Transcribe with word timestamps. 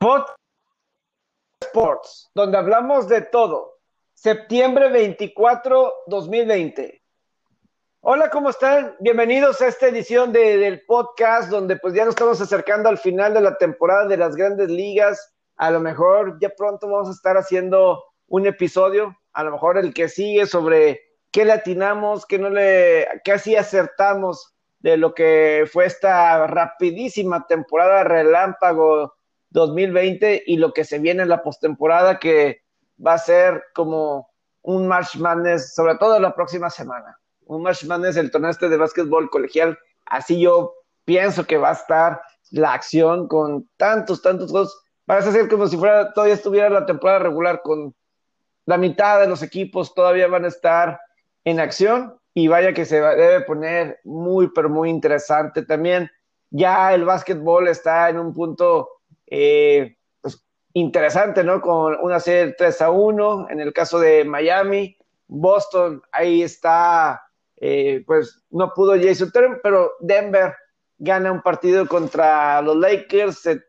Pod 0.00 0.26
Sports, 1.60 2.30
donde 2.32 2.56
hablamos 2.56 3.08
de 3.08 3.22
todo. 3.22 3.80
Septiembre 4.14 4.90
24, 4.90 5.92
2020. 6.06 7.02
Hola, 8.02 8.30
¿cómo 8.30 8.50
están? 8.50 8.94
Bienvenidos 9.00 9.60
a 9.60 9.66
esta 9.66 9.88
edición 9.88 10.32
del 10.32 10.82
podcast 10.86 11.50
donde 11.50 11.78
pues 11.78 11.94
ya 11.94 12.04
nos 12.04 12.12
estamos 12.12 12.40
acercando 12.40 12.88
al 12.88 12.98
final 12.98 13.34
de 13.34 13.40
la 13.40 13.58
temporada 13.58 14.06
de 14.06 14.16
las 14.16 14.36
grandes 14.36 14.70
ligas. 14.70 15.34
A 15.56 15.72
lo 15.72 15.80
mejor 15.80 16.38
ya 16.40 16.50
pronto 16.50 16.88
vamos 16.88 17.08
a 17.08 17.12
estar 17.12 17.36
haciendo 17.36 18.04
un 18.28 18.46
episodio, 18.46 19.18
a 19.32 19.42
lo 19.42 19.50
mejor 19.50 19.78
el 19.78 19.92
que 19.92 20.08
sigue 20.08 20.46
sobre 20.46 21.00
qué 21.32 21.44
le 21.44 21.54
atinamos, 21.54 22.24
qué 22.24 22.38
no 22.38 22.50
le, 22.50 23.08
qué 23.24 23.32
así 23.32 23.56
acertamos 23.56 24.54
de 24.78 24.96
lo 24.96 25.12
que 25.12 25.68
fue 25.72 25.86
esta 25.86 26.46
rapidísima 26.46 27.48
temporada 27.48 28.04
relámpago 28.04 29.17
2020 29.50 30.44
y 30.46 30.56
lo 30.56 30.72
que 30.72 30.84
se 30.84 30.98
viene 30.98 31.22
en 31.22 31.28
la 31.28 31.42
postemporada 31.42 32.18
que 32.18 32.62
va 33.04 33.14
a 33.14 33.18
ser 33.18 33.64
como 33.74 34.30
un 34.62 34.86
March 34.86 35.16
Madness, 35.16 35.74
sobre 35.74 35.96
todo 35.96 36.18
la 36.20 36.34
próxima 36.34 36.70
semana. 36.70 37.18
Un 37.46 37.62
March 37.62 37.84
Madness, 37.84 38.16
el 38.16 38.30
torneo 38.30 38.50
este 38.50 38.68
de 38.68 38.76
básquetbol 38.76 39.30
colegial, 39.30 39.78
así 40.06 40.40
yo 40.40 40.74
pienso 41.04 41.46
que 41.46 41.56
va 41.56 41.70
a 41.70 41.72
estar 41.72 42.20
la 42.50 42.74
acción 42.74 43.28
con 43.28 43.68
tantos, 43.76 44.20
tantos 44.20 44.50
juegos. 44.50 44.78
A 45.06 45.22
ser 45.22 45.48
como 45.48 45.66
si 45.66 45.78
fuera, 45.78 46.12
todavía 46.12 46.34
estuviera 46.34 46.68
la 46.68 46.84
temporada 46.84 47.20
regular 47.20 47.62
con 47.62 47.94
la 48.68 48.76
mitad 48.76 49.18
de 49.18 49.26
los 49.26 49.42
equipos 49.42 49.94
todavía 49.94 50.28
van 50.28 50.44
a 50.44 50.48
estar 50.48 51.00
en 51.42 51.58
acción 51.58 52.20
y 52.34 52.48
vaya 52.48 52.74
que 52.74 52.84
se 52.84 53.00
debe 53.00 53.40
poner 53.40 53.98
muy, 54.04 54.50
pero 54.54 54.68
muy 54.68 54.90
interesante 54.90 55.62
también. 55.62 56.10
Ya 56.50 56.92
el 56.92 57.06
básquetbol 57.06 57.66
está 57.66 58.10
en 58.10 58.18
un 58.18 58.34
punto 58.34 58.90
eh, 59.30 59.96
pues, 60.20 60.44
interesante, 60.72 61.44
¿no? 61.44 61.60
Con 61.60 61.96
una 62.00 62.20
serie 62.20 62.54
3 62.56 62.82
a 62.82 62.90
1, 62.90 63.48
en 63.50 63.60
el 63.60 63.72
caso 63.72 63.98
de 63.98 64.24
Miami, 64.24 64.96
Boston, 65.26 66.02
ahí 66.12 66.42
está, 66.42 67.22
eh, 67.56 68.02
pues 68.06 68.42
no 68.50 68.72
pudo 68.74 68.94
Jason 69.00 69.30
Term, 69.30 69.60
pero 69.62 69.92
Denver 70.00 70.54
gana 70.98 71.30
un 71.30 71.42
partido 71.42 71.86
contra 71.86 72.60
los 72.62 72.76
Lakers, 72.76 73.38
se 73.38 73.62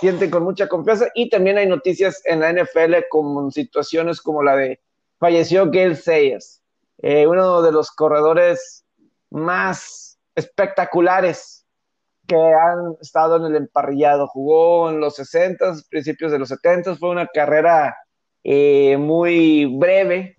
sienten 0.00 0.30
con 0.30 0.42
mucha 0.42 0.68
confianza 0.68 1.08
y 1.14 1.28
también 1.30 1.58
hay 1.58 1.66
noticias 1.66 2.20
en 2.26 2.40
la 2.40 2.52
NFL 2.52 3.08
como 3.08 3.50
situaciones 3.50 4.20
como 4.20 4.42
la 4.42 4.56
de 4.56 4.80
falleció 5.18 5.70
Gail 5.70 5.96
Sayers, 5.96 6.62
eh, 6.98 7.26
uno 7.26 7.62
de 7.62 7.72
los 7.72 7.90
corredores 7.90 8.84
más 9.30 10.18
espectaculares 10.34 11.55
que 12.26 12.36
han 12.36 12.96
estado 13.00 13.36
en 13.36 13.44
el 13.44 13.56
emparrillado. 13.56 14.26
Jugó 14.26 14.90
en 14.90 15.00
los 15.00 15.16
60, 15.16 15.74
principios 15.88 16.32
de 16.32 16.38
los 16.38 16.48
70, 16.48 16.96
fue 16.96 17.10
una 17.10 17.26
carrera 17.26 17.96
eh, 18.44 18.96
muy 18.96 19.66
breve 19.66 20.36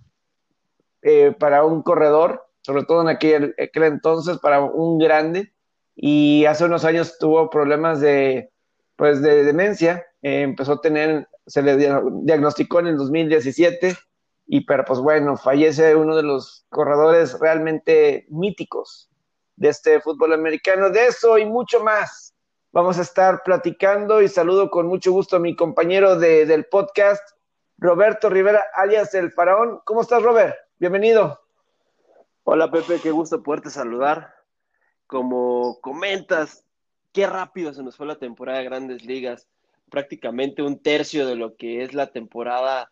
eh, 1.01 1.33
para 1.37 1.63
un 1.63 1.81
corredor, 1.81 2.45
sobre 2.61 2.83
todo 2.83 3.01
en 3.01 3.09
aquel, 3.09 3.55
entonces 3.57 4.37
para 4.39 4.61
un 4.61 4.97
grande, 4.97 5.53
y 5.95 6.45
hace 6.45 6.65
unos 6.65 6.85
años 6.85 7.17
tuvo 7.17 7.49
problemas 7.49 7.99
de, 7.99 8.51
pues, 8.95 9.21
de 9.21 9.43
demencia, 9.43 10.05
eh, 10.21 10.41
empezó 10.41 10.73
a 10.73 10.81
tener, 10.81 11.27
se 11.45 11.61
le 11.61 11.77
diagnosticó 11.77 12.79
en 12.79 12.87
el 12.87 12.97
2017, 12.97 13.95
y 14.47 14.65
pero 14.65 14.85
pues 14.85 14.99
bueno, 14.99 15.35
fallece 15.35 15.95
uno 15.95 16.15
de 16.15 16.23
los 16.23 16.65
corredores 16.69 17.37
realmente 17.39 18.25
míticos 18.29 19.09
de 19.57 19.69
este 19.69 19.99
fútbol 19.99 20.33
americano. 20.33 20.89
De 20.89 21.07
eso 21.07 21.37
y 21.37 21.45
mucho 21.45 21.83
más 21.83 22.33
vamos 22.71 22.97
a 22.99 23.01
estar 23.01 23.41
platicando 23.43 24.21
y 24.21 24.29
saludo 24.29 24.69
con 24.69 24.87
mucho 24.87 25.11
gusto 25.11 25.35
a 25.35 25.39
mi 25.39 25.55
compañero 25.55 26.17
de, 26.17 26.45
del 26.45 26.65
podcast, 26.65 27.27
Roberto 27.77 28.29
Rivera, 28.29 28.63
alias 28.73 29.13
El 29.13 29.31
Faraón. 29.31 29.81
¿Cómo 29.83 30.01
estás, 30.01 30.23
Robert? 30.23 30.55
Bienvenido. 30.79 31.41
Hola, 32.43 32.71
Pepe, 32.71 32.99
qué 33.01 33.11
gusto 33.11 33.43
poderte 33.43 33.69
saludar. 33.69 34.33
Como 35.07 35.79
comentas, 35.81 36.63
qué 37.11 37.25
rápido 37.27 37.73
se 37.73 37.83
nos 37.83 37.97
fue 37.97 38.05
la 38.05 38.19
temporada 38.19 38.59
de 38.59 38.65
Grandes 38.65 39.05
Ligas. 39.05 39.47
Prácticamente 39.89 40.61
un 40.61 40.79
tercio 40.79 41.25
de 41.25 41.35
lo 41.35 41.55
que 41.55 41.83
es 41.83 41.93
la 41.93 42.11
temporada 42.11 42.91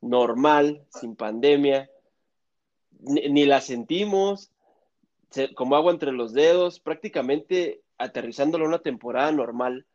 normal, 0.00 0.86
sin 0.88 1.16
pandemia. 1.16 1.90
ni 3.00 3.44
la 3.44 3.60
sentimos, 3.60 4.51
como 5.54 5.76
agua 5.76 5.92
entre 5.92 6.12
los 6.12 6.32
dedos, 6.32 6.80
prácticamente 6.80 7.82
aterrizándolo 7.98 8.64
a 8.64 8.68
una 8.68 8.78
temporada 8.80 9.32
normal. 9.32 9.86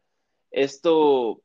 Esto, 0.51 1.41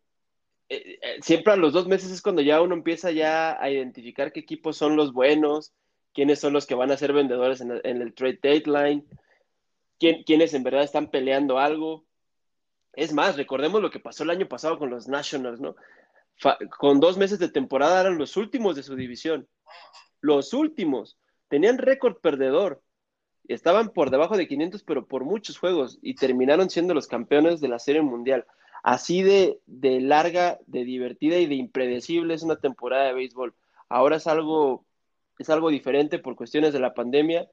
eh, 0.69 0.99
eh, 1.03 1.19
siempre 1.23 1.53
a 1.53 1.57
los 1.57 1.73
dos 1.73 1.87
meses 1.87 2.11
es 2.11 2.23
cuando 2.23 2.43
ya 2.43 2.61
uno 2.61 2.75
empieza 2.75 3.11
ya 3.11 3.61
a 3.61 3.71
identificar 3.71 4.33
qué 4.33 4.41
equipos 4.41 4.77
son 4.77 4.97
los 4.97 5.13
buenos, 5.13 5.73
quiénes 6.13 6.41
son 6.41 6.53
los 6.53 6.67
que 6.67 6.75
van 6.75 6.91
a 6.91 6.97
ser 6.97 7.13
vendedores 7.13 7.61
en 7.61 7.71
el, 7.71 8.15
trade 8.15 8.39
deadline, 8.43 9.07
quién, 9.99 10.23
quiénes 10.25 10.55
en 10.55 10.63
verdad 10.63 10.85
están 10.85 11.11
peleando 11.11 11.59
algo. 11.59 12.05
Es 12.93 13.13
más, 13.13 13.37
recordemos 13.37 13.81
lo 13.81 13.91
que 13.91 14.01
pasó 14.01 14.25
el 14.25 14.31
año 14.31 14.49
pasado 14.49 14.79
con 14.79 14.91
los 14.91 15.09
Nationals, 15.09 15.61
¿no? 15.61 15.75
con 16.79 16.99
dos 16.99 17.17
meses 17.19 17.39
de 17.39 17.49
temporada 17.49 18.01
eran 18.01 18.19
los 18.19 18.37
últimos 18.37 18.75
de 18.75 18.83
su 18.83 18.97
división. 18.97 19.49
Los 20.21 20.53
últimos. 20.55 21.19
Tenían 21.49 21.79
récord 21.79 22.17
perdedor 22.21 22.83
estaban 23.55 23.91
por 23.91 24.11
debajo 24.11 24.37
de 24.37 24.47
500, 24.47 24.83
pero 24.83 25.07
por 25.07 25.25
muchos 25.25 25.59
juegos 25.59 25.99
y 26.03 26.15
terminaron 26.15 26.71
siendo 26.71 26.95
los 26.95 27.07
campeones 27.07 27.61
de 27.61 27.69
la 27.69 27.79
Serie 27.79 28.03
Mundial. 28.03 28.47
Así 28.83 29.23
de, 29.23 29.61
de 29.67 30.01
larga, 30.01 30.59
de 30.67 30.85
divertida 30.85 31.39
y 31.39 31.47
de 31.47 31.55
impredecible 31.55 32.35
es 32.35 32.43
una 32.43 32.57
temporada 32.57 33.05
de 33.05 33.15
béisbol. 33.15 33.55
Ahora 33.89 34.17
es 34.17 34.27
algo, 34.27 34.85
es 35.39 35.51
algo 35.51 35.71
diferente 35.71 36.19
por 36.19 36.35
cuestiones 36.35 36.73
de 36.73 36.81
la 36.81 36.95
pandemia. 36.95 37.49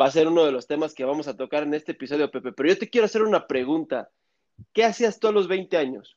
Va 0.00 0.06
a 0.06 0.10
ser 0.10 0.28
uno 0.28 0.44
de 0.44 0.52
los 0.52 0.66
temas 0.66 0.94
que 0.94 1.04
vamos 1.04 1.26
a 1.26 1.36
tocar 1.36 1.64
en 1.64 1.74
este 1.74 1.92
episodio, 1.92 2.30
Pepe. 2.30 2.52
Pero 2.52 2.68
yo 2.68 2.78
te 2.78 2.88
quiero 2.88 3.06
hacer 3.06 3.22
una 3.22 3.46
pregunta. 3.46 4.10
¿Qué 4.72 4.84
hacías 4.84 5.18
tú 5.18 5.28
a 5.28 5.32
los 5.32 5.48
20 5.48 5.76
años? 5.76 6.16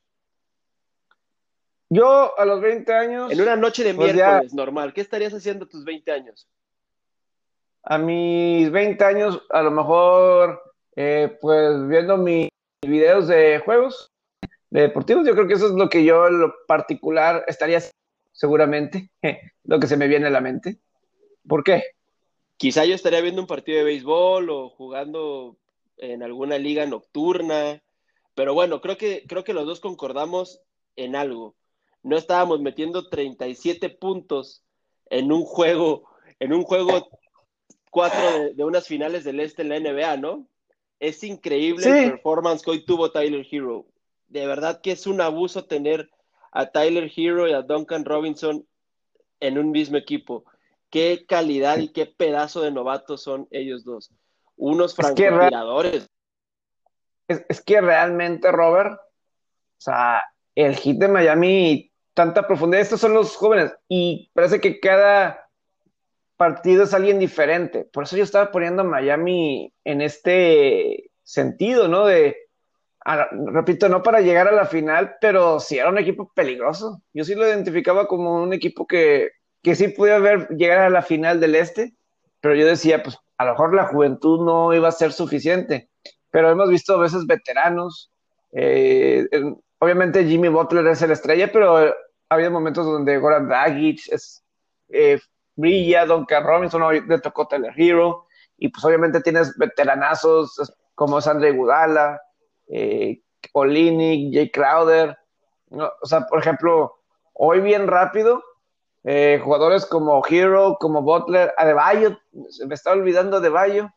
Yo 1.89 2.37
a 2.39 2.45
los 2.45 2.61
20 2.61 2.93
años. 2.93 3.31
En 3.31 3.41
una 3.41 3.55
noche 3.55 3.83
de 3.83 3.93
pues 3.93 4.13
miércoles 4.13 4.53
normal, 4.53 4.93
¿qué 4.93 5.01
estarías 5.01 5.33
haciendo 5.33 5.65
a 5.65 5.67
tus 5.67 5.83
20 5.83 6.11
años? 6.11 6.47
A 7.83 7.97
mis 7.97 8.71
20 8.71 9.03
años, 9.03 9.41
a 9.49 9.61
lo 9.61 9.71
mejor, 9.71 10.61
eh, 10.95 11.37
pues 11.41 11.87
viendo 11.87 12.17
mis 12.17 12.49
videos 12.81 13.27
de 13.27 13.59
juegos 13.59 14.11
deportivos, 14.69 15.27
yo 15.27 15.33
creo 15.33 15.47
que 15.47 15.53
eso 15.53 15.67
es 15.67 15.73
lo 15.73 15.89
que 15.89 16.03
yo 16.03 16.27
en 16.27 16.39
lo 16.39 16.53
particular 16.67 17.43
estaría 17.47 17.81
seguramente, 18.31 19.09
lo 19.63 19.79
que 19.79 19.87
se 19.87 19.97
me 19.97 20.07
viene 20.07 20.27
a 20.27 20.31
la 20.31 20.41
mente. 20.41 20.79
¿Por 21.47 21.63
qué? 21.63 21.83
Quizá 22.57 22.85
yo 22.85 22.93
estaría 22.93 23.21
viendo 23.21 23.41
un 23.41 23.47
partido 23.47 23.79
de 23.79 23.83
béisbol 23.83 24.49
o 24.49 24.69
jugando 24.69 25.57
en 25.97 26.23
alguna 26.23 26.57
liga 26.57 26.85
nocturna, 26.85 27.81
pero 28.35 28.53
bueno, 28.53 28.81
creo 28.81 28.97
que, 28.97 29.25
creo 29.27 29.43
que 29.43 29.53
los 29.53 29.65
dos 29.65 29.79
concordamos 29.79 30.61
en 30.95 31.15
algo. 31.15 31.55
No 32.03 32.17
estábamos 32.17 32.61
metiendo 32.61 33.09
37 33.09 33.89
puntos 33.89 34.63
en 35.09 35.31
un 35.31 35.43
juego, 35.43 36.07
en 36.39 36.53
un 36.53 36.63
juego 36.63 37.09
cuatro 37.91 38.53
de, 38.56 38.63
unas 38.63 38.88
finales 38.88 39.24
del 39.24 39.40
este 39.40 39.62
en 39.62 39.69
la 39.69 39.79
NBA, 39.79 40.18
¿no? 40.18 40.47
Es 41.00 41.24
increíble 41.24 41.85
el 41.88 42.12
performance 42.12 42.63
que 42.63 42.72
hoy 42.72 42.85
tuvo 42.85 43.12
Tyler 43.12 43.46
Hero. 43.52 43.85
De 44.29 44.47
verdad 44.47 44.81
que 44.81 44.94
es 44.94 45.06
un 45.06 45.22
abuso 45.22 45.66
tener 45.66 46.09
a 46.52 46.68
Tyler 46.68 47.12
Hero 47.16 47.47
y 47.47 47.53
a 47.53 47.62
Duncan 47.62 48.06
Robinson 48.06 48.66
en 49.40 49.57
un 49.57 49.72
mismo 49.72 49.97
equipo. 49.97 50.46
Qué 50.90 51.25
calidad 51.28 51.78
y 51.78 51.90
qué 51.90 52.06
pedazo 52.06 52.62
de 52.62 52.72
novatos 52.72 53.22
son 53.22 53.47
ellos 53.52 53.84
dos. 53.84 54.12
Unos 54.56 54.96
francotiradores. 54.96 56.09
Es, 57.28 57.46
es, 57.50 57.62
que 57.62 57.81
realmente, 57.81 58.52
Robert, 58.52 59.00
o 59.00 59.82
sea, 59.82 60.23
el 60.55 60.76
hit 60.76 60.97
de 60.97 61.08
Miami, 61.08 61.91
tanta 62.14 62.46
profundidad, 62.46 62.82
estos 62.82 62.99
son 62.99 63.14
los 63.14 63.35
jóvenes, 63.35 63.73
y 63.87 64.29
parece 64.34 64.59
que 64.59 64.79
cada 64.79 65.49
partido 66.41 66.85
es 66.85 66.93
alguien 66.96 67.20
diferente. 67.20 67.88
Por 67.93 68.05
eso 68.05 68.17
yo 68.17 68.23
estaba 68.23 68.52
poniendo 68.52 68.82
a 68.82 68.85
Miami 68.85 69.72
en 69.84 70.02
este 70.02 71.11
sentido, 71.22 71.88
¿no? 71.88 72.08
De, 72.08 72.35
repito, 73.46 73.90
no 73.90 74.02
para 74.02 74.22
llegar 74.22 74.47
a 74.47 74.52
la 74.52 74.66
final, 74.66 75.17
pero 75.22 75.59
sí 75.59 75.78
era 75.78 75.90
un 75.90 75.99
equipo 75.99 76.32
peligroso. 76.34 77.03
Yo 77.14 77.26
sí 77.26 77.35
lo 77.35 77.46
identificaba 77.46 78.08
como 78.08 78.41
un 78.41 78.53
equipo 78.53 78.88
que, 78.88 79.29
que 79.61 79.76
sí 79.76 79.90
podía 79.90 80.16
haber 80.16 80.47
llegar 80.47 80.79
a 80.79 80.90
la 80.90 81.03
final 81.03 81.40
del 81.40 81.53
este, 81.53 81.93
pero 82.40 82.55
yo 82.55 82.66
decía, 82.66 83.03
pues 83.03 83.20
a 83.37 83.46
lo 83.46 83.52
mejor 83.52 83.76
la 83.76 83.85
juventud 83.85 84.44
no 84.44 84.73
iba 84.73 84.87
a 84.87 84.94
ser 84.94 85.11
suficiente. 85.11 85.91
Pero 86.32 86.49
hemos 86.49 86.72
visto 86.72 86.96
a 86.96 87.02
veces 87.02 87.28
veteranos. 87.28 88.09
Eh, 88.52 89.28
obviamente 89.78 90.26
Jimmy 90.26 90.47
Butler 90.47 90.87
es 90.87 91.03
el 91.03 91.11
estrella, 91.11 91.52
pero 91.52 91.78
ha 91.78 91.94
habido 92.29 92.49
momentos 92.49 92.84
donde 92.84 93.20
Goran 93.20 93.47
Dragic 93.47 94.11
es, 94.11 94.44
eh, 94.90 95.20
brilla, 95.55 96.05
Duncan 96.05 96.43
Robinson, 96.43 96.81
hoy 96.81 97.01
le 97.07 97.19
tocó 97.19 97.47
Taylor 97.47 97.73
Hero, 97.75 98.25
y 98.57 98.69
pues 98.69 98.83
obviamente 98.85 99.21
tienes 99.21 99.57
veteranazos 99.57 100.73
como 100.95 101.21
Sandra 101.21 101.51
Gudala, 101.51 102.21
eh, 102.67 103.21
Olinick, 103.53 104.33
Jay 104.33 104.51
Crowder, 104.51 105.17
o 105.69 106.05
sea, 106.05 106.27
por 106.27 106.39
ejemplo, 106.39 106.99
hoy 107.33 107.61
bien 107.61 107.87
rápido, 107.87 108.43
eh, 109.03 109.39
jugadores 109.43 109.85
como 109.85 110.21
Hero, 110.27 110.77
como 110.79 111.01
Butler, 111.01 111.53
Adebayo, 111.57 112.19
se 112.49 112.67
me 112.67 112.75
está 112.75 112.91
olvidando 112.91 113.41
de 113.41 113.49
Bayo. 113.49 113.89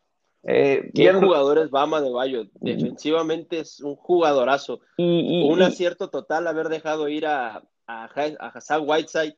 Eh, 0.47 0.91
bien 0.93 1.21
jugadores 1.21 1.71
Bama 1.71 2.03
de 2.03 2.11
Bayo, 2.11 2.45
defensivamente 2.55 3.61
es 3.61 3.81
un 3.81 3.97
jugadorazo. 3.97 4.81
Y, 4.97 5.51
un 5.51 5.63
acierto 5.63 6.11
total 6.11 6.47
haber 6.47 6.69
dejado 6.69 7.09
ir 7.09 7.27
a, 7.27 7.63
a, 7.87 8.05
Hassan 8.55 8.83
Whiteside. 8.87 9.37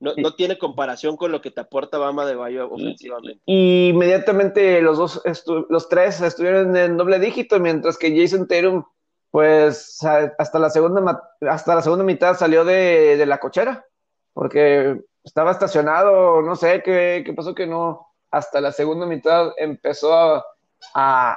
No, 0.00 0.12
no, 0.16 0.34
tiene 0.34 0.58
comparación 0.58 1.16
con 1.16 1.30
lo 1.30 1.40
que 1.42 1.50
te 1.50 1.60
aporta 1.60 1.98
Bama 1.98 2.24
de 2.24 2.34
Bayo 2.34 2.70
ofensivamente. 2.70 3.42
Y, 3.44 3.90
inmediatamente 3.90 4.80
los 4.80 4.96
dos, 4.96 5.22
los 5.68 5.88
tres 5.88 6.20
estuvieron 6.22 6.74
en 6.76 6.96
doble 6.96 7.18
dígito, 7.18 7.60
mientras 7.60 7.98
que 7.98 8.18
Jason 8.18 8.48
Tatum, 8.48 8.84
pues 9.30 9.98
hasta 10.02 10.58
la 10.58 10.70
segunda, 10.70 11.22
hasta 11.42 11.74
la 11.74 11.82
segunda 11.82 12.04
mitad 12.04 12.36
salió 12.36 12.64
de, 12.64 13.16
de 13.18 13.26
la 13.26 13.38
cochera 13.38 13.84
porque 14.32 15.00
estaba 15.24 15.50
estacionado, 15.50 16.42
no 16.42 16.56
sé 16.56 16.82
qué, 16.82 17.22
qué, 17.24 17.32
pasó 17.32 17.54
que 17.54 17.66
no, 17.66 18.08
hasta 18.30 18.60
la 18.60 18.72
segunda 18.72 19.06
mitad 19.06 19.52
empezó 19.58 20.14
a, 20.14 20.44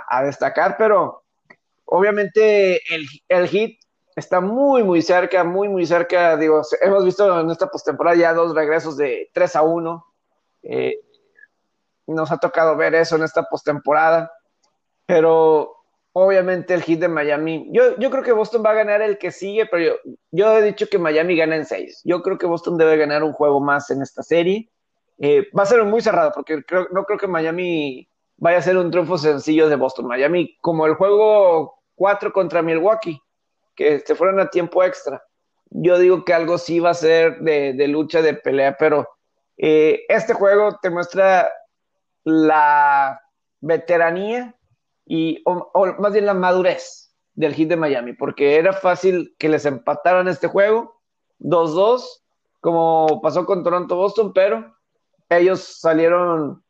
a, 0.07 0.23
destacar, 0.23 0.75
pero 0.77 1.23
obviamente 1.85 2.81
el, 2.93 3.05
el, 3.27 3.47
hit 3.47 3.82
está 4.15 4.41
muy, 4.41 4.83
muy 4.83 5.01
cerca, 5.01 5.43
muy, 5.43 5.69
muy 5.69 5.85
cerca, 5.85 6.37
digo, 6.37 6.61
hemos 6.81 7.05
visto 7.05 7.39
en 7.39 7.49
esta 7.49 7.67
postemporada 7.67 8.15
ya 8.15 8.33
dos 8.33 8.53
regresos 8.53 8.97
de 8.97 9.29
3 9.33 9.55
a 9.55 9.61
1, 9.63 10.05
eh, 10.63 10.99
nos 12.07 12.31
ha 12.31 12.37
tocado 12.37 12.75
ver 12.75 12.95
eso 12.95 13.15
en 13.15 13.23
esta 13.23 13.43
postemporada, 13.43 14.31
pero 15.05 15.75
obviamente 16.13 16.73
el 16.73 16.83
hit 16.83 16.99
de 16.99 17.07
Miami. 17.07 17.67
Yo, 17.71 17.97
yo 17.97 18.09
creo 18.09 18.23
que 18.23 18.31
Boston 18.31 18.63
va 18.65 18.71
a 18.71 18.75
ganar 18.75 19.01
el 19.01 19.17
que 19.17 19.31
sigue, 19.31 19.65
pero 19.65 19.83
yo, 19.83 20.11
yo 20.31 20.57
he 20.57 20.61
dicho 20.61 20.87
que 20.87 20.99
Miami 20.99 21.35
gana 21.35 21.55
en 21.55 21.65
seis. 21.65 22.01
Yo 22.03 22.21
creo 22.21 22.37
que 22.37 22.45
Boston 22.45 22.77
debe 22.77 22.97
ganar 22.97 23.23
un 23.23 23.33
juego 23.33 23.59
más 23.59 23.89
en 23.89 24.01
esta 24.01 24.21
serie. 24.21 24.69
Eh, 25.19 25.47
va 25.57 25.63
a 25.63 25.67
ser 25.67 25.83
muy 25.83 26.01
cerrado, 26.01 26.31
porque 26.33 26.61
no 26.91 27.03
creo 27.05 27.17
que 27.17 27.27
Miami 27.27 28.07
vaya 28.37 28.57
a 28.57 28.61
ser 28.61 28.77
un 28.77 28.91
triunfo 28.91 29.17
sencillo 29.17 29.69
de 29.69 29.75
Boston. 29.75 30.07
Miami, 30.07 30.57
como 30.61 30.85
el 30.85 30.95
juego 30.95 31.79
4 31.95 32.33
contra 32.33 32.61
Milwaukee, 32.61 33.21
que 33.75 33.99
se 33.99 34.15
fueron 34.15 34.39
a 34.39 34.49
tiempo 34.49 34.83
extra. 34.83 35.23
Yo 35.69 35.97
digo 35.97 36.23
que 36.23 36.33
algo 36.33 36.57
sí 36.57 36.79
va 36.79 36.91
a 36.91 36.95
ser 36.95 37.39
de, 37.39 37.73
de 37.73 37.87
lucha, 37.87 38.21
de 38.21 38.33
pelea, 38.33 38.77
pero 38.77 39.07
eh, 39.57 40.05
este 40.09 40.33
juego 40.33 40.77
te 40.81 40.89
muestra 40.89 41.51
la 42.23 43.21
veteranía 43.61 44.55
y 45.05 45.41
o, 45.45 45.71
más 45.99 46.13
bien 46.13 46.25
la 46.25 46.33
madurez 46.33 47.13
del 47.33 47.53
hit 47.53 47.69
de 47.69 47.77
Miami, 47.77 48.13
porque 48.13 48.57
era 48.57 48.73
fácil 48.73 49.35
que 49.37 49.49
les 49.49 49.65
empataran 49.65 50.27
este 50.27 50.47
juego 50.47 51.01
2-2, 51.39 52.21
como 52.61 53.21
pasó 53.21 53.45
con 53.45 53.63
Toronto-Boston, 53.63 54.33
pero 54.33 54.75
ellos 55.29 55.79
salieron 55.79 56.63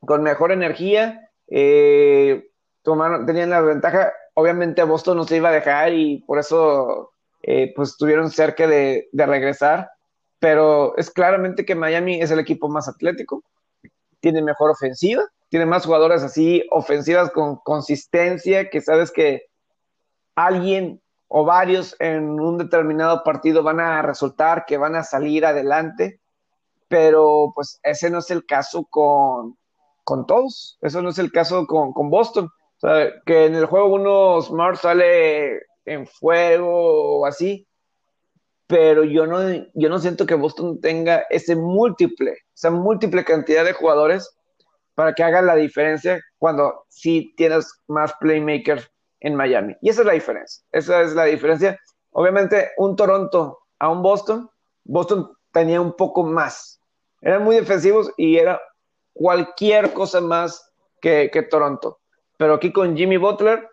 con 0.00 0.22
mejor 0.22 0.52
energía, 0.52 1.30
eh, 1.48 2.48
tomaron, 2.82 3.26
tenían 3.26 3.50
la 3.50 3.60
ventaja, 3.60 4.12
obviamente 4.36 4.82
Boston 4.84 5.16
no 5.16 5.24
se 5.24 5.36
iba 5.36 5.48
a 5.48 5.52
dejar 5.52 5.94
y 5.94 6.18
por 6.18 6.38
eso 6.38 7.12
eh, 7.42 7.72
pues 7.74 7.90
estuvieron 7.90 8.30
cerca 8.30 8.66
de, 8.66 9.08
regresar, 9.12 9.90
pero 10.38 10.96
es 10.96 11.10
claramente 11.10 11.64
que 11.64 11.74
Miami 11.74 12.20
es 12.20 12.30
el 12.30 12.38
equipo 12.38 12.68
más 12.68 12.86
atlético, 12.86 13.42
tiene 14.20 14.42
mejor 14.42 14.70
ofensiva, 14.70 15.22
tiene 15.48 15.64
más 15.64 15.86
jugadores 15.86 16.22
así, 16.22 16.62
ofensivas 16.70 17.30
con 17.30 17.56
consistencia, 17.56 18.68
que 18.68 18.82
sabes 18.82 19.10
que 19.10 19.46
alguien 20.34 21.00
o 21.28 21.44
varios 21.44 21.96
en 21.98 22.38
un 22.38 22.58
determinado 22.58 23.24
partido 23.24 23.62
van 23.62 23.80
a 23.80 24.02
resultar, 24.02 24.66
que 24.66 24.76
van 24.76 24.96
a 24.96 25.02
salir 25.02 25.46
adelante, 25.46 26.20
pero 26.88 27.52
pues 27.54 27.80
ese 27.82 28.10
no 28.10 28.18
es 28.18 28.30
el 28.30 28.44
caso 28.44 28.84
con, 28.90 29.56
con 30.04 30.26
todos, 30.26 30.76
eso 30.82 31.00
no 31.00 31.08
es 31.08 31.18
el 31.18 31.32
caso 31.32 31.66
con, 31.66 31.94
con 31.94 32.10
Boston. 32.10 32.50
O 32.76 32.80
sea, 32.80 33.12
que 33.24 33.46
en 33.46 33.54
el 33.54 33.66
juego 33.66 33.94
uno 33.94 34.40
Smart 34.42 34.76
sale 34.76 35.62
en 35.84 36.06
fuego 36.06 37.20
o 37.20 37.26
así, 37.26 37.66
pero 38.66 39.04
yo 39.04 39.26
no, 39.26 39.38
yo 39.74 39.88
no 39.88 39.98
siento 39.98 40.26
que 40.26 40.34
Boston 40.34 40.80
tenga 40.80 41.24
ese 41.30 41.56
múltiple, 41.56 42.36
esa 42.54 42.70
múltiple 42.70 43.24
cantidad 43.24 43.64
de 43.64 43.72
jugadores 43.72 44.36
para 44.94 45.14
que 45.14 45.22
haga 45.22 45.42
la 45.42 45.54
diferencia 45.54 46.20
cuando 46.38 46.86
sí 46.88 47.32
tienes 47.36 47.72
más 47.86 48.12
playmakers 48.20 48.90
en 49.20 49.34
Miami. 49.34 49.76
Y 49.82 49.90
esa 49.90 50.00
es 50.00 50.06
la 50.06 50.12
diferencia. 50.14 50.64
Esa 50.72 51.02
es 51.02 51.14
la 51.14 51.24
diferencia. 51.24 51.78
Obviamente, 52.10 52.70
un 52.78 52.96
Toronto 52.96 53.58
a 53.78 53.88
un 53.88 54.02
Boston, 54.02 54.50
Boston 54.84 55.30
tenía 55.52 55.80
un 55.80 55.94
poco 55.94 56.22
más. 56.22 56.80
Eran 57.20 57.44
muy 57.44 57.56
defensivos 57.56 58.10
y 58.16 58.36
era 58.36 58.60
cualquier 59.12 59.92
cosa 59.92 60.20
más 60.20 60.72
que, 61.00 61.30
Toronto. 61.50 61.98
Pero 62.36 62.54
aquí 62.54 62.72
con 62.72 62.96
Jimmy 62.96 63.16
Butler, 63.16 63.68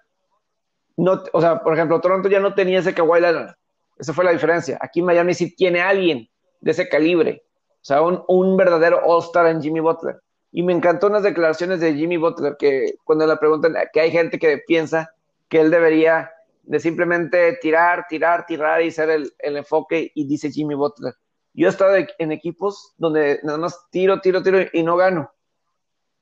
no, 0.98 1.24
o 1.32 1.42
sea, 1.42 1.62
por 1.64 1.74
ejemplo, 1.74 2.00
Toronto 2.00 2.30
ya 2.30 2.40
no 2.40 2.54
tenía 2.54 2.80
ese 2.80 2.94
Kawhi 2.94 3.22
Leonard. 3.22 3.56
Esa 3.98 4.14
fue 4.14 4.26
la 4.26 4.32
diferencia. 4.32 4.78
Aquí 4.82 5.02
Miami 5.02 5.34
sí 5.34 5.56
tiene 5.56 5.82
alguien 5.82 6.30
de 6.62 6.72
ese 6.72 6.88
calibre. 6.88 7.44
O 7.82 7.86
sea, 7.86 8.02
un, 8.02 8.24
un 8.28 8.56
verdadero 8.56 9.02
All-Star 9.04 9.48
en 9.48 9.62
Jimmy 9.62 9.80
Butler. 9.80 10.20
Y 10.52 10.62
me 10.64 10.72
encantó 10.72 11.08
unas 11.08 11.24
declaraciones 11.24 11.80
de 11.80 11.96
Jimmy 11.96 12.18
Butler 12.18 12.56
que 12.58 12.94
cuando 13.04 13.26
le 13.26 13.36
preguntan 13.38 13.76
que 13.92 14.00
hay 14.00 14.12
gente 14.12 14.38
que 14.38 14.60
piensa 14.60 15.12
que 15.50 15.60
él 15.60 15.72
debería 15.72 16.32
de 16.64 16.80
simplemente 16.80 17.58
tirar, 17.62 18.06
tirar, 18.08 18.46
tirar 18.46 18.82
y 18.82 18.92
ser 18.92 19.10
el, 19.10 19.34
enfoque 19.40 20.12
y 20.14 20.28
dice 20.28 20.52
Jimmy 20.52 20.76
Butler. 20.76 21.14
Yo 21.54 21.68
he 21.68 21.70
estado 21.70 21.96
en 22.18 22.32
equipos 22.32 22.94
donde 22.98 23.40
nada 23.44 23.58
más 23.58 23.80
tiro, 23.92 24.22
tiro, 24.22 24.42
tiro 24.42 24.60
y 24.72 24.84
no 24.84 24.96
gano. 24.96 25.33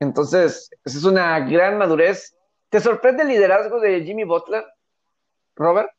Entonces, 0.02 0.70
esa 0.84 0.98
es 0.98 1.04
una 1.04 1.40
gran 1.40 1.78
madurez. 1.78 2.36
¿Te 2.68 2.80
sorprende 2.80 3.22
el 3.22 3.28
liderazgo 3.28 3.80
de 3.80 4.02
Jimmy 4.04 4.24
Butler, 4.24 4.64
Robert? 5.54 5.90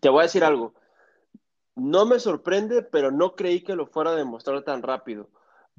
Te 0.00 0.08
voy 0.08 0.20
a 0.20 0.22
decir 0.22 0.44
algo. 0.44 0.74
No 1.74 2.06
me 2.06 2.18
sorprende, 2.18 2.82
pero 2.82 3.10
no 3.10 3.34
creí 3.34 3.62
que 3.62 3.74
lo 3.74 3.86
fuera 3.86 4.10
a 4.10 4.16
demostrar 4.16 4.62
tan 4.62 4.82
rápido 4.82 5.28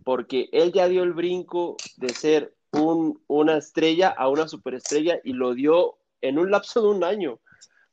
porque 0.03 0.49
él 0.51 0.71
ya 0.71 0.87
dio 0.87 1.03
el 1.03 1.13
brinco 1.13 1.77
de 1.97 2.09
ser 2.09 2.53
un, 2.71 3.21
una 3.27 3.57
estrella 3.57 4.09
a 4.09 4.29
una 4.29 4.47
superestrella 4.47 5.19
y 5.23 5.33
lo 5.33 5.53
dio 5.53 5.97
en 6.21 6.39
un 6.39 6.51
lapso 6.51 6.81
de 6.81 6.89
un 6.89 7.03
año. 7.03 7.39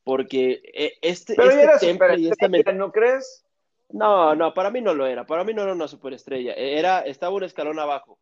Porque 0.05 0.62
e, 0.73 0.94
este, 1.02 1.35
Pero 1.35 1.50
este 1.50 1.90
era 1.90 2.73
¿no 2.73 2.92
crees? 2.92 3.45
No, 3.90 4.35
no, 4.35 4.52
para 4.52 4.71
mí 4.71 4.80
no 4.80 4.95
lo 4.95 5.07
era. 5.07 5.25
Para 5.25 5.45
mí 5.45 5.54
no 5.54 5.62
era 5.62 5.73
una 5.73 5.88
superestrella. 5.88 6.54
Era, 6.54 7.00
estaba 7.00 7.35
un 7.35 7.45
escalón 7.45 7.78
abajo. 7.78 8.18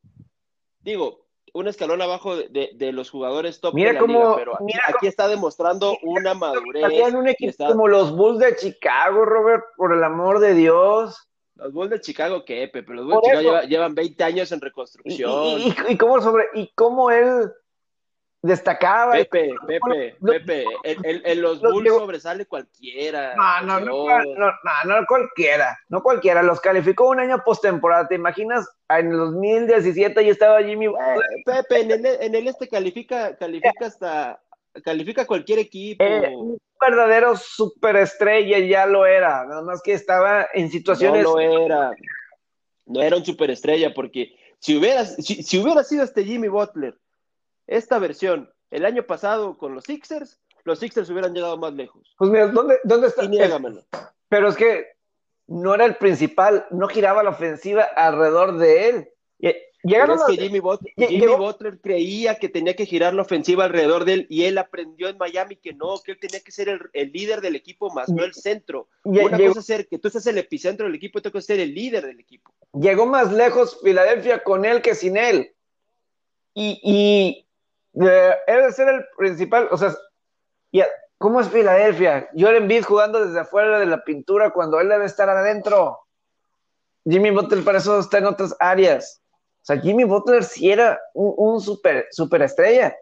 Digo, 0.80 1.26
un 1.52 1.68
escalón 1.68 2.02
abajo 2.02 2.36
de, 2.36 2.92
los 2.92 3.10
jugadores 3.10 3.60
top 3.60 3.74
mira 3.74 3.92
de 3.92 4.00
la 4.00 4.06
liga, 4.06 4.36
pero 4.36 4.54
aquí, 4.56 5.06
está 5.06 5.26
demostrando 5.26 5.96
una 6.02 6.34
madurez. 6.34 7.14
un 7.14 7.28
equipo 7.28 7.66
como 7.66 7.88
los 7.88 8.14
Bulls 8.14 8.38
de 8.38 8.56
Chicago, 8.56 9.24
Robert, 9.24 9.64
por 9.76 9.92
el 9.92 10.04
amor 10.04 10.38
de 10.38 10.54
Dios. 10.54 11.28
Los 11.54 11.72
Bulls 11.72 11.90
de 11.90 12.00
Chicago, 12.00 12.44
¿qué, 12.44 12.68
Pepe? 12.68 12.92
Los 12.92 13.06
Bulls 13.06 13.22
de 13.22 13.38
Chicago 13.38 13.62
llevan 13.62 13.94
20 13.94 14.22
años 14.22 14.52
en 14.52 14.60
reconstrucción. 14.60 15.58
¿Y, 15.88 15.96
cómo, 15.96 16.20
sobre, 16.20 16.44
y 16.54 16.70
cómo 16.74 17.10
él 17.10 17.50
destacaba? 18.46 19.12
Pepe, 19.12 19.54
Pepe, 19.66 20.16
Pepe, 20.20 20.64
en, 20.84 21.42
los 21.42 21.60
Bulls 21.60 21.88
sobresale 21.88 22.46
cualquiera. 22.46 23.34
No, 23.34 23.62
no, 23.62 23.80
no, 23.80 24.22
no, 24.34 24.52
no, 24.84 25.06
cualquiera, 25.06 25.78
no 25.88 26.02
cualquiera. 26.02 26.42
Los 26.42 26.60
calificó 26.60 27.08
un 27.08 27.20
año 27.20 27.42
postemporada. 27.44 28.08
¿Te 28.08 28.14
imaginas? 28.14 28.68
En 28.88 29.10
el 29.10 29.16
2017 29.16 30.24
ya 30.24 30.30
estaba 30.30 30.62
Jimmy. 30.62 30.86
Eh, 30.86 30.92
Pepe, 31.44 31.80
en 31.80 31.90
el, 31.90 32.06
en 32.06 32.34
el 32.34 32.48
este 32.48 32.68
califica, 32.68 33.36
califica 33.36 33.86
hasta 33.86 34.40
califica 34.82 35.26
cualquier 35.26 35.58
equipo. 35.58 36.04
Eh, 36.04 36.34
un 36.34 36.58
verdadero 36.80 37.36
superestrella 37.36 38.58
ya 38.58 38.86
lo 38.86 39.06
era, 39.06 39.44
nada 39.44 39.62
más 39.62 39.80
que 39.82 39.92
estaba 39.92 40.46
en 40.52 40.70
situaciones. 40.70 41.22
No 41.24 41.34
lo 41.34 41.40
era. 41.40 41.90
No 42.86 43.02
era 43.02 43.16
un 43.16 43.24
superestrella, 43.24 43.92
porque 43.94 44.36
si 44.58 44.76
hubiera, 44.76 45.04
si, 45.04 45.58
hubiera 45.58 45.82
sido 45.82 46.04
este 46.04 46.24
Jimmy 46.24 46.48
Butler, 46.48 46.96
esta 47.66 47.98
versión, 47.98 48.52
el 48.70 48.84
año 48.84 49.04
pasado 49.04 49.56
con 49.58 49.74
los 49.74 49.84
Sixers, 49.84 50.40
los 50.64 50.78
Sixers 50.80 51.08
hubieran 51.10 51.34
llegado 51.34 51.56
más 51.56 51.72
lejos. 51.72 52.14
Pues 52.18 52.30
mira, 52.30 52.48
¿dónde, 52.48 52.78
dónde 52.84 53.08
está? 53.08 53.28
Pero 54.28 54.48
es 54.48 54.56
que 54.56 54.86
no 55.46 55.74
era 55.74 55.84
el 55.84 55.96
principal, 55.96 56.66
no 56.70 56.88
giraba 56.88 57.22
la 57.22 57.30
ofensiva 57.30 57.82
alrededor 57.82 58.58
de 58.58 58.88
él. 58.88 59.08
Llegaron 59.86 60.18
que 60.26 60.36
Jimmy, 60.36 60.58
Butler, 60.58 61.80
creía 61.80 62.34
que 62.36 62.48
tenía 62.48 62.74
que 62.74 62.86
girar 62.86 63.14
la 63.14 63.22
ofensiva 63.22 63.64
alrededor 63.64 64.04
de 64.04 64.14
él 64.14 64.26
y 64.28 64.44
él 64.44 64.58
aprendió 64.58 65.08
en 65.08 65.16
Miami 65.16 65.56
que 65.56 65.74
no, 65.74 66.00
que 66.02 66.12
él 66.12 66.18
tenía 66.18 66.40
que 66.40 66.50
ser 66.50 66.90
el, 66.92 67.12
líder 67.12 67.40
del 67.40 67.54
equipo 67.54 67.90
más, 67.90 68.08
no 68.08 68.24
el 68.24 68.34
centro. 68.34 68.88
Una 69.04 69.38
cosa 69.38 69.60
es 69.60 69.66
ser 69.66 69.86
que 69.86 69.98
tú 69.98 70.10
seas 70.10 70.26
el 70.26 70.38
epicentro 70.38 70.86
del 70.86 70.96
equipo, 70.96 71.20
cosa 71.22 71.38
es 71.38 71.46
ser 71.46 71.60
el 71.60 71.72
líder 71.72 72.04
del 72.04 72.18
equipo. 72.18 72.52
Llegó 72.72 73.06
más 73.06 73.32
lejos 73.32 73.78
Filadelfia 73.80 74.42
con 74.42 74.64
él 74.64 74.82
que 74.82 74.94
sin 74.94 75.16
él. 75.16 75.52
Y, 76.52 76.80
y 76.82 77.45
eh, 78.00 78.72
ser 78.72 78.88
el 78.88 79.04
principal, 79.16 79.68
o 79.70 79.76
sea, 79.76 79.94
¿Y 80.76 80.82
cómo 81.18 81.40
es 81.40 81.48
Filadelfia? 81.48 82.28
Joel 82.36 82.56
Embiid 82.56 82.84
jugando 82.84 83.24
desde 83.24 83.40
afuera 83.40 83.78
de 83.78 83.86
la 83.86 84.04
pintura 84.04 84.50
cuando 84.50 84.80
él 84.80 84.88
debe 84.88 85.06
estar 85.06 85.28
adentro. 85.28 85.98
Jimmy 87.04 87.30
Butler 87.30 87.64
para 87.64 87.78
eso 87.78 87.98
está 87.98 88.18
en 88.18 88.26
otras 88.26 88.54
áreas. 88.58 89.22
O 89.62 89.64
sea, 89.66 89.80
Jimmy 89.80 90.04
Butler 90.04 90.44
sí 90.44 90.70
era 90.70 91.00
un, 91.14 91.60
super, 91.60 92.06
super 92.10 92.42
estrella. 92.42 92.94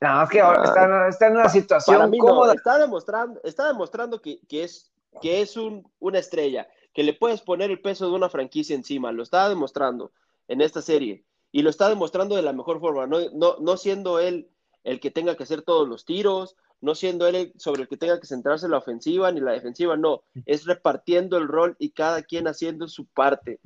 Nada 0.00 0.16
más 0.16 0.28
que 0.28 0.40
ahora 0.40 0.60
ah, 0.60 1.08
está, 1.08 1.26
en 1.28 1.36
una 1.36 1.48
situación 1.48 2.10
cómoda. 2.18 2.52
está 2.52 2.78
demostrando, 2.78 3.40
está 3.42 3.68
demostrando 3.68 4.20
que, 4.20 4.40
es, 4.50 4.92
que 5.22 5.40
es 5.40 5.56
un, 5.56 5.90
una 6.00 6.18
estrella, 6.18 6.68
que 6.92 7.02
le 7.02 7.14
puedes 7.14 7.40
poner 7.40 7.70
el 7.70 7.80
peso 7.80 8.08
de 8.08 8.14
una 8.14 8.28
franquicia 8.28 8.76
encima. 8.76 9.12
Lo 9.12 9.22
está 9.22 9.48
demostrando 9.48 10.12
en 10.48 10.60
esta 10.60 10.82
serie. 10.82 11.24
Y 11.54 11.62
lo 11.62 11.70
está 11.70 11.88
demostrando 11.88 12.34
de 12.34 12.42
la 12.42 12.52
mejor 12.52 12.80
forma, 12.80 13.06
no, 13.06 13.18
no, 13.32 13.58
no 13.60 13.76
siendo 13.76 14.18
él 14.18 14.50
el 14.82 14.98
que 14.98 15.12
tenga 15.12 15.36
que 15.36 15.44
hacer 15.44 15.62
todos 15.62 15.88
los 15.88 16.04
tiros, 16.04 16.56
no 16.80 16.96
siendo 16.96 17.28
él 17.28 17.52
sobre 17.58 17.82
el 17.82 17.88
que 17.88 17.96
tenga 17.96 18.18
que 18.18 18.26
centrarse 18.26 18.66
en 18.66 18.72
la 18.72 18.78
ofensiva 18.78 19.30
ni 19.30 19.38
la 19.38 19.52
defensiva, 19.52 19.96
no, 19.96 20.24
es 20.46 20.64
repartiendo 20.64 21.38
el 21.38 21.46
rol 21.46 21.76
y 21.78 21.90
cada 21.90 22.22
quien 22.22 22.48
haciendo 22.48 22.88
su 22.88 23.06
parte. 23.06 23.60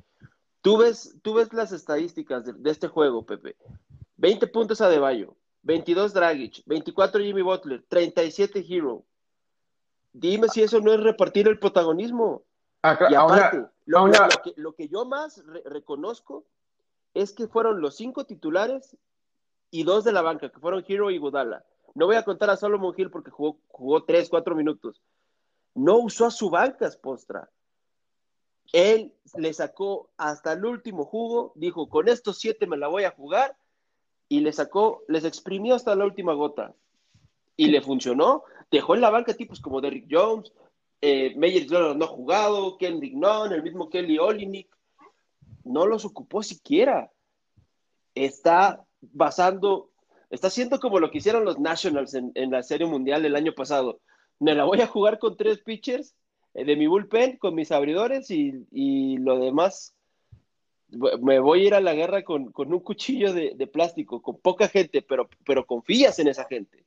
Tú 0.60 0.76
ves, 0.76 1.16
tú 1.22 1.32
ves 1.32 1.50
las 1.54 1.72
estadísticas 1.72 2.44
de, 2.44 2.70
este 2.70 2.88
juego, 2.88 3.24
Pepe. 3.24 3.56
20 4.18 4.46
puntos 4.48 4.82
a 4.82 4.90
Deballo, 4.90 5.34
22 5.62 6.12
Dragic, 6.12 6.62
24 6.66 7.22
Jimmy 7.22 7.40
Butler, 7.40 7.82
37 7.88 8.66
Hero. 8.68 9.02
Dime 10.12 10.50
si 10.50 10.62
eso 10.62 10.78
no 10.80 10.92
es 10.92 11.00
repartir 11.00 11.48
el 11.48 11.58
protagonismo. 11.58 12.42
y 13.08 13.14
aparte, 13.14 13.64
lo, 13.86 14.74
que, 14.74 14.88
yo 14.88 15.06
más 15.06 15.42
reconozco 15.64 16.44
es 17.18 17.32
que 17.32 17.48
fueron 17.48 17.80
los 17.80 17.96
cinco 17.96 18.24
titulares 18.24 18.96
y 19.70 19.82
dos 19.82 20.04
de 20.04 20.12
la 20.12 20.22
banca, 20.22 20.50
que 20.50 20.60
fueron 20.60 20.84
Hero 20.86 21.10
y 21.10 21.18
Gudala. 21.18 21.64
No 21.94 22.06
voy 22.06 22.16
a 22.16 22.22
contar 22.22 22.48
a 22.50 22.56
Solomon 22.56 22.94
Hill 22.96 23.10
porque 23.10 23.30
jugó, 23.30 23.58
jugó 23.68 24.04
tres, 24.04 24.28
cuatro 24.28 24.54
minutos. 24.54 25.02
No 25.74 25.98
usó 25.98 26.26
a 26.26 26.30
su 26.30 26.48
banca, 26.48 26.88
Postra. 27.02 27.50
Él 28.72 29.12
le 29.36 29.52
sacó 29.52 30.10
hasta 30.16 30.52
el 30.52 30.64
último 30.64 31.04
jugo, 31.04 31.52
dijo, 31.56 31.88
con 31.88 32.08
estos 32.08 32.38
siete 32.38 32.66
me 32.66 32.76
la 32.76 32.88
voy 32.88 33.04
a 33.04 33.10
jugar, 33.10 33.56
y 34.28 34.40
le 34.40 34.52
sacó, 34.52 35.02
les 35.08 35.24
exprimió 35.24 35.74
hasta 35.74 35.96
la 35.96 36.04
última 36.04 36.34
gota. 36.34 36.74
Y 37.56 37.68
le 37.68 37.80
funcionó. 37.80 38.44
Dejó 38.70 38.94
en 38.94 39.00
la 39.00 39.10
banca 39.10 39.34
tipos 39.34 39.60
como 39.60 39.80
Derrick 39.80 40.06
Jones, 40.08 40.52
eh, 41.00 41.34
Meyer 41.36 41.68
no 41.96 42.04
ha 42.04 42.08
jugado, 42.08 42.76
Kendrick 42.76 43.14
Nunn, 43.14 43.52
el 43.52 43.62
mismo 43.62 43.88
Kelly 43.88 44.18
Olinik. 44.18 44.68
No 45.68 45.86
los 45.86 46.04
ocupó 46.04 46.42
siquiera. 46.42 47.12
Está 48.14 48.84
basando, 49.00 49.90
está 50.30 50.48
haciendo 50.48 50.80
como 50.80 50.98
lo 50.98 51.10
que 51.10 51.18
hicieron 51.18 51.44
los 51.44 51.58
Nationals 51.58 52.14
en, 52.14 52.50
la 52.50 52.62
Serie 52.62 52.86
Mundial 52.86 53.24
el 53.24 53.36
año 53.36 53.52
pasado. 53.54 54.00
Me 54.40 54.54
la 54.54 54.64
voy 54.64 54.80
a 54.80 54.86
jugar 54.86 55.18
con 55.18 55.36
tres 55.36 55.58
pitchers 55.58 56.14
eh, 56.54 56.64
de 56.64 56.76
mi 56.76 56.86
bullpen, 56.86 57.36
con 57.36 57.54
mis 57.54 57.70
abridores 57.70 58.30
y, 58.30 59.16
lo 59.18 59.38
demás. 59.38 59.94
Me 60.88 61.38
voy 61.38 61.60
a 61.60 61.66
ir 61.66 61.74
a 61.74 61.80
la 61.80 61.92
guerra 61.92 62.22
con, 62.24 62.50
un 62.56 62.80
cuchillo 62.80 63.34
de, 63.34 63.66
plástico, 63.66 64.22
con 64.22 64.38
poca 64.38 64.68
gente, 64.68 65.02
pero, 65.02 65.28
pero 65.44 65.66
confías 65.66 66.18
en 66.18 66.28
esa 66.28 66.46
gente. 66.46 66.86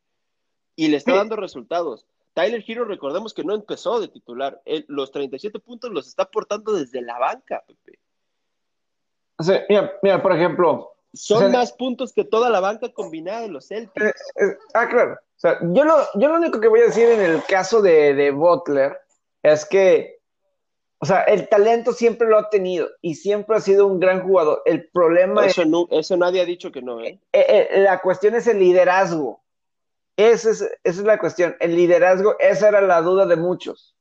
Y 0.76 0.88
le 0.88 0.98
está 0.98 1.14
dando 1.16 1.36
resultados. 1.36 2.08
Tyler 2.34 2.64
Hero, 2.66 2.86
recordemos 2.86 3.34
que 3.34 3.44
no 3.44 3.54
empezó 3.54 4.00
de 4.00 4.08
titular. 4.08 4.60
los 4.88 5.12
37 5.12 5.60
puntos 5.60 5.92
los 5.92 6.08
está 6.08 6.24
aportando 6.24 6.74
desde 6.74 7.02
la 7.02 7.20
banca, 7.20 7.64
Pepe. 7.68 8.00
Mira, 9.70 9.94
mira, 10.02 10.22
por 10.22 10.36
ejemplo, 10.36 10.92
son 11.14 11.52
más 11.52 11.74
puntos 11.74 12.14
que 12.14 12.24
toda 12.24 12.50
la 12.50 12.60
banca 12.60 12.90
combinada 12.94 13.42
de 13.42 13.50
los 13.50 13.68
Celtics. 13.68 14.06
Eh, 14.06 14.14
eh, 14.46 14.58
ah, 14.74 14.88
claro. 14.88 15.14
O 15.14 15.40
sea, 15.42 15.60
yo, 15.62 15.84
lo, 15.84 15.96
yo 16.16 16.28
lo 16.30 16.36
único 16.36 16.60
que 16.60 16.68
voy 16.68 16.82
a 16.82 16.86
decir 16.86 17.10
en 17.10 17.22
el 17.22 17.44
caso 17.44 17.82
de, 17.82 18.14
de 18.14 18.32
Butler 18.32 18.98
es 19.44 19.66
que, 19.66 20.20
o 21.00 21.06
sea, 21.06 21.24
el 21.24 21.50
talento 21.50 21.94
siempre 21.94 22.28
lo 22.28 22.38
ha 22.38 22.50
tenido 22.50 22.90
y 23.02 23.16
siempre 23.16 23.58
ha 23.58 23.60
sido 23.60 23.88
un 23.88 24.00
gran 24.00 24.22
jugador. 24.22 24.62
El 24.66 24.88
problema 24.90 25.46
eso 25.46 25.66
No, 25.66 25.88
eso 25.90 26.16
nadie 26.16 26.42
ha 26.42 26.46
dicho 26.46 26.72
que 26.72 26.82
no, 26.82 27.04
¿eh? 27.04 27.20
eh 27.34 27.82
la 27.82 28.00
cuestión 28.02 28.36
es 28.36 28.48
el 28.48 28.60
liderazgo. 28.60 29.42
Esa 30.16 30.52
es, 30.52 30.62
esa 30.62 30.78
es 30.84 31.04
la 31.04 31.18
cuestión. 31.18 31.56
El 31.60 31.76
liderazgo, 31.76 32.36
esa 32.40 32.68
era 32.70 32.82
la 32.82 33.02
duda 33.02 33.26
de 33.26 33.36
muchos. 33.36 33.96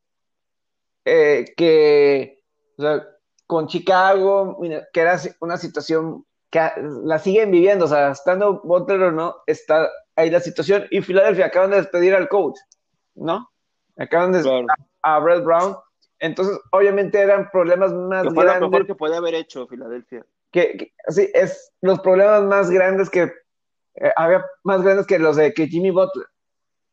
que, 1.04 2.42
o 2.76 2.82
sea, 2.82 3.06
con 3.50 3.66
Chicago, 3.66 4.61
que 4.92 5.00
era 5.00 5.19
una 5.40 5.57
situación 5.57 6.25
que 6.50 6.71
la 7.02 7.19
siguen 7.19 7.50
viviendo, 7.50 7.87
o 7.87 7.88
sea, 7.88 8.12
estando 8.12 8.61
Butler 8.62 9.02
o 9.02 9.11
no, 9.11 9.38
está 9.45 9.90
ahí 10.14 10.30
la 10.30 10.38
situación. 10.38 10.87
Y 10.92 11.02
Filadelfia 11.02 11.47
acaban 11.47 11.71
de 11.71 11.78
despedir 11.78 12.14
al 12.14 12.28
coach, 12.28 12.57
¿no? 13.16 13.50
Acaban 13.97 14.30
de 14.30 14.38
despedir 14.38 14.66
a 15.02 15.19
Brett 15.19 15.42
Brown. 15.42 15.75
Entonces, 16.21 16.61
obviamente 16.71 17.19
eran 17.19 17.50
problemas 17.50 17.92
más 17.92 18.23
que 18.23 18.35
fue 18.35 18.45
grandes. 18.45 18.62
Lo 18.62 18.71
mejor 18.71 18.87
que 18.87 18.95
podía 18.95 19.16
haber 19.16 19.35
hecho 19.35 19.66
Filadelfia. 19.66 20.25
Que, 20.52 20.92
sí, 21.09 21.28
es 21.35 21.73
los 21.80 21.99
problemas 21.99 22.45
más 22.45 22.71
grandes 22.71 23.11
que 23.11 23.33
eh, 23.97 24.12
había 24.14 24.47
más 24.62 24.83
grandes 24.83 25.09
que 25.09 25.19
los 25.19 25.35
de 25.35 25.52
que 25.52 25.66
Jimmy 25.66 25.90
Butler. 25.90 26.26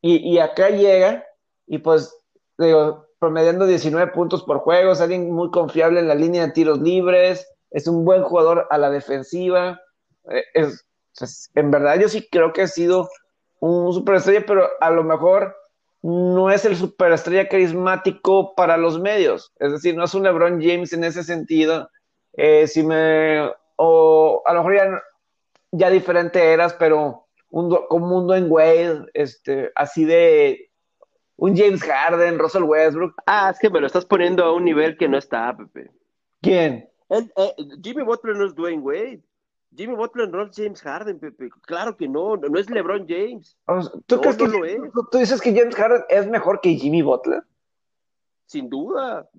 Y, 0.01 0.33
y 0.33 0.39
acá 0.39 0.69
llega 0.71 1.23
y 1.67 1.77
pues, 1.77 2.17
digo, 2.57 3.06
promediando 3.19 3.65
19 3.65 4.11
puntos 4.11 4.43
por 4.43 4.59
juego, 4.59 4.91
es 4.91 5.01
alguien 5.01 5.31
muy 5.31 5.49
confiable 5.51 5.99
en 5.99 6.07
la 6.07 6.15
línea 6.15 6.45
de 6.45 6.51
tiros 6.53 6.79
libres, 6.81 7.47
es 7.71 7.87
un 7.87 8.05
buen 8.05 8.23
jugador 8.23 8.67
a 8.69 8.77
la 8.77 8.89
defensiva. 8.89 9.81
Eh, 10.29 10.43
es, 10.53 10.85
en 11.55 11.71
verdad, 11.71 11.99
yo 11.99 12.09
sí 12.09 12.27
creo 12.29 12.53
que 12.53 12.63
ha 12.63 12.67
sido 12.67 13.09
un 13.59 13.93
superestrella, 13.93 14.43
pero 14.45 14.69
a 14.79 14.91
lo 14.91 15.03
mejor 15.03 15.55
no 16.01 16.51
es 16.51 16.63
el 16.65 16.75
superestrella 16.75 17.49
carismático 17.49 18.53
para 18.55 18.77
los 18.77 18.99
medios. 18.99 19.51
Es 19.59 19.71
decir, 19.71 19.95
no 19.95 20.05
es 20.05 20.13
un 20.13 20.23
LeBron 20.23 20.61
James 20.61 20.93
en 20.93 21.03
ese 21.03 21.23
sentido. 21.23 21.89
Eh, 22.33 22.67
si 22.67 22.83
me, 22.83 23.49
o 23.77 24.43
a 24.45 24.53
lo 24.53 24.63
mejor 24.63 24.75
ya, 24.75 25.03
ya 25.71 25.89
diferente 25.89 26.53
eras, 26.53 26.73
pero 26.73 27.25
un, 27.49 27.75
como 27.87 28.19
un 28.19 28.27
Dwayne 28.27 28.47
Wade, 28.47 29.05
este, 29.13 29.71
así 29.75 30.05
de 30.05 30.66
un 31.37 31.55
James 31.55 31.81
Harden, 31.81 32.39
Russell 32.39 32.63
Westbrook. 32.63 33.15
Ah, 33.25 33.49
es 33.51 33.59
que 33.59 33.69
me 33.69 33.79
lo 33.79 33.87
estás 33.87 34.05
poniendo 34.05 34.43
a 34.43 34.53
un 34.53 34.65
nivel 34.65 34.97
que 34.97 35.07
no 35.07 35.17
está, 35.17 35.55
Pepe. 35.55 35.89
¿Quién? 36.41 36.89
Eh, 37.09 37.53
Jimmy 37.81 38.03
Butler 38.03 38.35
no 38.35 38.45
es 38.45 38.55
Dwayne 38.55 38.81
Wade. 38.81 39.21
Jimmy 39.75 39.95
Butler 39.95 40.29
no 40.29 40.43
es 40.43 40.55
James 40.55 40.81
Harden, 40.81 41.19
Pepe. 41.19 41.49
Claro 41.61 41.95
que 41.95 42.07
no, 42.07 42.35
no 42.37 42.59
es 42.59 42.69
LeBron 42.69 43.07
James. 43.07 43.57
¿tú, 44.07 44.19
crees 44.19 44.37
que, 44.37 44.45
¿Tú 45.11 45.17
dices 45.17 45.41
que 45.41 45.55
James 45.55 45.75
Harden 45.75 46.03
es 46.09 46.27
mejor 46.27 46.59
que 46.61 46.75
Jimmy 46.75 47.01
Butler? 47.01 47.43
Sin 48.47 48.69
duda. 48.69 49.29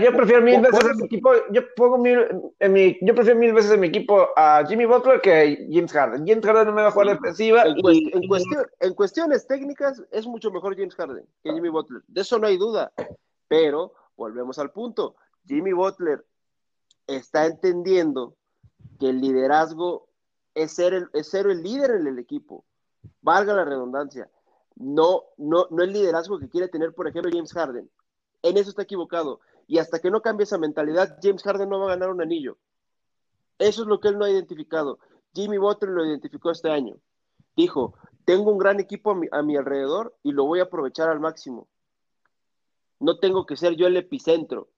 yo 0.00 0.12
prefiero 0.12 0.40
mil 0.40 0.60
veces 0.60 0.84
en 0.84 0.96
mi 0.98 1.04
equipo, 1.06 1.32
yo 1.50 1.62
pongo 1.74 1.98
mil, 1.98 2.52
en 2.60 2.72
mi, 2.72 2.96
yo 3.02 3.12
prefiero 3.12 3.40
mil 3.40 3.52
veces 3.52 3.72
en 3.72 3.80
mi 3.80 3.88
equipo 3.88 4.28
a 4.36 4.64
Jimmy 4.68 4.84
Butler 4.84 5.20
que 5.20 5.32
a 5.32 5.44
James 5.68 5.92
Harden. 5.92 6.24
James 6.24 6.46
Harden 6.46 6.68
no 6.68 6.72
me 6.72 6.82
va 6.82 6.88
a 6.88 6.90
jugar 6.92 7.08
defensiva. 7.08 7.64
En, 7.64 7.80
cuestión, 7.80 8.66
en 8.78 8.94
cuestiones 8.94 9.48
técnicas 9.48 10.00
es 10.12 10.28
mucho 10.28 10.52
mejor 10.52 10.76
James 10.76 10.94
Harden 10.94 11.26
que 11.42 11.52
Jimmy 11.52 11.70
Butler. 11.70 12.02
De 12.06 12.20
eso 12.20 12.38
no 12.38 12.46
hay 12.46 12.56
duda. 12.56 12.92
Pero 13.48 13.94
volvemos 14.16 14.60
al 14.60 14.70
punto. 14.70 15.16
Jimmy 15.44 15.72
Butler 15.72 16.24
está 17.08 17.46
entendiendo 17.46 18.36
que 19.00 19.08
el 19.08 19.20
liderazgo 19.20 20.08
es 20.54 20.72
ser 20.72 20.94
el, 20.94 21.08
es 21.14 21.28
ser 21.28 21.48
el 21.48 21.64
líder 21.64 21.90
en 21.96 22.06
el 22.06 22.20
equipo. 22.20 22.64
Valga 23.22 23.54
la 23.54 23.64
redundancia. 23.64 24.30
No, 24.76 25.24
no, 25.36 25.66
no 25.70 25.82
el 25.82 25.92
liderazgo 25.92 26.38
que 26.38 26.48
quiere 26.48 26.68
tener, 26.68 26.94
por 26.94 27.08
ejemplo, 27.08 27.28
James 27.34 27.52
Harden. 27.52 27.90
En 28.42 28.56
eso 28.56 28.70
está 28.70 28.82
equivocado. 28.82 29.40
Y 29.66 29.78
hasta 29.78 29.98
que 30.00 30.10
no 30.10 30.22
cambie 30.22 30.44
esa 30.44 30.58
mentalidad, 30.58 31.18
James 31.22 31.42
Harden 31.42 31.68
no 31.68 31.78
va 31.78 31.86
a 31.86 31.96
ganar 31.96 32.10
un 32.10 32.22
anillo. 32.22 32.58
Eso 33.58 33.82
es 33.82 33.88
lo 33.88 34.00
que 34.00 34.08
él 34.08 34.18
no 34.18 34.24
ha 34.24 34.30
identificado. 34.30 34.98
Jimmy 35.34 35.58
Butler 35.58 35.92
lo 35.92 36.04
identificó 36.04 36.50
este 36.50 36.70
año. 36.70 36.96
Dijo, 37.56 37.94
tengo 38.24 38.50
un 38.50 38.58
gran 38.58 38.80
equipo 38.80 39.12
a 39.12 39.14
mi, 39.14 39.28
a 39.30 39.42
mi 39.42 39.56
alrededor 39.56 40.16
y 40.22 40.32
lo 40.32 40.44
voy 40.44 40.60
a 40.60 40.64
aprovechar 40.64 41.08
al 41.08 41.20
máximo. 41.20 41.68
No 42.98 43.18
tengo 43.18 43.46
que 43.46 43.56
ser 43.56 43.76
yo 43.76 43.86
el 43.86 43.96
epicentro. 43.96 44.68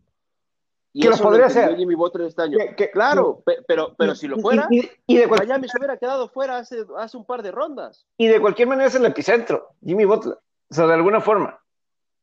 Y 0.94 1.08
lo 1.08 1.16
podría 1.16 1.46
hacer. 1.46 1.74
Jimmy 1.76 1.94
Butler 1.94 2.26
este 2.26 2.42
año. 2.42 2.58
claro, 2.92 3.42
pero, 3.66 3.94
pero 3.96 4.14
si 4.14 4.28
lo 4.28 4.36
fuera, 4.38 4.68
y, 4.70 5.16
de 5.16 5.26
Miami 5.26 5.68
se 5.68 5.78
hubiera 5.78 5.96
quedado 5.96 6.28
fuera 6.28 6.58
hace, 6.58 6.84
hace 6.98 7.16
un 7.16 7.24
par 7.24 7.42
de 7.42 7.50
rondas. 7.50 8.06
Y 8.18 8.26
de 8.26 8.40
cualquier 8.40 8.68
manera 8.68 8.88
es 8.88 8.94
el 8.94 9.06
epicentro, 9.06 9.70
Jimmy 9.82 10.04
Butler. 10.04 10.34
O 10.70 10.74
sea, 10.74 10.86
de 10.86 10.94
alguna 10.94 11.20
forma. 11.20 11.58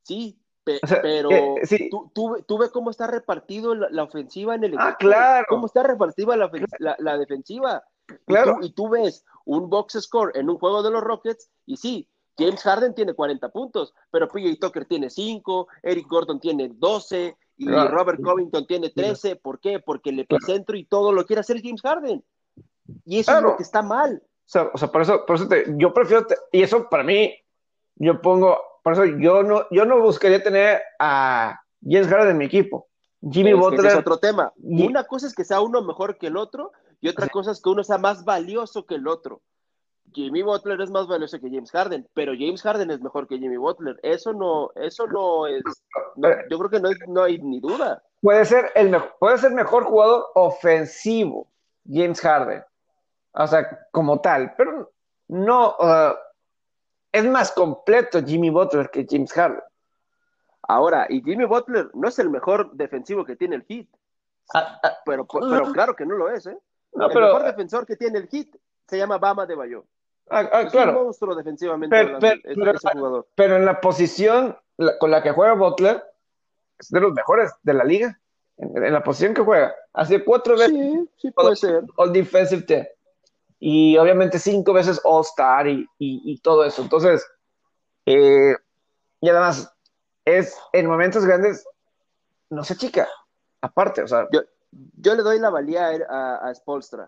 Sí, 0.03 0.39
pero 1.01 1.29
Tú, 2.13 2.57
ves 2.57 2.69
cómo 2.71 2.91
está 2.91 3.07
repartido 3.07 3.75
la, 3.75 4.03
ofensiva 4.03 4.55
en 4.55 4.63
el 4.63 4.71
ah, 4.73 4.89
equipo. 4.89 4.89
Ah, 4.89 4.97
claro. 4.97 5.45
Cómo 5.49 5.65
está 5.65 5.83
repartida 5.83 6.35
la, 6.35 6.95
la, 6.99 7.17
defensiva. 7.17 7.83
Claro. 8.25 8.59
Y 8.61 8.71
tú, 8.71 8.89
ves 8.89 9.25
un 9.45 9.69
box 9.69 9.99
score 10.01 10.31
en 10.35 10.49
un 10.49 10.57
juego 10.57 10.83
de 10.83 10.91
los 10.91 11.03
Rockets 11.03 11.49
y 11.65 11.77
sí, 11.77 12.09
James 12.37 12.61
Harden 12.63 12.95
tiene 12.95 13.13
40 13.13 13.49
puntos, 13.49 13.93
pero 14.11 14.27
PJ 14.27 14.57
Tucker 14.59 14.85
tiene 14.85 15.09
5, 15.09 15.67
Eric 15.83 16.07
Gordon 16.07 16.39
tiene 16.39 16.69
12, 16.73 17.37
y 17.59 17.67
Robert 17.67 18.21
Covington 18.23 18.65
tiene 18.65 18.89
13. 18.89 19.35
¿Por 19.35 19.59
qué? 19.59 19.79
Porque 19.79 20.11
el 20.11 20.19
epicentro 20.19 20.77
y 20.77 20.85
todo 20.85 21.11
lo 21.11 21.25
quiere 21.25 21.41
hacer 21.41 21.61
James 21.61 21.81
Harden. 21.81 22.23
Y 23.05 23.19
eso 23.19 23.35
es 23.35 23.43
lo 23.43 23.57
que 23.57 23.63
está 23.63 23.81
mal. 23.81 24.23
O 24.73 24.77
sea, 24.77 24.91
por 24.91 25.01
eso, 25.01 25.25
por 25.25 25.35
eso 25.35 25.47
yo 25.77 25.93
prefiero, 25.93 26.25
y 26.51 26.63
eso 26.63 26.89
para 26.89 27.03
mí, 27.03 27.35
yo 27.95 28.21
pongo, 28.21 28.57
por 28.83 28.93
eso 28.93 29.05
yo 29.05 29.43
no, 29.43 29.65
yo 29.71 29.85
no 29.85 29.99
buscaría 29.99 30.43
tener 30.43 30.81
a 30.99 31.59
James 31.83 32.07
Harden 32.07 32.31
en 32.31 32.37
mi 32.37 32.45
equipo. 32.45 32.87
Jimmy 33.21 33.53
Butler. 33.53 33.85
es 33.85 33.95
otro 33.95 34.17
tema. 34.17 34.53
Una 34.57 35.03
cosa 35.03 35.27
es 35.27 35.35
que 35.35 35.43
sea 35.43 35.61
uno 35.61 35.81
mejor 35.81 36.17
que 36.17 36.27
el 36.27 36.37
otro 36.37 36.71
y 37.01 37.09
otra 37.09 37.27
cosa 37.27 37.51
es 37.51 37.61
que 37.61 37.69
uno 37.69 37.83
sea 37.83 37.97
más 37.97 38.23
valioso 38.23 38.85
que 38.85 38.95
el 38.95 39.07
otro. 39.07 39.41
Jimmy 40.13 40.41
Butler 40.41 40.81
es 40.81 40.89
más 40.89 41.07
valioso 41.07 41.39
que 41.39 41.49
James 41.49 41.71
Harden, 41.71 42.07
pero 42.13 42.33
James 42.33 42.61
Harden 42.61 42.89
es 42.91 43.01
mejor 43.01 43.27
que 43.27 43.37
Jimmy 43.37 43.57
Butler. 43.57 43.99
Eso 44.01 44.33
no, 44.33 44.71
eso 44.75 45.07
no 45.07 45.45
es, 45.47 45.61
yo 46.49 46.57
creo 46.57 46.69
que 46.69 46.79
no, 46.79 46.89
no, 47.07 47.23
hay 47.23 47.37
ni 47.39 47.59
duda. 47.59 48.01
Puede 48.21 48.43
ser 48.45 48.71
el 48.75 48.89
mejor, 48.89 49.15
puede 49.19 49.37
ser 49.37 49.51
mejor 49.51 49.83
jugador 49.83 50.25
ofensivo, 50.35 51.47
James 51.87 52.19
Harden. 52.21 52.63
O 53.33 53.47
sea, 53.47 53.87
como 53.91 54.19
tal, 54.19 54.53
pero 54.57 54.91
no, 55.27 55.75
uh, 55.79 56.15
es 57.11 57.25
más 57.25 57.51
completo 57.51 58.23
Jimmy 58.23 58.49
Butler 58.49 58.89
que 58.89 59.05
James 59.09 59.31
Harden. 59.33 59.61
Ahora, 60.63 61.07
y 61.09 61.21
Jimmy 61.23 61.45
Butler 61.45 61.89
no 61.93 62.07
es 62.07 62.19
el 62.19 62.29
mejor 62.29 62.71
defensivo 62.73 63.25
que 63.25 63.35
tiene 63.35 63.55
el 63.55 63.65
Heat. 63.67 63.87
Ah, 64.53 64.79
ah, 64.83 64.97
pero, 65.05 65.25
pero 65.27 65.71
claro 65.71 65.95
que 65.95 66.05
no 66.05 66.15
lo 66.15 66.29
es, 66.29 66.45
¿eh? 66.45 66.57
el 66.93 67.07
mejor 67.07 67.43
defensor 67.43 67.85
que 67.85 67.95
tiene 67.95 68.19
el 68.19 68.27
Heat 68.27 68.47
se 68.87 68.97
llama 68.97 69.17
Bama 69.17 69.45
de 69.45 69.55
Bayo. 69.55 69.85
Ah, 70.29 70.47
ah, 70.51 70.61
es 70.61 70.73
un 70.73 70.93
monstruo 70.93 71.35
defensivamente 71.35 71.95
pero, 71.95 72.19
pero, 73.35 73.55
en 73.55 73.65
la 73.65 73.81
posición 73.81 74.55
con 74.99 75.09
la 75.09 75.23
que 75.23 75.31
juega 75.31 75.53
Butler, 75.53 76.03
es 76.77 76.89
de 76.89 76.99
los 76.99 77.13
mejores 77.13 77.51
de 77.63 77.73
la 77.73 77.83
liga. 77.83 78.19
En, 78.57 78.93
la 78.93 79.03
posición 79.03 79.33
que 79.33 79.41
juega. 79.41 79.73
Hace 79.93 80.23
cuatro 80.23 80.55
veces. 80.55 80.71
Sí, 80.71 81.09
sí 81.17 81.31
puede 81.31 81.55
ser. 81.55 81.83
All 81.95 82.13
Defensive 82.13 82.61
Team. 82.63 82.85
Y 83.59 83.97
obviamente 83.97 84.39
cinco 84.39 84.73
veces 84.73 85.01
All 85.03 85.21
Star 85.21 85.67
y, 85.67 85.87
y, 85.97 86.39
todo 86.39 86.63
eso. 86.63 86.81
Entonces, 86.81 87.25
eh, 88.05 88.55
y 89.19 89.29
además, 89.29 89.73
es 90.23 90.57
en 90.71 90.87
momentos 90.87 91.25
grandes, 91.25 91.67
no 92.49 92.63
se 92.63 92.77
chica. 92.77 93.07
Aparte, 93.61 94.01
o 94.01 94.07
sea. 94.07 94.27
Yo, 94.31 94.41
yo 94.71 95.15
le 95.15 95.23
doy 95.23 95.39
la 95.39 95.49
valía 95.49 95.89
a, 96.09 96.47
a 96.47 96.55
Spolstra. 96.55 97.07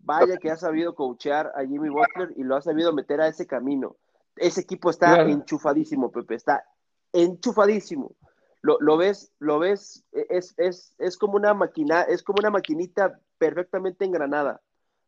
Vaya 0.00 0.36
que 0.36 0.50
ha 0.50 0.56
sabido 0.56 0.94
coachear 0.94 1.52
a 1.54 1.60
Jimmy 1.60 1.88
Butler 1.88 2.32
y 2.36 2.42
lo 2.42 2.56
ha 2.56 2.60
sabido 2.60 2.92
meter 2.92 3.20
a 3.20 3.28
ese 3.28 3.46
camino. 3.46 3.96
Ese 4.36 4.62
equipo 4.62 4.90
está 4.90 5.22
enchufadísimo, 5.22 6.10
Pepe, 6.10 6.34
está 6.34 6.64
enchufadísimo. 7.12 8.16
Lo, 8.62 8.78
lo 8.80 8.96
ves, 8.96 9.32
lo 9.38 9.58
ves, 9.58 10.04
es, 10.12 10.54
es, 10.56 10.94
es, 10.98 11.16
como 11.16 11.34
una 11.34 11.52
máquina, 11.52 12.02
es 12.02 12.22
como 12.22 12.38
una 12.38 12.50
maquinita 12.50 13.18
perfectamente 13.38 14.04
engranada. 14.04 14.60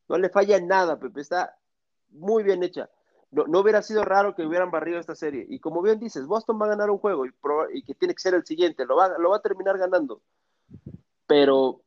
No 0.08 0.18
le 0.18 0.28
falla 0.28 0.61
nada, 0.61 0.99
Pepe, 0.99 1.20
está 1.20 1.56
muy 2.11 2.42
bien 2.42 2.62
hecha. 2.62 2.90
No, 3.30 3.46
no, 3.46 3.61
hubiera 3.61 3.82
sido 3.82 4.04
raro 4.04 4.34
que 4.34 4.46
hubieran 4.46 4.70
barrido 4.70 4.99
esta 4.99 5.14
serie. 5.14 5.44
Y 5.49 5.58
como 5.58 5.82
bien 5.82 5.99
dices, 5.99 6.26
Boston 6.26 6.61
va 6.61 6.66
a 6.66 6.70
ganar 6.70 6.90
un 6.90 6.99
juego 6.99 7.26
y, 7.26 7.30
y 7.73 7.82
que 7.82 7.94
tiene 7.94 8.14
que 8.14 8.23
ser 8.23 8.34
el 8.34 8.44
siguiente, 8.44 8.87
lo 8.87 8.96
va, 8.96 9.18
lo 9.18 9.30
va 9.30 9.37
a 9.37 9.42
terminar 9.42 9.76
ganando. 9.78 10.20
Pero 11.26 11.82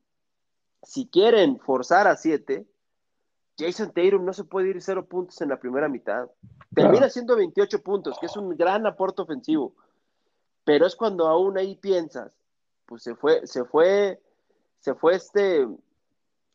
si 0.84 1.08
quieren 1.08 1.60
forzar 1.60 2.08
a 2.08 2.18
siete, 2.18 2.68
Jason 3.58 3.92
Tatum 3.92 4.24
no 4.24 4.34
se 4.34 4.44
puede 4.44 4.70
ir 4.70 4.82
cero 4.82 5.06
puntos 5.06 5.42
en 5.42 5.50
la 5.50 5.60
primera 5.60 5.90
mitad. 5.90 6.30
Termina 6.74 7.10
siendo 7.10 7.36
28 7.36 7.82
puntos, 7.82 8.18
que 8.20 8.28
es 8.28 8.38
un 8.38 8.56
gran 8.56 8.86
aporte 8.86 9.22
ofensivo. 9.22 9.74
Pero 10.64 10.86
es 10.86 10.96
cuando 10.96 11.28
aún 11.28 11.58
ahí 11.58 11.76
piensas, 11.76 12.34
pues 12.86 13.02
se 13.02 13.16
fue, 13.16 13.48
se 13.48 13.64
fue, 13.66 14.22
se 14.80 14.94
fue 14.94 15.16
este 15.16 15.68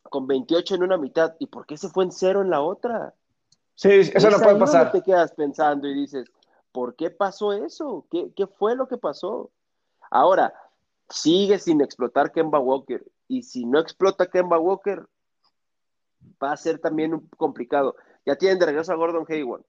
con 0.03 0.27
28 0.27 0.75
en 0.75 0.83
una 0.83 0.97
mitad. 0.97 1.35
¿Y 1.39 1.47
por 1.47 1.65
qué 1.65 1.77
se 1.77 1.89
fue 1.89 2.03
en 2.03 2.11
cero 2.11 2.41
en 2.41 2.49
la 2.49 2.61
otra? 2.61 3.13
Sí, 3.75 3.89
eso 3.89 4.29
no 4.29 4.39
puede 4.39 4.59
pasar. 4.59 4.91
te 4.91 5.01
quedas 5.01 5.33
pensando 5.33 5.87
y 5.87 5.93
dices, 5.93 6.29
¿por 6.71 6.95
qué 6.95 7.09
pasó 7.09 7.53
eso? 7.53 8.05
¿Qué, 8.11 8.31
¿Qué, 8.35 8.47
fue 8.47 8.75
lo 8.75 8.87
que 8.87 8.97
pasó? 8.97 9.51
Ahora, 10.11 10.53
sigue 11.09 11.59
sin 11.59 11.81
explotar 11.81 12.31
Kemba 12.31 12.59
Walker. 12.59 13.03
Y 13.27 13.43
si 13.43 13.65
no 13.65 13.79
explota 13.79 14.27
Kemba 14.27 14.59
Walker, 14.59 15.07
va 16.41 16.51
a 16.51 16.57
ser 16.57 16.79
también 16.79 17.19
complicado. 17.37 17.95
Ya 18.25 18.35
tienen 18.35 18.59
de 18.59 18.65
regreso 18.65 18.91
a 18.91 18.95
Gordon 18.95 19.25
Hayward, 19.27 19.63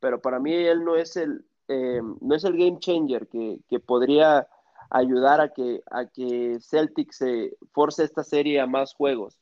pero 0.00 0.20
para 0.20 0.38
mí 0.40 0.52
él 0.52 0.84
no 0.84 0.96
es 0.96 1.16
el, 1.16 1.44
eh, 1.68 2.00
no 2.20 2.34
es 2.34 2.44
el 2.44 2.56
game 2.56 2.78
changer 2.78 3.28
que, 3.28 3.60
podría 3.80 4.48
ayudar 4.90 5.40
a 5.40 5.52
que, 5.52 5.82
a 5.90 6.06
que 6.06 6.58
Celtic 6.60 7.12
se 7.12 7.56
force 7.72 8.04
esta 8.04 8.24
serie 8.24 8.60
a 8.60 8.66
más 8.66 8.94
juegos. 8.94 9.38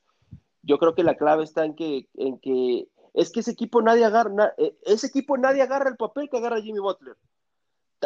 Yo 0.63 0.79
creo 0.79 0.95
que 0.95 1.05
la 1.05 1.17
clave 1.17 1.45
está 1.45 1.65
en 1.65 1.75
que, 1.75 2.09
en 2.15 2.39
que 2.39 2.89
es 3.15 3.31
que 3.31 3.41
ese 3.41 3.51
equipo 3.51 3.83
nadie 3.83 4.05
agarra, 4.05 4.55
eh, 4.57 4.77
ese 4.83 5.09
equipo 5.09 5.37
nadie 5.37 5.63
agarra 5.63 5.91
el 5.91 5.97
papel 5.97 6.31
que 6.31 6.39
agarra 6.39 6.61
Jimmy 6.61 6.79
Butler. 6.79 7.17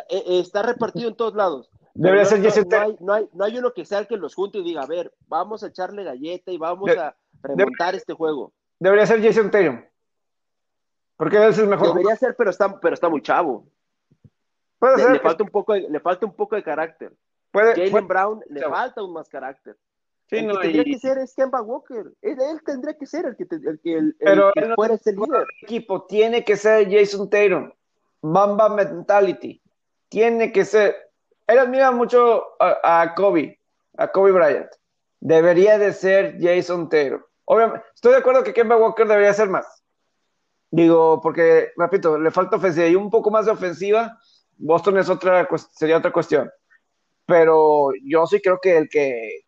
Eh, 0.09 0.41
está 0.41 0.63
repartido 0.63 1.09
en 1.09 1.17
todos 1.17 1.35
lados. 1.35 1.71
Debería 1.95 2.25
ser 2.25 2.41
no, 2.41 2.81
hay, 2.81 2.97
no, 3.01 3.13
hay, 3.15 3.29
no, 3.33 3.45
hay, 3.45 3.59
uno 3.59 3.73
que 3.73 3.85
sea 3.85 4.01
el 4.01 4.07
que 4.07 4.17
los 4.17 4.35
junte 4.35 4.59
y 4.59 4.65
diga, 4.65 4.83
a 4.83 4.87
ver, 4.87 5.15
vamos 5.29 5.63
a 5.63 5.69
echarle 5.69 6.05
galleta 6.05 6.51
y 6.51 6.59
vamos 6.59 6.91
a, 6.91 7.17
remontar 7.43 7.95
este 7.95 8.13
juego. 8.13 8.53
Debería 8.79 9.07
ser 9.07 9.23
Jason 9.23 9.51
Tatum. 9.51 9.83
Porque 11.17 11.49
es 11.49 11.59
el 11.59 11.69
mejor. 11.69 11.89
Debería 11.89 12.17
ser, 12.17 12.37
pero 12.37 12.51
está, 12.51 12.79
pero 12.79 12.93
está 12.93 13.09
muy 13.09 13.23
chavo. 13.23 13.67
Puede 14.79 14.97
le, 14.99 15.03
ser. 15.03 15.13
Le 15.13 15.21
falta, 15.21 15.45
un 15.45 15.51
poco 15.51 15.73
de, 15.73 15.89
le 15.89 16.01
falta 16.01 16.27
un 16.27 16.35
poco 16.35 16.57
de 16.57 16.63
carácter. 16.63 17.13
Puede, 17.51 17.89
Jalen 17.89 18.07
Brown 18.07 18.45
le 18.51 18.61
falta 18.63 19.03
un 19.03 19.15
más 19.15 19.29
carácter. 19.29 19.79
Sí, 20.29 20.37
el 20.39 20.49
que 20.49 20.59
tendría 20.59 20.85
que 20.85 20.99
ser 20.99 21.19
es 21.19 21.35
Kemba 21.35 21.63
Walker. 21.63 22.13
Él, 22.21 22.37
tendría 22.65 22.95
que 22.95 23.07
ser 23.07 23.27
el 23.27 23.37
que, 23.37 23.47
el, 23.49 23.81
que, 23.81 23.95
el, 23.95 24.17
pero 24.19 24.53
el 24.55 24.69
que 24.69 24.75
fuera 24.75 24.95
ese 24.95 25.13
líder. 25.13 25.43
El 25.43 25.47
equipo 25.63 26.05
tiene 26.07 26.45
que 26.45 26.57
ser 26.57 26.91
Jason 26.91 27.31
Tatum. 27.31 27.71
Mamba 28.23 28.69
mentality. 28.69 29.63
Tiene 30.09 30.51
que 30.51 30.65
ser. 30.65 30.97
Él 31.47 31.61
admira 31.61 31.93
mucho 31.93 32.43
a, 32.61 33.03
a 33.03 33.15
Kobe, 33.15 33.61
a 33.97 34.09
Kobe 34.09 34.33
Bryant. 34.33 34.71
Debería 35.21 35.79
de 35.79 35.93
ser 35.93 36.37
Jason 36.41 36.89
Tatum. 36.89 37.23
Obviamente, 37.45 37.87
estoy 37.95 38.13
de 38.13 38.19
acuerdo 38.19 38.43
que 38.43 38.53
Kemba 38.53 38.77
Walker 38.77 39.07
debería 39.07 39.33
ser 39.33 39.49
más. 39.49 39.85
Digo, 40.73 41.21
porque, 41.23 41.71
repito, 41.77 42.19
le 42.19 42.33
falta 42.33 42.57
ofensiva 42.57 42.89
y 42.89 42.97
un 42.97 43.11
poco 43.11 43.31
más 43.31 43.47
de 43.47 43.53
ofensiva. 43.53 44.19
Boston 44.57 44.99
es 44.99 45.09
otra, 45.09 45.49
sería 45.73 45.99
otra 45.99 46.13
cuestión. 46.13 46.51
Pero 47.27 47.91
yo 48.03 48.27
sí 48.27 48.41
creo 48.41 48.59
que 48.61 48.77
el 48.77 48.89
que 48.89 49.46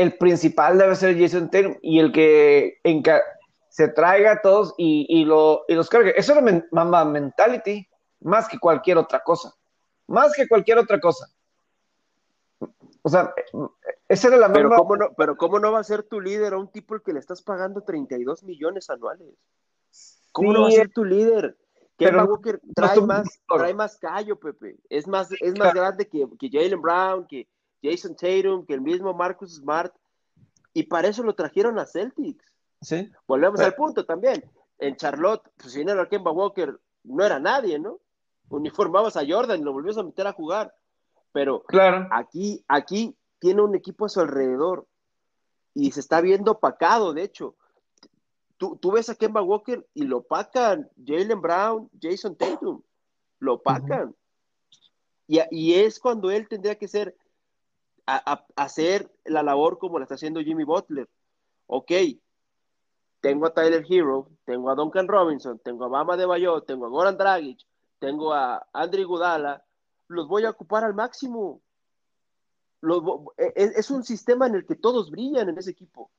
el 0.00 0.16
principal 0.16 0.78
debe 0.78 0.96
ser 0.96 1.18
Jason 1.18 1.50
Tatum 1.50 1.76
y 1.82 1.98
el 1.98 2.10
que 2.10 2.80
se 3.68 3.88
traiga 3.88 4.32
a 4.32 4.40
todos 4.40 4.74
y, 4.78 5.24
lo, 5.24 5.64
y 5.68 5.74
los 5.74 5.90
cargue. 5.90 6.14
Eso 6.16 6.34
es 6.34 6.64
Mamba 6.72 7.04
Mentality 7.04 7.86
más 8.20 8.48
que 8.48 8.58
cualquier 8.58 8.96
otra 8.96 9.22
cosa. 9.22 9.54
Más 10.06 10.32
que 10.34 10.48
cualquier 10.48 10.78
otra 10.78 10.98
cosa. 10.98 11.28
O 13.02 13.08
sea, 13.08 13.32
esa 14.08 14.28
era 14.28 14.36
la 14.38 14.52
pero 14.52 14.70
¿cómo, 14.70 14.96
no, 14.96 15.12
pero 15.16 15.36
¿cómo 15.36 15.58
no 15.58 15.72
va 15.72 15.80
a 15.80 15.84
ser 15.84 16.02
tu 16.02 16.20
líder 16.20 16.54
a 16.54 16.58
un 16.58 16.68
tipo 16.68 16.94
al 16.94 17.02
que 17.02 17.12
le 17.12 17.20
estás 17.20 17.42
pagando 17.42 17.82
32 17.82 18.42
millones 18.42 18.88
anuales? 18.90 19.28
¿Cómo 20.32 20.52
no 20.52 20.62
va 20.62 20.68
a 20.68 20.72
ser 20.72 20.90
tu 20.90 21.04
líder? 21.04 21.56
Kemba 21.96 22.24
Walker 22.24 22.58
trae, 22.74 23.00
más, 23.02 23.40
trae 23.46 23.74
más 23.74 23.98
callo, 23.98 24.38
Pepe. 24.40 24.78
Es 24.88 25.06
más, 25.06 25.30
es 25.32 25.58
más 25.58 25.74
grande 25.74 26.08
que, 26.08 26.26
que 26.38 26.48
Jalen 26.50 26.80
Brown, 26.80 27.26
que 27.26 27.46
Jason 27.82 28.16
Tatum, 28.16 28.66
que 28.66 28.74
el 28.74 28.80
mismo 28.80 29.14
Marcus 29.14 29.56
Smart. 29.56 29.94
Y 30.72 30.84
para 30.84 31.08
eso 31.08 31.22
lo 31.22 31.34
trajeron 31.34 31.78
a 31.78 31.86
Celtics. 31.86 32.44
¿Sí? 32.80 33.10
Volvemos 33.26 33.60
al 33.60 33.74
punto 33.74 34.04
también. 34.04 34.44
En 34.78 34.96
Charlotte, 34.96 35.42
pues 35.56 35.72
si 35.72 35.84
no 35.84 35.92
era 35.92 36.08
Kemba 36.08 36.30
Walker, 36.30 36.78
no 37.04 37.24
era 37.24 37.38
nadie, 37.38 37.78
¿no? 37.78 38.00
Uniformabas 38.48 39.16
a 39.16 39.26
Jordan 39.26 39.60
y 39.60 39.64
lo 39.64 39.72
volvías 39.72 39.98
a 39.98 40.02
meter 40.02 40.26
a 40.26 40.32
jugar. 40.32 40.74
Pero 41.32 41.62
claro. 41.64 42.08
aquí, 42.10 42.64
aquí 42.66 43.16
tiene 43.38 43.62
un 43.62 43.74
equipo 43.74 44.06
a 44.06 44.08
su 44.08 44.20
alrededor 44.20 44.86
y 45.74 45.92
se 45.92 46.00
está 46.00 46.20
viendo 46.20 46.52
opacado, 46.52 47.12
de 47.12 47.22
hecho. 47.22 47.56
Tú, 48.56 48.76
tú 48.76 48.92
ves 48.92 49.08
a 49.08 49.14
Kemba 49.14 49.40
Walker 49.40 49.86
y 49.94 50.02
lo 50.02 50.18
opacan 50.18 50.90
Jalen 51.04 51.40
Brown, 51.40 51.90
Jason 52.00 52.36
Tatum, 52.36 52.82
lo 53.38 53.54
opacan. 53.54 54.14
y, 55.26 55.40
y, 55.50 55.74
es 55.74 55.98
cuando 55.98 56.30
él 56.30 56.46
tendría 56.46 56.74
que 56.74 56.86
ser, 56.86 57.16
hacer 58.56 59.10
la 59.24 59.42
labor 59.42 59.78
como 59.78 59.98
la 59.98 60.04
está 60.04 60.14
haciendo 60.14 60.40
Jimmy 60.40 60.64
Butler. 60.64 61.08
Ok, 61.66 61.92
tengo 63.20 63.46
a 63.46 63.54
Tyler 63.54 63.84
Hero, 63.88 64.30
tengo 64.44 64.70
a 64.70 64.74
Duncan 64.74 65.06
Robinson, 65.06 65.58
tengo 65.58 65.84
a 65.84 65.88
Bama 65.88 66.16
de 66.16 66.26
Bayo, 66.26 66.62
tengo 66.62 66.86
a 66.86 66.88
Goran 66.88 67.16
Dragic, 67.16 67.60
tengo 67.98 68.32
a 68.32 68.66
Andrew 68.72 69.06
Gudala, 69.06 69.64
los 70.08 70.26
voy 70.26 70.44
a 70.44 70.50
ocupar 70.50 70.84
al 70.84 70.94
máximo. 70.94 71.60
E, 73.36 73.44
e, 73.44 73.72
es, 73.76 73.90
un 73.90 74.02
sistema 74.02 74.46
en 74.46 74.54
el 74.54 74.66
que 74.66 74.74
todos 74.74 75.10
brillan 75.10 75.50
en 75.50 75.58
ese 75.58 75.70
equipo. 75.70 76.10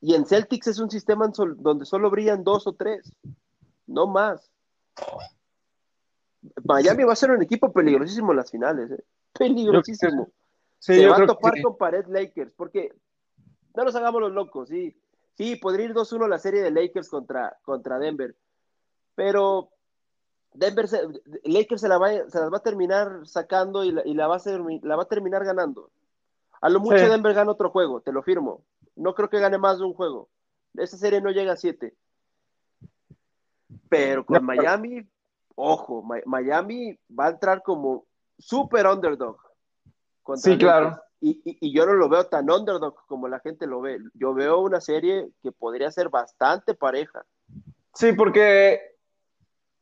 Y 0.00 0.14
en 0.14 0.24
Celtics 0.24 0.66
es 0.66 0.78
un 0.78 0.90
sistema 0.90 1.30
donde 1.56 1.84
solo 1.84 2.10
brillan 2.10 2.42
dos 2.42 2.66
o 2.66 2.72
tres, 2.72 3.12
no 3.86 4.06
más. 4.06 4.50
Miami 6.64 7.04
va 7.04 7.12
a 7.12 7.16
ser 7.16 7.30
un 7.30 7.42
equipo 7.42 7.72
peligrosísimo 7.72 8.32
en 8.32 8.36
las 8.36 8.50
finales, 8.50 8.90
¿eh? 8.90 9.04
Peligrosísimo. 9.38 10.30
Se 10.78 11.06
va 11.06 11.16
a 11.16 11.26
topar 11.26 11.60
con 11.62 11.76
pared 11.76 12.06
Lakers, 12.06 12.52
porque 12.56 12.92
no 13.74 13.84
nos 13.84 13.94
hagamos 13.96 14.20
los 14.20 14.32
locos, 14.32 14.68
sí. 14.68 14.96
Sí, 15.34 15.56
podría 15.56 15.86
ir 15.86 15.94
2-1 15.94 16.28
la 16.28 16.38
serie 16.38 16.62
de 16.62 16.70
Lakers 16.70 17.08
contra, 17.08 17.58
contra 17.64 17.98
Denver, 17.98 18.36
pero 19.14 19.70
Denver 20.52 20.86
se, 20.86 21.00
Lakers 21.42 21.80
se, 21.80 21.88
la 21.88 21.98
va, 21.98 22.10
se 22.10 22.38
las 22.38 22.52
va 22.52 22.58
a 22.58 22.62
terminar 22.62 23.26
sacando 23.26 23.84
y 23.84 23.90
la, 23.90 24.28
va, 24.28 24.36
a 24.36 24.42
la 24.82 24.96
va 24.96 25.02
a 25.02 25.08
terminar 25.08 25.44
ganando. 25.44 25.90
A 26.60 26.68
lo 26.68 26.80
mucho 26.80 27.08
Denver 27.08 27.34
gana 27.34 27.50
otro 27.50 27.70
juego, 27.70 28.00
te 28.00 28.12
lo 28.12 28.22
firmo. 28.22 28.62
No 28.94 29.14
creo 29.14 29.28
que 29.28 29.40
gane 29.40 29.58
más 29.58 29.78
de 29.78 29.84
un 29.84 29.92
juego. 29.92 30.28
Esa 30.74 30.96
serie 30.96 31.20
no 31.20 31.30
llega 31.30 31.52
a 31.52 31.56
siete. 31.56 31.94
Pero 33.88 34.24
con 34.24 34.44
Miami, 34.44 35.06
ojo, 35.56 36.02
Miami 36.24 36.98
va 37.10 37.26
a 37.26 37.30
entrar 37.30 37.62
como 37.62 38.06
super 38.38 38.86
underdog. 38.86 39.38
Sí, 40.36 40.56
claro. 40.56 40.98
Y, 41.20 41.40
y, 41.44 41.74
yo 41.74 41.86
no 41.86 41.94
lo 41.94 42.08
veo 42.08 42.26
tan 42.26 42.50
underdog 42.50 42.94
como 43.06 43.28
la 43.28 43.40
gente 43.40 43.66
lo 43.66 43.80
ve. 43.80 43.98
Yo 44.14 44.34
veo 44.34 44.60
una 44.60 44.80
serie 44.80 45.30
que 45.42 45.52
podría 45.52 45.90
ser 45.90 46.10
bastante 46.10 46.74
pareja. 46.74 47.24
Sí, 47.94 48.12
porque 48.12 48.80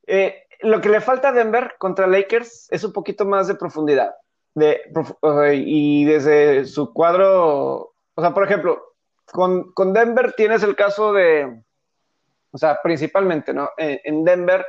eh, 0.06 0.44
lo 0.60 0.80
que 0.80 0.88
le 0.88 1.00
falta 1.00 1.28
a 1.28 1.32
Denver 1.32 1.74
contra 1.78 2.06
Lakers 2.06 2.68
es 2.70 2.84
un 2.84 2.92
poquito 2.92 3.24
más 3.24 3.48
de 3.48 3.54
profundidad. 3.54 4.14
De, 4.54 4.82
y 5.54 6.04
desde 6.04 6.66
su 6.66 6.92
cuadro, 6.92 7.94
o 8.14 8.20
sea, 8.20 8.34
por 8.34 8.44
ejemplo, 8.44 8.82
con, 9.32 9.72
con 9.72 9.92
Denver 9.92 10.34
tienes 10.34 10.62
el 10.62 10.76
caso 10.76 11.12
de, 11.12 11.62
o 12.50 12.58
sea, 12.58 12.78
principalmente, 12.82 13.54
¿no? 13.54 13.70
En, 13.78 14.24
Denver, 14.24 14.64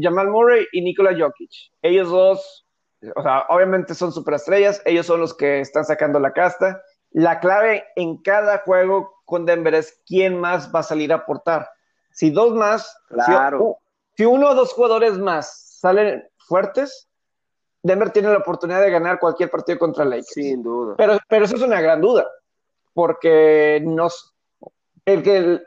Jamal 0.00 0.28
Murray 0.28 0.66
y 0.72 0.82
Nikola 0.82 1.16
Jokic. 1.16 1.50
Ellos 1.82 2.10
dos, 2.10 2.66
o 3.14 3.22
sea, 3.22 3.46
obviamente 3.48 3.94
son 3.94 4.12
superestrellas, 4.12 4.82
ellos 4.84 5.06
son 5.06 5.20
los 5.20 5.34
que 5.34 5.60
están 5.60 5.84
sacando 5.84 6.18
la 6.20 6.32
casta. 6.32 6.82
La 7.12 7.40
clave 7.40 7.84
en 7.96 8.18
cada 8.22 8.58
juego 8.58 9.22
con 9.24 9.46
Denver 9.46 9.74
es 9.74 10.00
quién 10.06 10.38
más 10.38 10.72
va 10.74 10.80
a 10.80 10.84
salir 10.84 11.12
a 11.12 11.16
aportar. 11.16 11.68
Si 12.12 12.30
dos 12.30 12.54
más, 12.54 12.96
claro. 13.08 13.78
si, 14.16 14.24
uno 14.24 14.50
o 14.50 14.54
dos 14.54 14.72
jugadores 14.72 15.18
más 15.18 15.78
salen 15.80 16.28
fuertes, 16.38 17.08
Denver 17.82 18.10
tiene 18.10 18.30
la 18.30 18.38
oportunidad 18.38 18.82
de 18.82 18.90
ganar 18.90 19.18
cualquier 19.18 19.50
partido 19.50 19.78
contra 19.78 20.04
Lakers. 20.04 20.26
Sin 20.28 20.62
duda. 20.62 20.94
Pero, 20.98 21.18
pero 21.28 21.44
eso 21.44 21.56
es 21.56 21.62
una 21.62 21.80
gran 21.80 22.00
duda, 22.00 22.28
porque 22.92 23.82
nos, 23.84 24.34
el 25.06 25.22
que 25.22 25.62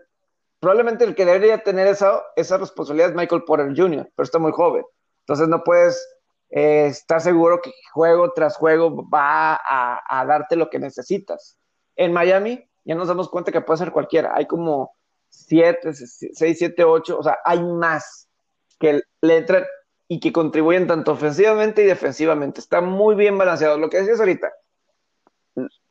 probablemente 0.60 1.04
el 1.04 1.16
que 1.16 1.26
debería 1.26 1.64
tener 1.64 1.88
esa, 1.88 2.22
esa 2.36 2.58
responsabilidad 2.58 3.10
es 3.10 3.16
Michael 3.16 3.44
Porter 3.44 3.74
Jr., 3.76 4.10
pero 4.16 4.24
está 4.24 4.40
muy 4.40 4.52
joven. 4.52 4.86
Entonces 5.22 5.48
no 5.48 5.64
puedes 5.64 6.13
eh, 6.56 6.86
estar 6.86 7.20
seguro 7.20 7.62
que 7.64 7.72
juego 7.94 8.32
tras 8.34 8.58
juego 8.58 9.10
va 9.10 9.60
a, 9.60 10.26
darte 10.28 10.56
lo 10.56 10.70
que 10.70 10.78
necesitas. 10.78 11.58
En 11.96 12.14
Miami 12.14 12.64
ya 12.86 12.94
nos 12.94 13.08
damos 13.08 13.28
cuenta 13.30 13.52
que 13.52 13.62
puede 13.62 13.80
ser 13.80 13.92
cualquiera. 13.92 14.34
Hay 14.36 14.46
como 14.46 14.96
7, 15.30 15.94
6, 15.94 16.58
7, 16.60 16.84
8, 16.84 17.18
o 17.18 17.24
sea, 17.24 17.40
hay 17.44 17.64
más 17.64 18.30
que 18.78 19.02
le 19.22 19.38
entran 19.38 19.64
y 20.08 20.20
que 20.20 20.32
contribuyen 20.32 20.86
tanto 20.86 21.14
ofensivamente 21.14 21.82
y 21.82 21.88
defensivamente. 21.88 22.60
Está 22.60 22.82
muy 22.82 23.16
bien 23.16 23.36
balanceado. 23.36 23.80
Lo 23.80 23.90
que 23.90 23.98
decías 23.98 24.20
ahorita, 24.20 24.54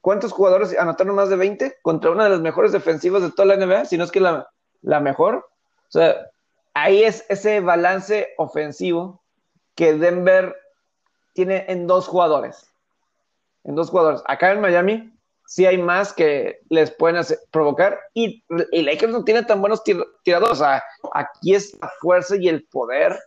¿cuántos 0.01 0.31
jugadores 0.31 0.79
anotaron 0.79 1.17
más 1.17 1.29
de 1.29 1.37
20 1.37 1.79
contra 1.83 2.13
una 2.13 2.25
de 2.25 2.31
las 2.31 2.41
mejores 2.41 2.71
defensivas 2.71 3.23
de 3.23 3.33
toda 3.33 3.57
la 3.57 3.67
NBA? 3.67 3.87
Si 3.87 3.99
no 3.99 4.05
es 4.05 4.13
que 4.13 4.21
la, 4.21 4.49
la 4.81 5.01
mejor. 5.01 5.35
O 5.89 5.91
sea, 5.91 6.31
ahí 6.73 7.03
es 7.03 7.27
ese 7.29 7.59
balance 7.59 8.29
ofensivo 8.39 9.22
que 9.75 9.95
Denver 9.95 10.57
tiene 11.35 11.65
en 11.69 11.87
dos 11.87 12.09
jugadores. 12.09 12.73
En 13.65 13.75
dos 13.75 13.91
jugadores. 13.91 14.23
Acá 14.27 14.53
en 14.53 14.61
Miami 14.61 15.13
sí 15.47 15.67
hay 15.67 15.79
más 15.79 16.13
que 16.13 16.61
les 16.69 16.91
pueden 16.91 17.23
provocar 17.51 17.99
y, 18.15 18.43
y, 18.71 18.83
Lakers 18.83 19.13
no 19.13 19.25
tiene 19.25 19.43
tan 19.43 19.61
buenos 19.61 19.83
tiradores. 20.25 20.53
O 20.53 20.65
sea, 20.65 20.83
aquí 21.13 21.55
es 21.55 21.79
la 21.81 21.91
fuerza 22.01 22.37
y 22.37 22.49
el 22.49 22.65
poder 22.65 23.19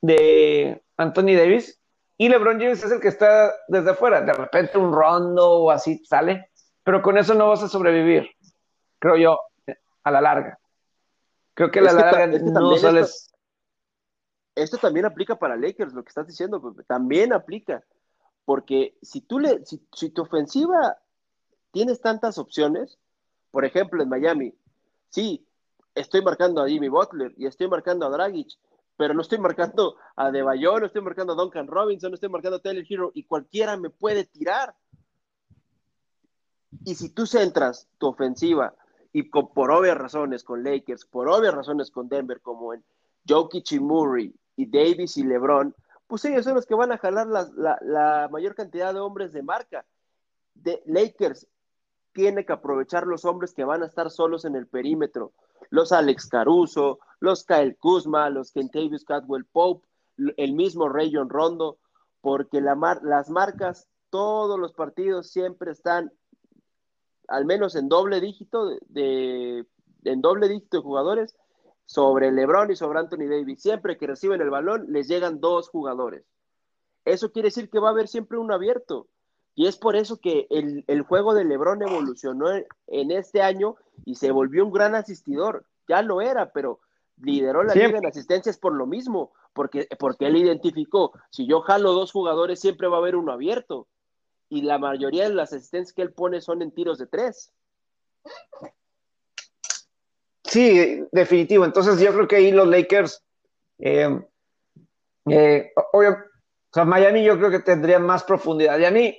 de 0.00 0.82
Anthony 0.96 1.36
Davis 1.36 1.78
y 2.16 2.28
LeBron 2.28 2.60
James 2.60 2.82
es 2.84 2.92
el 2.92 3.00
que 3.00 3.08
está 3.08 3.52
desde 3.68 3.90
afuera. 3.90 4.20
De 4.20 4.32
repente 4.32 4.78
un 4.78 4.92
rondo 4.92 5.50
o 5.50 5.70
así 5.70 6.04
sale, 6.04 6.50
pero 6.82 7.02
con 7.02 7.18
eso 7.18 7.34
no 7.34 7.48
vas 7.48 7.62
a 7.62 7.68
sobrevivir, 7.68 8.30
creo 8.98 9.16
yo, 9.16 9.40
a 10.04 10.10
la 10.10 10.20
larga. 10.20 10.58
Creo 11.54 11.70
que 11.70 11.80
la 11.80 11.92
larga 11.92 12.26
no 12.26 12.76
sales. 12.76 13.33
Esto, 14.54 14.78
también 14.78 15.04
aplica 15.04 15.36
para 15.36 15.56
Lakers, 15.56 15.94
lo 15.94 16.04
que 16.04 16.10
estás 16.10 16.26
diciendo, 16.26 16.74
también 16.86 17.32
aplica. 17.32 17.84
Porque 18.44 18.96
si 19.02 19.20
tú 19.20 19.38
le, 19.38 19.64
si, 19.64 20.10
tu 20.10 20.22
ofensiva 20.22 20.98
tienes 21.72 22.00
tantas 22.00 22.38
opciones, 22.38 22.98
por 23.50 23.64
ejemplo, 23.64 24.02
en 24.02 24.08
Miami, 24.08 24.54
sí, 25.08 25.46
estoy 25.94 26.22
marcando 26.22 26.62
a 26.62 26.68
Jimmy 26.68 26.88
Butler 26.88 27.34
y 27.36 27.46
estoy 27.46 27.68
marcando 27.68 28.06
a 28.06 28.10
Dragic, 28.10 28.48
pero 28.96 29.14
no 29.14 29.22
estoy 29.22 29.38
marcando 29.38 29.96
a 30.14 30.30
Debayon, 30.30 30.80
no 30.80 30.86
estoy 30.86 31.02
marcando 31.02 31.32
a 31.32 31.36
Duncan 31.36 31.66
Robinson, 31.66 32.10
no 32.10 32.14
estoy 32.14 32.28
marcando 32.28 32.58
a 32.58 32.62
Taylor 32.62 32.84
Hero 32.88 33.10
y 33.14 33.24
cualquiera 33.24 33.76
me 33.76 33.90
puede 33.90 34.24
tirar. 34.24 34.76
Y 36.84 36.94
si 36.94 37.08
tú 37.08 37.26
centras 37.26 37.88
tu 37.98 38.08
ofensiva 38.08 38.74
y 39.12 39.22
por 39.24 39.70
obvias 39.70 39.96
razones 39.96 40.44
con 40.44 40.62
Lakers, 40.62 41.06
por 41.06 41.28
obvias 41.28 41.54
razones 41.54 41.90
con 41.90 42.08
Denver, 42.08 42.40
como 42.40 42.74
en 42.74 42.84
Jokic 43.26 43.72
y 43.72 43.80
Murray 43.80 44.34
y 44.56 44.66
Davis 44.66 45.16
y 45.16 45.24
LeBron, 45.24 45.74
pues 46.06 46.24
ellos 46.24 46.44
son 46.44 46.54
los 46.54 46.66
que 46.66 46.74
van 46.74 46.92
a 46.92 46.98
jalar 46.98 47.26
la, 47.26 48.28
mayor 48.30 48.54
cantidad 48.54 48.92
de 48.92 49.00
hombres 49.00 49.32
de 49.32 49.42
marca. 49.42 49.84
De 50.54 50.82
Lakers 50.86 51.46
tiene 52.12 52.44
que 52.46 52.52
aprovechar 52.52 53.06
los 53.06 53.24
hombres 53.24 53.54
que 53.54 53.64
van 53.64 53.82
a 53.82 53.86
estar 53.86 54.10
solos 54.10 54.44
en 54.44 54.54
el 54.54 54.66
perímetro. 54.66 55.32
Los 55.70 55.92
Alex 55.92 56.28
Caruso, 56.28 57.00
los 57.20 57.44
Kyle 57.44 57.76
Kuzma, 57.76 58.30
los 58.30 58.52
Kentavious 58.52 59.04
Cadwell 59.04 59.46
Pope, 59.46 59.86
el 60.36 60.52
mismo 60.52 60.88
Rayon 60.88 61.28
Rondo, 61.28 61.78
porque 62.20 62.60
la 62.60 63.00
las 63.02 63.30
marcas, 63.30 63.88
todos 64.10 64.58
los 64.58 64.72
partidos 64.72 65.30
siempre 65.30 65.72
están 65.72 66.12
al 67.28 67.44
menos 67.44 67.74
en 67.74 67.88
doble 67.88 68.20
dígito 68.20 68.68
de, 68.88 69.66
en 70.04 70.20
doble 70.20 70.48
dígito 70.48 70.76
de 70.76 70.82
jugadores 70.82 71.36
sobre 71.86 72.32
LeBron 72.32 72.70
y 72.70 72.76
sobre 72.76 72.98
Anthony 72.98 73.28
Davis. 73.28 73.62
Siempre 73.62 73.96
que 73.96 74.06
reciben 74.06 74.40
el 74.40 74.50
balón, 74.50 74.86
les 74.88 75.08
llegan 75.08 75.40
dos 75.40 75.68
jugadores. 75.68 76.24
Eso 77.04 77.32
quiere 77.32 77.48
decir 77.48 77.68
que 77.68 77.78
va 77.78 77.88
a 77.88 77.92
haber 77.92 78.08
siempre 78.08 78.38
un 78.38 78.52
abierto. 78.52 79.08
Y 79.54 79.66
es 79.66 79.76
por 79.76 79.94
eso 79.94 80.18
que 80.18 80.46
el, 80.50 81.02
juego 81.02 81.34
de 81.34 81.44
LeBron 81.44 81.82
evolucionó 81.82 82.46
en 82.50 83.10
este 83.10 83.40
año 83.40 83.76
y 84.04 84.16
se 84.16 84.32
volvió 84.32 84.64
un 84.64 84.72
gran 84.72 84.94
asistidor. 84.94 85.64
Ya 85.86 86.02
lo 86.02 86.20
era, 86.20 86.50
pero 86.50 86.80
lideró 87.20 87.62
la 87.62 87.74
liga 87.74 87.98
en 87.98 88.06
asistencias 88.06 88.58
por 88.58 88.74
lo 88.74 88.86
mismo, 88.86 89.32
porque, 89.52 89.86
porque 89.98 90.26
él 90.26 90.36
identificó, 90.36 91.12
si 91.30 91.46
yo 91.46 91.60
jalo 91.60 91.92
dos 91.92 92.10
jugadores, 92.10 92.58
siempre 92.60 92.88
va 92.88 92.96
a 92.96 93.00
haber 93.00 93.14
uno 93.14 93.30
abierto 93.30 93.86
y 94.48 94.62
la 94.62 94.78
mayoría 94.78 95.28
de 95.28 95.34
las 95.34 95.52
asistencias 95.52 95.92
que 95.92 96.02
él 96.02 96.12
pone 96.12 96.40
son 96.40 96.62
en 96.62 96.70
tiros 96.70 96.98
de 96.98 97.06
tres. 97.06 97.52
Sí, 100.54 101.04
definitivo. 101.10 101.64
Entonces 101.64 101.98
yo 101.98 102.12
creo 102.14 102.28
que 102.28 102.36
ahí 102.36 102.52
los 102.52 102.68
Lakers, 102.68 103.24
eh, 103.80 104.20
eh, 105.28 105.72
o 105.74 106.02
sea, 106.72 106.84
Miami 106.84 107.24
yo 107.24 107.36
creo 107.38 107.50
que 107.50 107.58
tendría 107.58 107.98
más 107.98 108.22
profundidad. 108.22 108.78
Y 108.78 108.84
a 108.84 108.92
mí, 108.92 109.18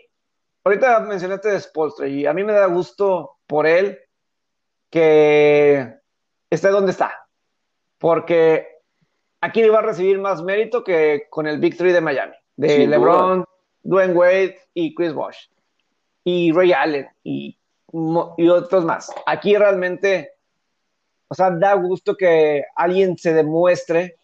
ahorita 0.63 1.01
mencionaste 1.01 1.49
de 1.49 1.59
Spolstra 1.59 2.07
y 2.07 2.25
a 2.25 2.31
mí 2.31 2.45
me 2.45 2.53
da 2.53 2.67
gusto 2.67 3.39
por 3.47 3.67
él 3.67 3.99
que 4.89 5.95
esté 6.49 6.69
donde 6.69 6.91
está. 6.91 7.27
Porque 7.97 8.69
aquí 9.41 9.67
va 9.67 9.79
a 9.79 9.81
recibir 9.81 10.17
más 10.19 10.41
mérito 10.41 10.85
que 10.85 11.27
con 11.29 11.47
el 11.47 11.59
Victory 11.59 11.91
de 11.91 11.99
Miami, 11.99 12.35
de 12.55 12.87
LeBron, 12.87 13.43
Dwayne 13.83 14.13
Wade 14.13 14.57
y 14.73 14.95
Chris 14.95 15.11
Bosh. 15.11 15.49
Y 16.23 16.53
Ray 16.53 16.71
Allen 16.71 17.09
y, 17.25 17.59
y 18.37 18.47
otros 18.47 18.85
más. 18.85 19.13
Aquí 19.25 19.57
realmente, 19.57 20.34
o 21.27 21.35
sea, 21.35 21.51
da 21.51 21.73
gusto 21.73 22.15
que 22.15 22.63
alguien 22.75 23.17
se 23.17 23.33
demuestre 23.33 24.17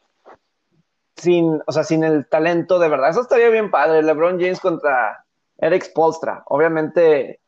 sin, 1.15 1.59
o 1.65 1.71
sea, 1.71 1.83
sin 1.83 2.03
el 2.03 2.27
talento 2.27 2.79
de 2.79 2.89
verdad. 2.89 3.09
Eso 3.09 3.21
estaría 3.21 3.49
bien 3.49 3.71
padre. 3.71 4.03
LeBron 4.03 4.39
James 4.39 4.59
contra 4.59 5.25
Eric 5.57 5.83
Spolstra. 5.83 6.43
Obviamente. 6.47 7.39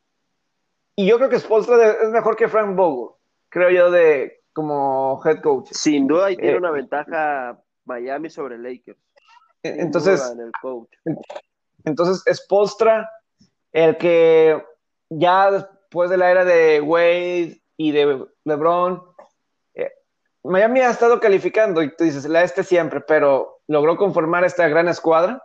Y 0.96 1.06
yo 1.06 1.16
creo 1.16 1.28
que 1.28 1.40
Spolstra 1.40 1.92
es 2.02 2.10
mejor 2.10 2.36
que 2.36 2.48
Frank 2.48 2.76
Vogel, 2.76 3.16
creo 3.48 3.70
yo, 3.70 3.90
de 3.90 4.44
como 4.52 5.20
head 5.24 5.40
coach. 5.40 5.70
Sin 5.72 6.06
duda, 6.06 6.30
y 6.30 6.36
tiene 6.36 6.52
eh, 6.52 6.58
una 6.58 6.70
ventaja 6.70 7.60
Miami 7.84 8.30
sobre 8.30 8.58
Lakers. 8.58 8.98
entonces, 9.62 10.36
entonces 11.84 12.22
es 12.26 12.46
Postra 12.46 13.10
el 13.72 13.96
que 13.96 14.62
ya 15.10 15.50
después 15.50 16.10
de 16.10 16.16
la 16.16 16.30
era 16.30 16.44
de 16.44 16.80
Wade 16.80 17.60
y 17.76 17.90
de 17.90 18.24
LeBron, 18.44 19.02
Miami 20.44 20.80
ha 20.80 20.90
estado 20.90 21.20
calificando 21.20 21.82
y 21.82 21.94
tú 21.94 22.04
dices, 22.04 22.26
la 22.26 22.42
este 22.42 22.62
siempre, 22.62 23.00
pero 23.00 23.60
logró 23.66 23.96
conformar 23.96 24.44
esta 24.44 24.68
gran 24.68 24.88
escuadra 24.88 25.42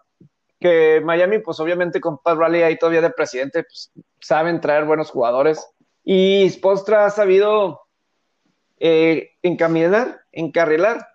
que 0.60 1.02
Miami, 1.04 1.40
pues 1.40 1.60
obviamente 1.60 2.02
con 2.02 2.18
Pat 2.18 2.38
Riley 2.38 2.64
ahí 2.64 2.78
todavía 2.78 3.02
de 3.02 3.10
presidente, 3.10 3.64
pues 3.64 3.92
saben 4.20 4.60
traer 4.60 4.86
buenos 4.86 5.10
jugadores. 5.10 5.66
Y 6.04 6.50
Postra 6.60 7.06
ha 7.06 7.10
sabido 7.10 7.82
eh, 8.80 9.32
encaminar, 9.42 10.22
encarrilar 10.32 11.08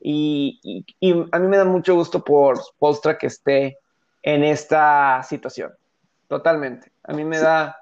y, 0.00 0.84
a 1.32 1.38
mí 1.38 1.48
me 1.48 1.56
da 1.56 1.64
mucho 1.64 1.94
gusto 1.94 2.22
por 2.22 2.60
Polstra 2.78 3.18
que 3.18 3.26
esté 3.26 3.78
en 4.22 4.44
esta 4.44 5.22
situación. 5.22 5.72
Totalmente. 6.28 6.92
A 7.02 7.12
mí 7.12 7.24
me 7.24 7.38
da 7.38 7.76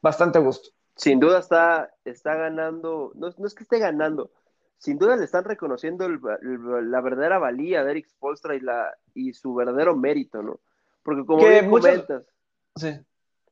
bastante 0.00 0.38
gusto. 0.38 0.70
Sin 0.96 1.18
duda 1.18 1.40
está, 1.40 1.90
está 2.04 2.34
ganando, 2.34 3.12
no, 3.14 3.28
es 3.28 3.54
que 3.54 3.64
esté 3.64 3.78
ganando, 3.78 4.30
sin 4.78 4.98
duda 4.98 5.16
le 5.16 5.24
están 5.24 5.44
reconociendo 5.44 6.08
la 6.08 7.00
verdadera 7.00 7.38
valía 7.38 7.84
de 7.84 7.90
Eric 7.92 8.08
Polstra 8.18 8.54
y, 8.54 8.60
la, 8.60 8.94
y 9.14 9.32
su 9.32 9.54
verdadero 9.54 9.96
mérito, 9.96 10.42
¿no? 10.42 10.60
Porque 11.02 11.24
como 11.24 11.46
bien 11.46 11.70
comentas, 11.70 12.24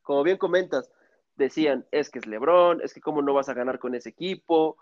como 0.01 0.23
bien 0.23 0.37
comentas, 0.37 0.91
decían, 1.35 1.85
es 1.91 2.09
que 2.09 2.19
es 2.19 2.27
Lebron, 2.27 2.81
es 2.81 2.93
que 2.93 3.01
cómo 3.01 3.21
no 3.21 3.33
vas 3.33 3.49
a 3.49 3.53
ganar 3.53 3.79
con 3.79 3.95
ese 3.95 4.09
equipo, 4.09 4.77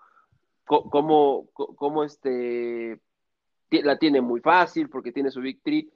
cómo, 0.66 1.50
cómo 1.54 2.04
este, 2.04 3.00
la 3.70 3.98
tiene 3.98 4.22
muy 4.22 4.42
fácil 4.42 4.90
porque 4.90 5.12
tiene 5.12 5.32
su 5.32 5.42
victory. 5.42 5.92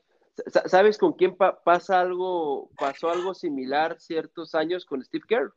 ¿Sabes 0.65 0.97
con 0.97 1.13
quién 1.13 1.35
pasa 1.37 2.01
algo, 2.01 2.69
pasó 2.77 3.09
algo 3.09 3.33
similar 3.33 3.99
ciertos 3.99 4.53
años 4.53 4.85
con 4.85 5.03
Steve 5.03 5.25
Kerr? 5.27 5.53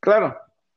Claro. 0.00 0.36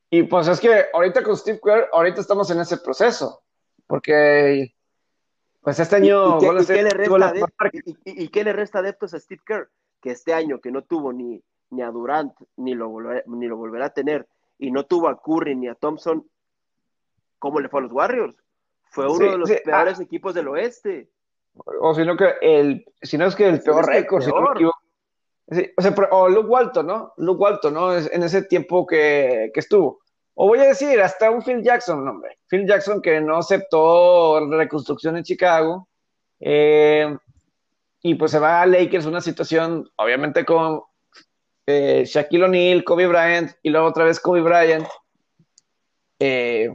Y 0.10 0.24
pues 0.24 0.48
es 0.48 0.60
que 0.60 0.86
ahorita 0.94 1.24
con 1.24 1.38
Steve 1.38 1.60
Kerr, 1.64 1.90
ahorita 1.94 2.22
estamos 2.22 2.50
en 2.50 2.60
ese 2.60 2.78
proceso, 2.78 3.44
porque 3.86 4.74
pues 5.62 5.80
este 5.80 5.98
año... 5.98 6.38
¿Y, 6.38 6.40
qué, 6.40 6.84
le 6.84 6.90
resta 6.90 7.70
y, 8.06 8.28
qué 8.30 8.44
le 8.44 8.54
resta 8.54 8.80
adeptos 8.80 9.14
a 9.14 9.20
Steve 9.20 9.42
Kerr? 9.46 9.70
Que 10.02 10.12
este 10.12 10.34
año 10.34 10.60
que 10.60 10.72
no 10.72 10.84
tuvo 10.84 11.14
ni, 11.14 11.44
ni 11.70 11.82
a 11.82 11.92
Durant, 11.92 12.34
ni 12.58 12.74
lo, 12.74 12.92
ni 13.28 13.48
lo 13.48 13.58
volverá 13.58 13.88
a 13.88 13.94
tener, 13.94 14.28
y 14.58 14.72
no 14.72 14.86
tuvo 14.86 15.10
a 15.10 15.22
Curry 15.22 15.56
ni 15.56 15.68
a 15.68 15.76
Thompson, 15.76 16.28
¿cómo 17.38 17.60
le 17.60 17.70
fue 17.70 17.82
a 17.82 17.84
los 17.84 17.92
Warriors? 17.92 18.36
Fue 18.92 19.08
uno 19.08 19.32
de 19.32 19.38
los 19.38 19.52
peores 19.52 20.00
ah. 20.00 20.04
equipos 20.04 20.34
del 20.34 20.48
oeste. 20.48 21.10
O 21.82 21.94
sino 21.94 22.16
que 22.18 22.34
el, 22.42 22.86
si 23.02 23.18
no 23.18 23.26
es 23.26 23.36
que 23.36 23.48
el 23.48 23.62
peor 23.62 23.86
récord, 23.86 24.24
si 24.24 24.32
no 24.32 24.72
o, 25.78 25.82
sea, 25.82 25.96
o 26.12 26.30
Luke 26.30 26.48
Walton, 26.50 26.88
¿no? 26.88 27.14
Luke 27.18 27.42
Walton, 27.42 27.74
¿no? 27.74 27.98
En 27.98 28.24
ese 28.24 28.44
tiempo 28.44 28.86
que, 28.86 29.52
que, 29.54 29.60
estuvo. 29.60 30.00
O 30.36 30.48
voy 30.48 30.60
a 30.60 30.68
decir, 30.68 31.00
hasta 31.02 31.32
un 31.32 31.42
Phil 31.42 31.64
Jackson, 31.64 32.08
hombre. 32.08 32.38
Phil 32.48 32.68
Jackson 32.68 33.02
que 33.02 33.20
no 33.20 33.38
aceptó 33.38 34.48
reconstrucción 34.50 35.18
en 35.18 35.24
Chicago. 35.24 35.88
Eh, 36.40 37.16
y 38.02 38.16
pues 38.16 38.32
se 38.32 38.40
va 38.40 38.62
a 38.62 38.66
Lakers, 38.66 39.06
una 39.06 39.22
situación, 39.22 39.90
obviamente, 39.98 40.46
con 40.46 40.82
eh, 41.66 42.04
Shaquille 42.06 42.46
O'Neal, 42.46 42.84
Kobe 42.84 43.08
Bryant, 43.08 43.52
y 43.62 43.70
luego 43.70 43.88
otra 43.88 44.06
vez 44.06 44.20
Kobe 44.20 44.42
Bryant. 44.42 44.88
Eh, 46.20 46.70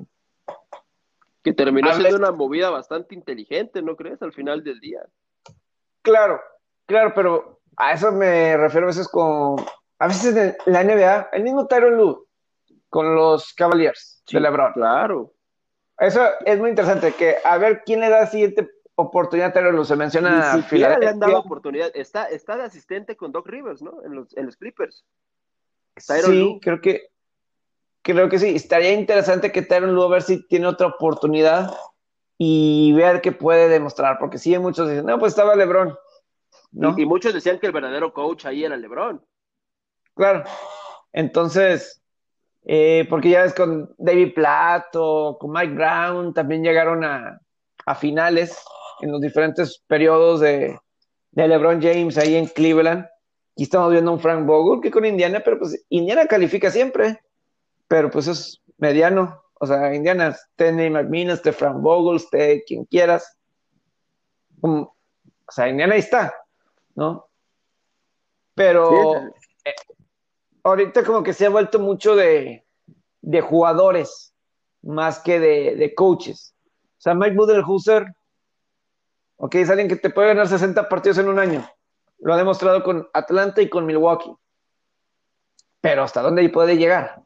que 1.43 1.53
terminó 1.53 1.93
siendo 1.95 2.17
una 2.17 2.33
movida 2.33 2.71
bastante 2.71 3.15
inteligente, 3.15 3.83
¿no 3.83 3.97
crees? 3.97 4.21
Al 4.23 4.33
final 4.33 4.65
del 4.65 4.81
día. 4.81 5.01
Claro, 6.03 6.41
claro, 6.87 7.13
pero 7.15 7.54
a 7.77 7.93
eso 7.93 8.13
me 8.13 8.57
refiero 8.57 8.87
a 8.87 8.89
veces 8.89 9.09
con. 9.09 9.57
A 9.99 10.09
veces 10.09 10.37
en 10.37 10.73
la 10.73 10.85
NBA, 10.85 11.29
el 11.33 11.43
mismo 11.43 11.67
Tyron 11.67 11.97
Lue 11.97 12.27
con 12.89 13.15
los 13.15 13.55
Cavaliers 13.55 14.23
de 14.31 14.41
LeBron. 14.41 14.73
Claro. 14.73 15.33
Eso 15.99 16.21
es 16.45 16.59
muy 16.59 16.71
interesante, 16.71 17.13
que 17.13 17.37
a 17.45 17.57
ver 17.59 17.83
quién 17.85 18.01
le 18.01 18.09
da 18.09 18.21
la 18.21 18.27
siguiente 18.27 18.69
oportunidad 18.97 19.51
a 19.51 19.53
Tyron 19.53 19.77
Lue. 19.77 19.85
Se 19.85 19.97
menciona. 19.97 20.57
Ni 20.57 20.63
siquiera 20.63 20.99
le 20.99 21.09
han 21.09 21.21
dado 21.21 21.39
oportunidad. 21.39 21.91
Está, 21.95 22.25
está 22.25 22.57
de 22.57 22.65
asistente 22.65 23.17
con 23.17 23.33
Doc 23.33 23.47
Rivers, 23.47 23.83
¿no? 23.83 24.03
En 24.05 24.15
los, 24.15 24.37
en 24.37 24.47
los 24.47 24.57
Clippers. 24.57 25.05
sí, 25.97 26.59
creo 26.61 26.81
que 26.81 27.15
creo 28.05 28.29
que 28.29 28.39
sí, 28.39 28.55
estaría 28.55 28.93
interesante 28.93 29.51
que 29.51 29.63
Tyron 29.63 29.95
Lue 29.95 30.05
a 30.05 30.09
ver 30.09 30.23
si 30.23 30.47
tiene 30.47 30.67
otra 30.67 30.89
oportunidad 30.89 31.75
y 32.37 32.93
ver 32.93 33.21
qué 33.23 33.33
puede 33.33 33.69
demostrar, 33.69 34.19
porque 34.19 34.39
sí, 34.39 34.57
muchos 34.59 34.89
dicen, 34.89 35.07
no, 35.07 35.19
pues 35.19 35.33
estaba 35.33 35.57
LeBron. 35.57 35.97
¿No? 36.75 36.95
Y, 36.99 37.07
muchos 37.07 37.33
decían 37.33 37.59
que 37.59 37.67
el 37.67 37.73
verdadero 37.73 38.13
coach 38.13 38.47
ahí 38.47 38.65
era 38.65 38.77
LeBron. 38.77 39.25
Claro, 40.15 40.45
entonces, 41.13 42.03
eh, 42.65 43.07
porque 43.09 43.31
ya 43.31 43.45
es 43.45 43.55
con 43.55 43.95
David 43.99 44.35
Plato, 44.35 45.37
con 45.41 45.51
Mike 45.53 45.75
Brown, 45.75 46.35
también 46.35 46.63
llegaron 46.63 47.05
a, 47.05 47.41
finales 47.99 48.59
en 49.01 49.13
los 49.13 49.21
diferentes 49.21 49.83
periodos 49.87 50.41
de, 50.41 50.79
de 51.33 51.49
LeBron 51.49 51.83
James 51.83 52.17
ahí 52.17 52.37
en 52.37 52.47
Cleveland. 52.47 53.07
Y 53.57 53.65
estamos 53.65 53.93
viendo 53.93 54.11
un 54.11 54.21
Frank 54.21 54.47
Vogel 54.47 54.81
que 54.81 54.91
con 54.91 55.05
Indiana, 55.05 55.43
pero 55.45 55.59
pues 55.59 55.85
Indiana 55.91 56.27
califica 56.27 56.71
siempre 56.71 57.21
pero 57.89 58.11
pues 58.11 58.27
es 58.27 58.61
mediano. 58.79 59.43
O 59.61 59.67
sea, 59.67 59.95
Indiana, 59.95 60.37
Tenney 60.57 60.91
McMillan, 60.91 61.35
este 61.35 61.53
Frank 61.53 61.81
Vogel, 61.81 62.17
esté 62.17 62.65
quien 62.65 62.85
quieras. 62.85 63.37
o 64.61 64.93
sea, 65.49 65.69
Indiana 65.69 65.95
ahí 65.95 66.01
está, 66.01 66.35
¿no? 66.95 67.29
Pero 68.55 69.17
eh, 69.17 69.75
ahorita 70.63 71.05
como 71.05 71.23
que 71.23 71.33
se 71.33 71.47
ha 71.47 71.51
vuelto 71.51 71.79
mucho 71.79 72.15
de, 72.15 72.65
jugadores 73.43 74.33
más 74.83 75.19
que 75.21 75.41
de, 75.41 75.95
coaches. 75.95 76.55
O 76.99 77.01
sea, 77.05 77.15
Mike 77.15 77.37
Budenholzer, 77.37 78.15
ok, 79.37 79.55
es 79.57 79.71
alguien 79.71 79.89
que 79.89 79.97
te 79.97 80.11
puede 80.11 80.29
ganar 80.29 80.49
60 80.49 80.89
partidos 80.89 81.19
en 81.19 81.29
un 81.29 81.39
año. 81.39 81.69
Lo 82.21 82.33
ha 82.33 82.37
demostrado 82.37 82.83
con 82.83 83.09
Atlanta 83.13 83.61
y 83.61 83.69
con 83.69 83.87
Milwaukee. 83.87 84.35
Pero 85.81 86.03
¿hasta 86.03 86.23
dónde 86.23 86.49
puede 86.49 86.77
llegar? 86.77 87.25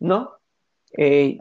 ¿no? 0.00 0.38
Eh, 0.96 1.38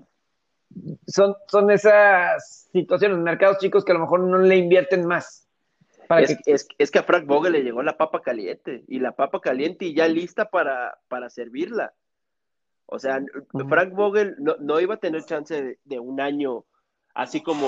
son, 1.08 1.36
son 1.48 1.70
esas 1.70 2.70
situaciones, 2.72 3.18
mercados 3.20 3.60
chicos 3.60 3.86
que 3.86 3.92
a 3.92 3.96
lo 3.96 4.02
mejor 4.02 4.22
no 4.22 4.38
le 4.38 4.58
invierten 4.58 5.06
más. 5.06 5.43
Es, 6.20 6.38
que... 6.68 6.74
es, 6.78 6.92
que 6.92 7.00
a 7.00 7.04
Frank 7.04 7.26
Vogel 7.26 7.54
le 7.54 7.64
llegó 7.64 7.84
la 7.84 7.98
papa 7.98 8.22
caliente 8.22 8.84
y 8.88 9.00
la 9.00 9.14
papa 9.14 9.40
caliente 9.40 9.86
y 9.86 9.94
ya 9.94 10.08
lista 10.08 10.50
para, 10.50 11.00
para 11.08 11.30
servirla. 11.30 11.94
O 12.86 13.00
sea, 13.00 13.20
Frank 13.70 13.94
Vogel 13.94 14.36
no, 14.40 14.80
iba 14.80 14.96
a 14.96 15.00
tener 15.00 15.24
chance 15.26 15.80
de, 15.84 16.00
un 16.00 16.22
año 16.22 16.66
así 17.16 17.42
como, 17.42 17.68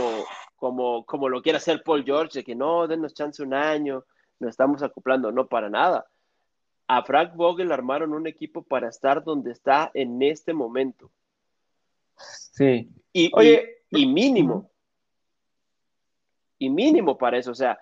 como, 0.55 1.05
como 1.05 1.29
lo 1.29 1.41
quiere 1.41 1.57
hacer 1.57 1.83
Paul 1.83 2.03
George, 2.03 2.39
de 2.39 2.43
que 2.43 2.55
no, 2.55 2.87
denos 2.87 3.13
chance 3.13 3.41
un 3.41 3.53
año, 3.53 4.05
nos 4.39 4.51
estamos 4.51 4.83
acoplando, 4.83 5.31
no 5.31 5.47
para 5.47 5.69
nada 5.69 6.05
a 6.87 7.03
Frank 7.03 7.35
Vogel 7.35 7.71
armaron 7.71 8.13
un 8.13 8.27
equipo 8.27 8.63
para 8.63 8.89
estar 8.89 9.23
donde 9.23 9.51
está 9.51 9.91
en 9.93 10.21
este 10.21 10.53
momento. 10.53 11.11
Sí. 12.17 12.89
Y, 13.11 13.31
Oye, 13.33 13.83
y, 13.89 14.05
mínimo. 14.05 14.69
Y 16.59 16.69
mínimo 16.69 17.17
para 17.17 17.37
eso. 17.37 17.51
O 17.51 17.55
sea, 17.55 17.79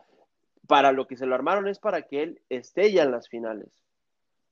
para 0.68 0.92
lo 0.92 1.08
que 1.08 1.18
se 1.18 1.26
lo 1.26 1.36
armaron 1.36 1.68
es 1.68 1.80
para 1.80 2.04
que 2.04 2.24
él 2.24 2.42
esté 2.50 2.92
ya 2.92 3.04
en 3.04 3.12
las 3.12 3.28
finales. 3.28 3.70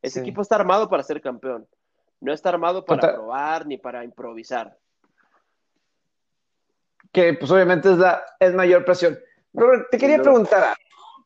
Ese 0.01 0.19
equipo 0.19 0.41
está 0.41 0.55
armado 0.55 0.89
para 0.89 1.03
ser 1.03 1.21
campeón. 1.21 1.67
No 2.19 2.33
está 2.33 2.49
armado 2.49 2.85
para 2.85 3.13
probar 3.13 3.65
ni 3.65 3.77
para 3.77 4.03
improvisar. 4.03 4.77
Que 7.11 7.33
pues 7.33 7.51
obviamente 7.51 7.91
es 7.91 7.97
la 7.97 8.23
es 8.39 8.53
mayor 8.53 8.85
presión. 8.85 9.19
Robert, 9.53 9.87
te 9.91 9.97
quería 9.97 10.21
preguntar, 10.21 10.75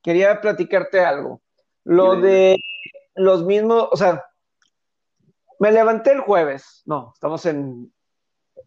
quería 0.02 0.42
platicarte 0.42 1.00
algo. 1.04 1.42
Lo 1.84 2.16
de 2.20 2.58
los 3.14 3.44
mismos, 3.46 3.88
o 3.92 3.98
sea, 3.98 4.26
me 5.60 5.72
levanté 5.72 6.12
el 6.12 6.22
jueves, 6.22 6.82
no, 6.86 7.12
estamos 7.14 7.46
en, 7.46 7.94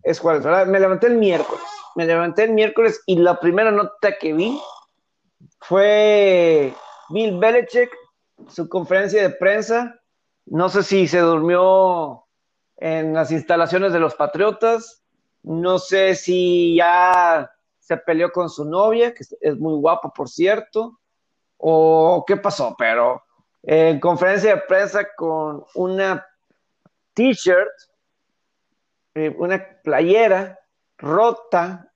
es 0.02 0.20
jueves, 0.20 0.44
¿verdad? 0.44 0.66
Me 0.66 0.80
levanté 0.80 1.08
el 1.08 1.16
miércoles, 1.16 1.64
me 1.96 2.06
levanté 2.06 2.44
el 2.44 2.52
miércoles 2.52 3.02
y 3.06 3.16
la 3.16 3.40
primera 3.40 3.70
nota 3.70 4.16
que 4.18 4.32
vi 4.32 4.58
fue 5.60 6.74
Bill 7.10 7.38
Belichick, 7.38 7.90
su 8.48 8.68
conferencia 8.68 9.22
de 9.22 9.30
prensa, 9.30 10.00
no 10.46 10.68
sé 10.68 10.82
si 10.82 11.08
se 11.08 11.20
durmió 11.20 12.24
en 12.76 13.12
las 13.12 13.30
instalaciones 13.30 13.92
de 13.92 14.00
los 14.00 14.14
Patriotas, 14.14 15.02
no 15.42 15.78
sé 15.78 16.14
si 16.14 16.76
ya 16.76 17.50
se 17.78 17.96
peleó 17.96 18.30
con 18.30 18.48
su 18.48 18.64
novia, 18.64 19.14
que 19.14 19.24
es 19.40 19.56
muy 19.58 19.74
guapo, 19.74 20.12
por 20.14 20.28
cierto, 20.28 20.98
o 21.56 22.24
qué 22.26 22.36
pasó, 22.36 22.74
pero 22.78 23.22
en 23.62 23.98
conferencia 23.98 24.54
de 24.54 24.62
prensa 24.62 25.06
con 25.16 25.64
una 25.74 26.24
t-shirt, 27.14 27.68
eh, 29.14 29.34
una 29.38 29.66
playera 29.82 30.58
rota 30.96 31.92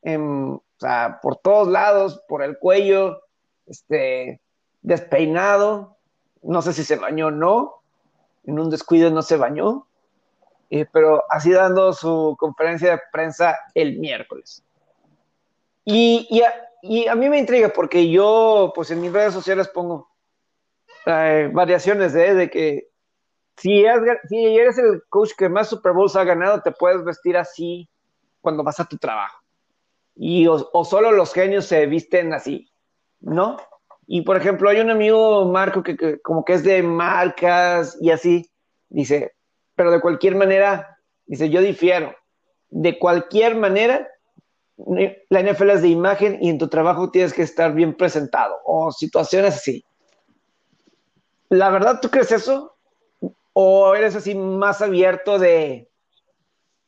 por 1.22 1.36
todos 1.36 1.68
lados, 1.68 2.22
por 2.28 2.42
el 2.42 2.58
cuello, 2.58 3.21
este, 3.72 4.40
despeinado, 4.82 5.96
no 6.42 6.62
sé 6.62 6.72
si 6.72 6.84
se 6.84 6.96
bañó 6.96 7.28
o 7.28 7.30
no, 7.30 7.82
en 8.44 8.58
un 8.58 8.70
descuido 8.70 9.10
no 9.10 9.22
se 9.22 9.36
bañó, 9.36 9.86
eh, 10.70 10.86
pero 10.92 11.24
así 11.30 11.52
dando 11.52 11.92
su 11.92 12.36
conferencia 12.38 12.92
de 12.92 13.00
prensa 13.12 13.58
el 13.74 13.98
miércoles. 13.98 14.64
Y, 15.84 16.42
a, 16.42 17.14
mí 17.14 17.28
me 17.28 17.38
intriga 17.38 17.70
porque 17.70 18.10
yo, 18.10 18.72
pues 18.74 18.90
en 18.90 19.00
mis 19.00 19.12
redes 19.12 19.34
sociales 19.34 19.68
pongo, 19.68 20.08
variaciones 21.04 22.12
de, 22.12 22.48
que 22.48 22.88
si, 23.56 23.84
si 24.28 24.46
eres 24.56 24.78
el 24.78 25.02
coach 25.08 25.32
que 25.36 25.48
más 25.48 25.68
Super 25.68 25.92
Bowls 25.92 26.16
ha 26.16 26.24
ganado, 26.24 26.62
te 26.62 26.72
puedes 26.72 27.04
vestir 27.04 27.36
así 27.36 27.88
cuando 28.40 28.62
vas 28.62 28.80
a 28.80 28.84
tu 28.84 28.96
trabajo. 28.96 29.42
y 30.14 30.46
o, 30.46 30.84
solo 30.84 31.12
los 31.12 31.32
genios 31.32 31.66
se 31.66 31.86
visten 31.86 32.32
así, 32.32 32.71
¿no? 33.22 33.56
Y 34.06 34.22
por 34.22 34.36
ejemplo, 34.36 34.68
hay 34.68 34.80
un 34.80 34.90
amigo, 34.90 35.46
Marco, 35.46 35.82
que, 35.82 36.20
como 36.20 36.44
que 36.44 36.54
es 36.54 36.64
de 36.64 36.82
marcas 36.82 37.96
y 38.00 38.10
así, 38.10 38.50
dice, 38.88 39.34
pero 39.74 39.90
de 39.90 40.00
cualquier 40.00 40.34
manera, 40.34 40.98
dice, 41.26 41.48
yo 41.48 41.60
difiero. 41.60 42.14
De 42.68 42.98
cualquier 42.98 43.54
manera, 43.54 44.08
la 44.76 45.42
NFL 45.42 45.70
es 45.70 45.82
de 45.82 45.88
imagen 45.88 46.38
y 46.40 46.48
en 46.48 46.58
tu 46.58 46.68
trabajo 46.68 47.10
tienes 47.10 47.32
que 47.32 47.42
estar 47.42 47.72
bien 47.74 47.94
presentado 47.96 48.56
o 48.64 48.90
situaciones 48.90 49.54
así. 49.56 49.84
¿La 51.48 51.70
verdad 51.70 52.00
tú 52.00 52.08
crees 52.08 52.32
eso? 52.32 52.76
¿O 53.52 53.94
eres 53.94 54.16
así 54.16 54.34
más 54.34 54.80
abierto 54.80 55.38
de, 55.38 55.90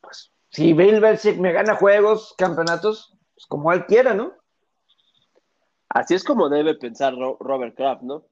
pues, 0.01 0.33
si 0.51 0.73
Bill 0.73 1.01
Belichick 1.01 1.39
me 1.39 1.53
gana 1.53 1.77
juegos, 1.77 2.35
campeonatos, 2.39 3.15
pues 3.35 3.47
como 3.47 3.73
él 3.73 3.85
quiera, 3.85 4.15
¿no? 4.15 4.33
Así 5.95 6.15
es 6.15 6.25
como 6.25 6.49
debe 6.49 6.75
pensar 6.75 7.15
Robert 7.15 7.77
Kraft, 7.77 8.03
¿no? 8.03 8.27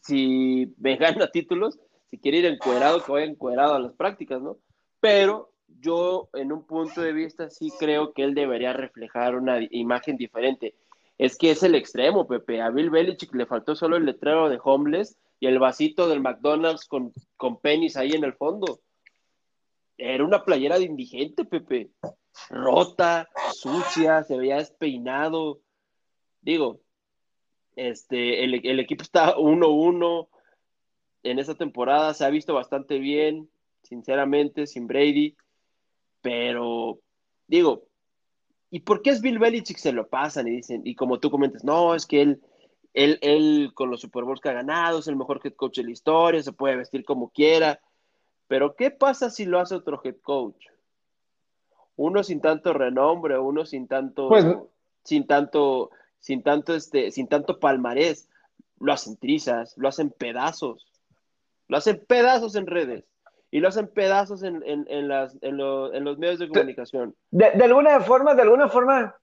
Si 0.00 0.74
me 0.78 0.96
gana 0.96 1.30
títulos, 1.30 1.78
si 2.10 2.18
quiere 2.18 2.38
ir 2.38 2.46
encuerado, 2.46 3.04
que 3.04 3.12
vaya 3.12 3.26
encuerado 3.26 3.74
a 3.74 3.78
las 3.78 3.92
prácticas, 3.92 4.40
¿no? 4.40 4.56
Pero 4.98 5.52
yo, 5.80 6.30
en 6.32 6.52
un 6.52 6.66
punto 6.66 7.02
de 7.02 7.12
vista, 7.12 7.50
sí 7.50 7.70
creo 7.78 8.14
que 8.14 8.24
él 8.24 8.34
debería 8.34 8.72
reflejar 8.72 9.36
una 9.36 9.58
imagen 9.70 10.16
diferente. 10.16 10.74
Es 11.18 11.36
que 11.36 11.50
es 11.50 11.62
el 11.62 11.74
extremo, 11.74 12.26
Pepe. 12.26 12.62
A 12.62 12.70
Bill 12.70 12.90
Belichick 12.90 13.34
le 13.34 13.44
faltó 13.44 13.76
solo 13.76 13.96
el 13.96 14.06
letrero 14.06 14.48
de 14.48 14.58
Homeless 14.62 15.18
y 15.38 15.48
el 15.48 15.58
vasito 15.58 16.08
del 16.08 16.20
McDonald's 16.20 16.86
con, 16.86 17.12
con 17.36 17.60
pennies 17.60 17.98
ahí 17.98 18.12
en 18.12 18.24
el 18.24 18.32
fondo. 18.32 18.80
Era 19.98 20.24
una 20.24 20.42
playera 20.42 20.78
de 20.78 20.84
indigente, 20.84 21.44
Pepe. 21.44 21.90
Rota, 22.48 23.28
sucia, 23.52 24.24
se 24.24 24.38
veía 24.38 24.56
despeinado. 24.56 25.60
Digo, 26.46 26.80
este, 27.74 28.44
el, 28.44 28.64
el 28.64 28.78
equipo 28.78 29.02
está 29.02 29.34
1-1. 29.36 30.28
En 31.24 31.40
esta 31.40 31.56
temporada 31.56 32.14
se 32.14 32.24
ha 32.24 32.30
visto 32.30 32.54
bastante 32.54 33.00
bien, 33.00 33.50
sinceramente, 33.82 34.68
sin 34.68 34.86
Brady. 34.86 35.36
Pero, 36.22 37.00
digo, 37.48 37.82
¿y 38.70 38.80
por 38.80 39.02
qué 39.02 39.10
es 39.10 39.20
Bill 39.20 39.40
Belichick? 39.40 39.76
Se 39.76 39.92
lo 39.92 40.08
pasan 40.08 40.46
y 40.46 40.52
dicen, 40.52 40.82
y 40.84 40.94
como 40.94 41.18
tú 41.18 41.32
comentas, 41.32 41.64
no, 41.64 41.96
es 41.96 42.06
que 42.06 42.22
él, 42.22 42.40
él, 42.94 43.18
él 43.22 43.72
con 43.74 43.90
los 43.90 44.00
Super 44.00 44.22
Bowls 44.22 44.40
que 44.40 44.48
ha 44.48 44.52
ganado 44.52 45.00
es 45.00 45.08
el 45.08 45.16
mejor 45.16 45.40
head 45.42 45.54
coach 45.54 45.78
de 45.78 45.84
la 45.84 45.90
historia, 45.90 46.42
se 46.44 46.52
puede 46.52 46.76
vestir 46.76 47.04
como 47.04 47.30
quiera. 47.30 47.80
Pero, 48.46 48.76
¿qué 48.76 48.92
pasa 48.92 49.30
si 49.30 49.46
lo 49.46 49.58
hace 49.58 49.74
otro 49.74 50.00
head 50.04 50.18
coach? 50.22 50.64
Uno 51.96 52.22
sin 52.22 52.40
tanto 52.40 52.72
renombre, 52.72 53.36
uno 53.36 53.66
sin 53.66 53.88
tanto, 53.88 54.28
pues, 54.28 54.46
sin 55.02 55.26
tanto, 55.26 55.90
sin 56.20 56.42
tanto, 56.42 56.74
este, 56.74 57.10
sin 57.10 57.28
tanto 57.28 57.58
palmarés, 57.58 58.28
lo 58.80 58.92
hacen 58.92 59.16
trizas, 59.16 59.76
lo 59.76 59.88
hacen 59.88 60.10
pedazos, 60.10 60.86
lo 61.68 61.76
hacen 61.76 62.04
pedazos 62.06 62.54
en 62.56 62.66
redes 62.66 63.04
y 63.50 63.60
lo 63.60 63.68
hacen 63.68 63.88
pedazos 63.88 64.42
en, 64.42 64.62
en, 64.64 65.08
las, 65.08 65.36
en, 65.40 65.56
los 65.56 66.18
medios 66.18 66.38
de 66.38 66.48
comunicación. 66.48 67.14
De, 67.30 67.46
alguna 67.46 68.00
forma, 68.00 68.34
de 68.34 68.42
alguna 68.42 68.68
forma, 68.68 69.16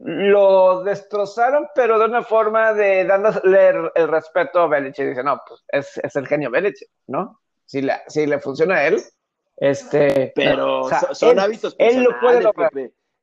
lo 0.00 0.82
destrozaron, 0.82 1.68
pero 1.74 1.98
de 1.98 2.06
una 2.06 2.22
forma 2.22 2.72
de 2.72 3.04
dándole 3.04 3.90
el, 3.94 4.08
respeto 4.08 4.60
a 4.60 4.66
Belichick. 4.66 5.08
Dice, 5.08 5.22
no, 5.22 5.40
pues 5.46 5.62
es, 5.68 5.98
es 6.02 6.16
el 6.16 6.26
genio 6.26 6.50
Belichick, 6.50 6.88
¿no? 7.06 7.40
Si 7.66 7.82
le, 7.82 8.00
si 8.08 8.26
le 8.26 8.40
funciona 8.40 8.76
a 8.76 8.86
él, 8.86 9.02
este... 9.56 10.32
Pero 10.34 10.88
son 11.12 11.38
hábitos 11.38 11.76
él 11.78 12.02
lo 12.02 12.18
puede 12.18 12.40
Te 12.40 12.48
lo, 12.50 12.52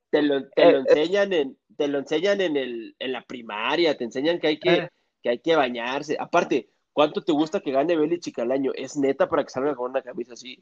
te 0.09 0.21
lo 0.21 0.31
eh, 0.31 0.47
eh. 0.55 0.83
enseñan 0.88 1.33
en 1.33 1.57
te 1.79 1.87
lo 1.87 1.97
enseñan 1.97 2.41
en, 2.41 2.57
el, 2.57 2.95
en 2.99 3.11
la 3.13 3.23
primaria, 3.23 3.97
te 3.97 4.03
enseñan 4.03 4.39
que 4.39 4.47
hay 4.47 4.59
que, 4.59 4.73
eh. 4.73 4.89
que 5.23 5.29
hay 5.29 5.39
que 5.39 5.55
bañarse. 5.55 6.17
Aparte, 6.19 6.69
¿Cuánto 6.99 7.23
te 7.23 7.31
gusta 7.31 7.61
que 7.61 7.71
gane 7.71 7.95
Belichick 7.95 8.39
al 8.39 8.51
año? 8.51 8.73
Es 8.75 8.97
neta 8.97 9.29
para 9.29 9.45
que 9.45 9.49
salga 9.49 9.73
con 9.73 9.91
una 9.91 10.01
camisa 10.01 10.33
así. 10.33 10.61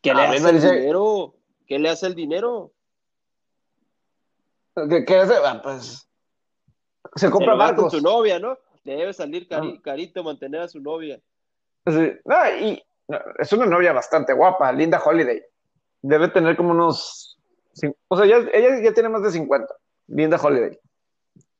¿Qué 0.00 0.14
le 0.14 0.22
hace 0.22 0.48
el 0.48 0.60
dinero? 0.60 1.34
¿Qué 1.66 1.78
le 1.80 1.88
hace 1.88 2.06
el 2.06 2.14
dinero? 2.14 2.72
¿Qué, 4.74 5.16
hace? 5.16 5.34
Ah, 5.44 5.60
pues 5.60 6.08
se 7.16 7.30
compra 7.30 7.56
barcos. 7.56 7.90
Con 7.90 7.98
su 7.98 8.00
novia, 8.00 8.38
¿no? 8.38 8.56
Le 8.84 8.94
debe 8.94 9.12
salir 9.12 9.48
carito 9.82 10.22
mantener 10.22 10.60
a 10.60 10.68
su 10.68 10.80
novia. 10.80 11.20
Sí. 11.84 12.12
y 12.60 12.82
es 13.40 13.52
una 13.52 13.66
novia 13.66 13.92
bastante 13.92 14.32
guapa, 14.32 14.70
Linda 14.70 15.02
Holiday. 15.04 15.42
Debe 16.00 16.28
tener 16.28 16.56
como 16.56 16.70
unos. 16.70 17.40
O 18.08 18.16
sea, 18.16 18.26
ella 18.26 18.80
ya 18.82 18.92
tiene 18.92 19.08
más 19.08 19.22
de 19.22 19.30
50. 19.30 19.74
Linda 20.08 20.38
Holiday. 20.40 20.78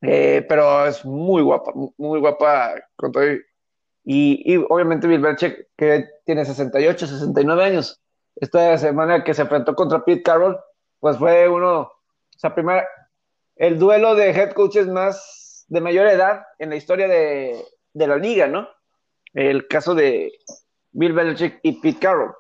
Eh, 0.03 0.45
pero 0.49 0.87
es 0.87 1.05
muy 1.05 1.43
guapa, 1.43 1.73
muy 1.97 2.21
guapa 2.21 2.75
con 2.97 3.13
todo. 3.13 3.25
Y, 4.05 4.43
y 4.53 4.57
obviamente 4.69 5.07
Bill 5.07 5.21
Belichick, 5.21 5.69
que 5.77 6.07
tiene 6.25 6.45
68, 6.45 7.07
69 7.07 7.65
años. 7.65 8.01
Esta 8.37 8.77
semana 8.79 9.23
que 9.23 9.35
se 9.35 9.43
enfrentó 9.43 9.75
contra 9.75 10.05
Pete 10.05 10.23
Carroll, 10.23 10.59
pues 10.99 11.19
fue 11.19 11.49
uno, 11.49 11.81
o 11.83 12.39
sea, 12.39 12.55
primero, 12.55 12.83
el 13.57 13.79
duelo 13.79 14.15
de 14.15 14.31
head 14.31 14.53
coaches 14.53 14.89
más 14.89 15.65
de 15.69 15.81
mayor 15.81 16.09
edad 16.09 16.43
en 16.59 16.71
la 16.71 16.77
historia 16.77 17.07
de, 17.07 17.63
de 17.93 18.07
la 18.07 18.17
liga, 18.17 18.49
¿no? 18.49 18.69
El 19.35 19.69
caso 19.69 19.95
de 19.95 20.33
Bill 20.91 21.13
Belichick 21.13 21.61
y 21.63 21.81
Pete 21.81 22.01
Carroll. 22.01 22.35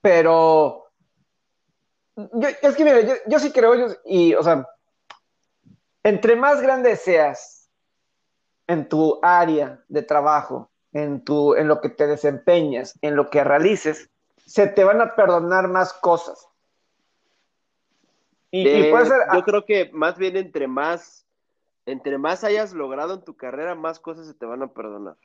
Pero 0.00 0.87
yo, 2.32 2.48
es 2.62 2.76
que 2.76 2.84
mira, 2.84 3.00
yo, 3.00 3.14
yo 3.26 3.38
sí 3.38 3.52
creo, 3.52 3.96
y, 4.04 4.34
o 4.34 4.42
sea, 4.42 4.66
entre 6.02 6.34
más 6.34 6.60
grande 6.60 6.96
seas 6.96 7.70
en 8.66 8.88
tu 8.88 9.20
área 9.22 9.82
de 9.88 10.02
trabajo, 10.02 10.68
en, 10.92 11.24
tu, 11.24 11.54
en 11.54 11.68
lo 11.68 11.80
que 11.80 11.88
te 11.90 12.06
desempeñas, 12.06 12.98
en 13.02 13.14
lo 13.14 13.30
que 13.30 13.44
realices, 13.44 14.10
se 14.44 14.66
te 14.66 14.82
van 14.82 15.00
a 15.00 15.14
perdonar 15.14 15.68
más 15.68 15.92
cosas. 15.92 16.48
Y, 18.50 18.90
puede 18.90 19.06
ser, 19.06 19.20
yo 19.34 19.42
creo 19.44 19.64
que 19.64 19.90
más 19.92 20.16
bien 20.16 20.36
entre 20.36 20.66
más, 20.66 21.26
entre 21.86 22.18
más 22.18 22.44
hayas 22.44 22.72
logrado 22.72 23.14
en 23.14 23.22
tu 23.22 23.36
carrera, 23.36 23.74
más 23.74 24.00
cosas 24.00 24.26
se 24.26 24.34
te 24.34 24.46
van 24.46 24.62
a 24.62 24.72
perdonar. 24.72 25.16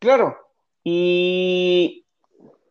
Claro. 0.00 0.36
Y 0.82 2.04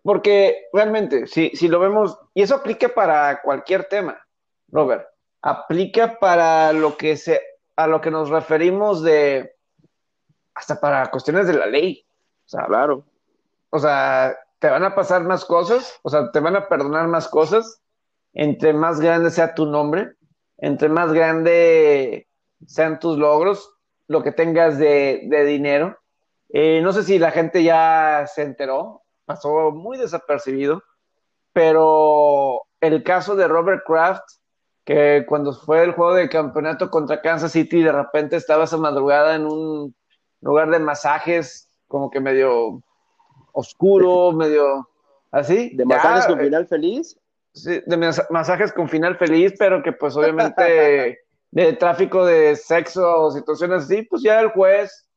porque 0.03 0.67
realmente, 0.73 1.27
si, 1.27 1.49
si 1.51 1.67
lo 1.67 1.79
vemos, 1.79 2.17
y 2.33 2.41
eso 2.41 2.55
aplica 2.55 2.89
para 2.89 3.41
cualquier 3.41 3.85
tema, 3.85 4.19
Robert 4.69 5.11
aplica 5.41 6.19
para 6.19 6.71
lo 6.73 6.97
que 6.97 7.17
se, 7.17 7.41
a 7.75 7.87
lo 7.87 8.01
que 8.01 8.11
nos 8.11 8.29
referimos 8.29 9.03
de, 9.03 9.55
hasta 10.53 10.79
para 10.79 11.09
cuestiones 11.09 11.47
de 11.47 11.53
la 11.53 11.65
ley. 11.65 12.05
O 12.45 12.49
sea, 12.49 12.65
claro. 12.65 13.03
O 13.69 13.79
sea, 13.79 14.37
te 14.59 14.69
van 14.69 14.83
a 14.83 14.95
pasar 14.95 15.23
más 15.23 15.45
cosas, 15.45 15.99
o 16.03 16.09
sea, 16.09 16.31
te 16.31 16.39
van 16.39 16.55
a 16.55 16.67
perdonar 16.67 17.07
más 17.07 17.27
cosas, 17.27 17.81
entre 18.33 18.73
más 18.73 18.99
grande 18.99 19.31
sea 19.31 19.55
tu 19.55 19.65
nombre, 19.65 20.13
entre 20.57 20.89
más 20.89 21.11
grande 21.13 22.27
sean 22.65 22.99
tus 22.99 23.17
logros, 23.17 23.73
lo 24.07 24.21
que 24.21 24.31
tengas 24.31 24.77
de, 24.77 25.45
dinero. 25.47 25.97
Eh, 26.49 26.81
no 26.83 26.91
sé 26.91 27.03
si 27.03 27.17
la 27.17 27.31
gente 27.31 27.63
ya 27.63 28.25
se 28.27 28.43
enteró, 28.43 29.01
pasó 29.33 29.71
muy 29.71 29.97
desapercibido, 29.97 30.83
pero 31.53 32.61
el 32.79 33.03
caso 33.03 33.35
de 33.35 33.47
Robert 33.47 33.83
Kraft 33.85 34.23
que 34.85 35.25
cuando 35.27 35.53
fue 35.53 35.83
el 35.83 35.91
juego 35.91 36.15
de 36.15 36.29
campeonato 36.29 36.89
contra 36.89 37.21
Kansas 37.21 37.51
City, 37.51 37.83
de 37.83 37.91
repente 37.91 38.35
estaba 38.35 38.63
esa 38.63 38.77
madrugada 38.77 39.35
en 39.35 39.45
un 39.45 39.95
lugar 40.41 40.71
de 40.71 40.79
masajes, 40.79 41.69
como 41.87 42.09
que 42.09 42.19
medio 42.19 42.81
oscuro, 43.53 44.31
medio 44.31 44.89
así. 45.31 45.71
¿De 45.75 45.86
masajes 45.86 46.25
con 46.25 46.39
final 46.39 46.67
feliz? 46.67 47.17
Sí, 47.53 47.82
de 47.86 48.13
masajes 48.29 48.73
con 48.73 48.89
final 48.89 49.17
feliz, 49.17 49.53
pero 49.59 49.84
que 49.84 49.91
pues 49.91 50.15
obviamente 50.15 51.19
de 51.51 51.73
tráfico 51.73 52.25
de 52.25 52.55
sexo 52.55 53.25
o 53.25 53.32
situaciones 53.32 53.84
así, 53.84 54.03
pues 54.03 54.23
ya 54.23 54.39
el 54.39 54.49
juez, 54.49 55.07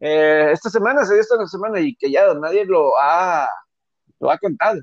eh, 0.00 0.48
esta 0.50 0.70
semana 0.70 1.04
se 1.04 1.14
dio 1.14 1.22
esta 1.22 1.46
semana 1.46 1.78
y 1.80 1.94
que 1.94 2.10
ya 2.10 2.32
nadie 2.34 2.64
lo 2.64 2.98
ha, 2.98 3.48
lo 4.22 4.30
ha 4.30 4.38
contado. 4.38 4.80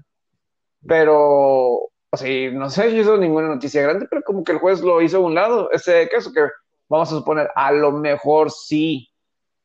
Pero 0.86 1.90
o 2.12 2.18
sea, 2.18 2.52
no 2.52 2.70
se 2.70 2.90
hizo 2.90 3.18
ninguna 3.18 3.48
noticia 3.48 3.82
grande, 3.82 4.08
pero 4.10 4.22
como 4.24 4.44
que 4.44 4.52
el 4.52 4.60
juez 4.60 4.82
lo 4.82 5.02
hizo 5.02 5.18
a 5.18 5.22
un 5.22 5.36
lado. 5.36 5.72
Ese 5.72 6.08
caso 6.10 6.32
que 6.32 6.42
vamos 6.88 7.12
a 7.12 7.16
suponer, 7.16 7.50
a 7.56 7.72
lo 7.72 7.92
mejor 7.92 8.52
sí, 8.52 9.10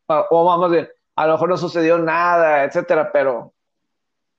o 0.06 0.44
vamos 0.44 0.66
a 0.66 0.68
ver, 0.68 0.94
a 1.16 1.26
lo 1.26 1.32
mejor 1.32 1.48
no 1.48 1.56
sucedió 1.56 1.98
nada, 1.98 2.64
etcétera, 2.64 3.10
pero 3.12 3.52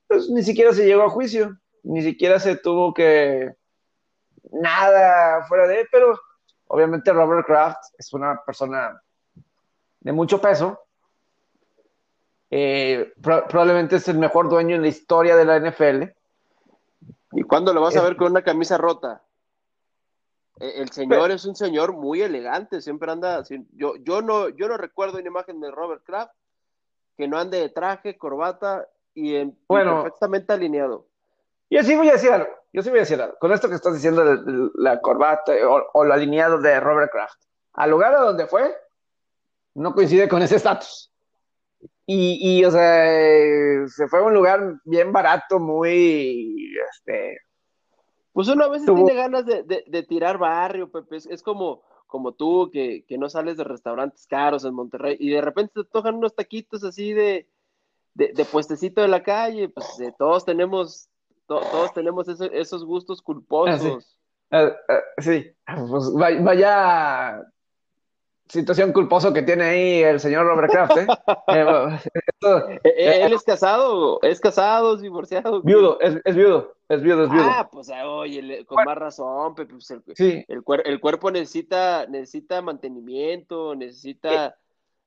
pues 0.07 0.29
ni 0.29 0.43
siquiera 0.43 0.71
se 0.71 0.85
llegó 0.85 1.03
a 1.03 1.09
juicio, 1.09 1.57
ni 1.83 2.03
siquiera 2.03 2.39
se 2.39 2.57
tuvo 2.57 2.93
que 2.93 3.55
nada 4.51 5.43
fuera 5.47 5.67
de 5.67 5.87
pero 5.91 6.19
obviamente 6.67 7.11
Robert 7.11 7.47
Kraft 7.47 7.79
es 7.97 8.13
una 8.13 8.39
persona 8.45 9.01
de 9.99 10.11
mucho 10.11 10.39
peso. 10.39 10.84
Eh, 12.51 13.13
probablemente 13.21 13.95
es 13.95 14.07
el 14.07 14.17
mejor 14.17 14.49
dueño 14.49 14.75
en 14.75 14.83
la 14.83 14.87
historia 14.87 15.35
de 15.35 15.45
la 15.45 15.59
NFL 15.59 16.15
¿Y 17.35 17.43
cuándo 17.43 17.73
lo 17.73 17.81
vas 17.81 17.97
a 17.97 18.03
ver 18.03 18.15
con 18.15 18.31
una 18.31 18.43
camisa 18.43 18.77
rota? 18.77 19.21
E, 20.59 20.81
el 20.81 20.89
señor 20.89 21.31
es 21.31 21.45
un 21.45 21.55
señor 21.55 21.91
muy 21.91 22.21
elegante, 22.21 22.81
siempre 22.81 23.11
anda, 23.11 23.43
yo, 23.73 23.97
yo 23.97 24.21
no, 24.21 24.47
yo 24.49 24.69
no 24.69 24.77
recuerdo 24.77 25.17
una 25.17 25.27
imagen 25.27 25.59
de 25.59 25.69
Robert 25.69 26.01
Kraft 26.05 26.33
que 27.17 27.27
no 27.27 27.37
ande 27.37 27.59
de 27.59 27.69
traje, 27.69 28.17
corbata 28.17 28.87
y, 29.13 29.35
en, 29.35 29.57
perfectamente 29.67 30.53
alineado. 30.53 31.07
Yo 31.69 31.83
sí 31.83 31.95
voy 31.95 32.07
a 32.07 32.13
decir 32.13 32.31
algo, 32.31 32.49
yo 32.71 32.81
sí 32.81 32.89
voy 32.89 32.99
a 32.99 33.01
decir 33.01 33.21
algo, 33.21 33.37
con 33.37 33.51
esto 33.51 33.67
que 33.67 33.75
estás 33.75 33.93
diciendo 33.93 34.23
de, 34.23 34.69
la 34.75 35.01
corbata 35.01 35.51
o, 35.67 35.89
o, 35.93 36.05
lo 36.05 36.13
alineado 36.13 36.59
de 36.59 36.79
Robert 36.79 37.11
Kraft, 37.11 37.41
al 37.73 37.89
lugar 37.89 38.15
a 38.15 38.21
donde 38.21 38.47
fue, 38.47 38.73
no 39.73 39.93
coincide 39.93 40.29
con 40.29 40.41
ese 40.41 40.55
estatus. 40.55 41.11
Y, 42.07 42.59
y, 42.59 42.65
o 42.65 42.71
sea, 42.71 43.87
se 43.87 44.07
fue 44.07 44.19
a 44.19 44.23
un 44.23 44.33
lugar 44.33 44.79
bien 44.85 45.11
barato, 45.11 45.59
muy, 45.59 46.73
este... 46.91 47.39
Pues 48.31 48.49
uno 48.49 48.65
a 48.65 48.69
veces 48.69 48.93
tiene 48.93 49.15
ganas 49.15 49.45
de, 49.45 49.63
de, 49.63 50.03
tirar 50.03 50.37
barrio, 50.37 50.91
Pepe, 50.91 51.15
es, 51.15 51.41
como, 51.41 51.83
como 52.05 52.33
tú, 52.33 52.69
que, 52.69 53.05
que, 53.07 53.17
no 53.17 53.29
sales 53.29 53.55
de 53.55 53.63
restaurantes 53.63 54.27
caros 54.27 54.65
en 54.65 54.73
Monterrey 54.73 55.15
y 55.19 55.29
de 55.29 55.39
repente 55.39 55.71
te 55.73 55.89
tocan 55.89 56.15
unos 56.15 56.35
taquitos 56.35 56.83
así 56.83 57.13
de, 57.13 57.47
de, 58.13 58.45
puestecito 58.45 59.01
de 59.01 59.07
la 59.07 59.23
calle, 59.23 59.69
pues 59.69 59.99
eh, 60.01 60.13
todos 60.17 60.43
tenemos, 60.43 61.07
todos 61.47 61.93
tenemos 61.93 62.27
esos 62.27 62.85
gustos 62.85 63.21
culposos. 63.21 64.17
Ah, 64.51 64.71
sí, 65.17 65.55
ah, 65.65 65.77
ah, 65.77 65.85
pues 65.89 66.11
vaya 66.13 67.41
situación 68.47 68.93
culposo 68.93 69.33
que 69.33 69.41
tiene 69.41 69.63
ahí 69.63 70.03
el 70.03 70.19
señor 70.19 70.45
Robert 70.45 70.71
Kraft, 70.71 70.97
¿eh? 70.97 71.07
Eh, 71.47 72.79
eh, 72.83 73.21
¿Él 73.23 73.33
es 73.33 73.43
casado? 73.43 74.19
¿Es 74.21 74.39
casado? 74.39 74.95
¿Es 74.95 75.01
divorciado? 75.01 75.61
Viudo, 75.61 75.99
es, 75.99 76.13
viudo, 76.35 76.75
es 76.89 77.01
viudo, 77.01 77.23
es 77.23 77.31
viudo. 77.31 77.45
Ah, 77.49 77.69
pues 77.71 77.89
oye, 78.05 78.65
con 78.65 78.83
más 78.83 78.97
razón, 78.97 79.55
Pepe, 79.55 79.73
pues, 79.73 79.89
el, 79.91 80.03
sí. 80.15 80.45
el, 80.47 80.99
cuerpo 80.99 81.31
necesita, 81.31 82.05
necesita 82.07 82.61
mantenimiento, 82.61 83.75
necesita, 83.75 84.55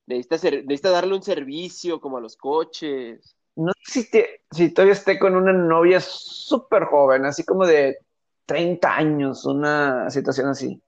necesita, 0.07 0.51
necesita 0.51 0.91
darle 0.91 1.15
un 1.15 1.23
servicio 1.23 2.01
como 2.01 2.19
a 2.19 2.21
los 2.21 2.37
coches. 2.37 3.37
No 3.55 3.73
sé 3.85 4.03
si, 4.03 4.25
si 4.51 4.71
todavía 4.73 4.95
esté 4.95 5.19
con 5.19 5.37
una 5.37 5.53
novia 5.53 6.01
súper 6.01 6.85
joven, 6.85 7.25
así 7.25 7.45
como 7.45 7.67
de 7.67 7.99
30 8.47 8.97
años, 8.97 9.45
una 9.45 10.11
situación 10.11 10.49
así 10.49 10.81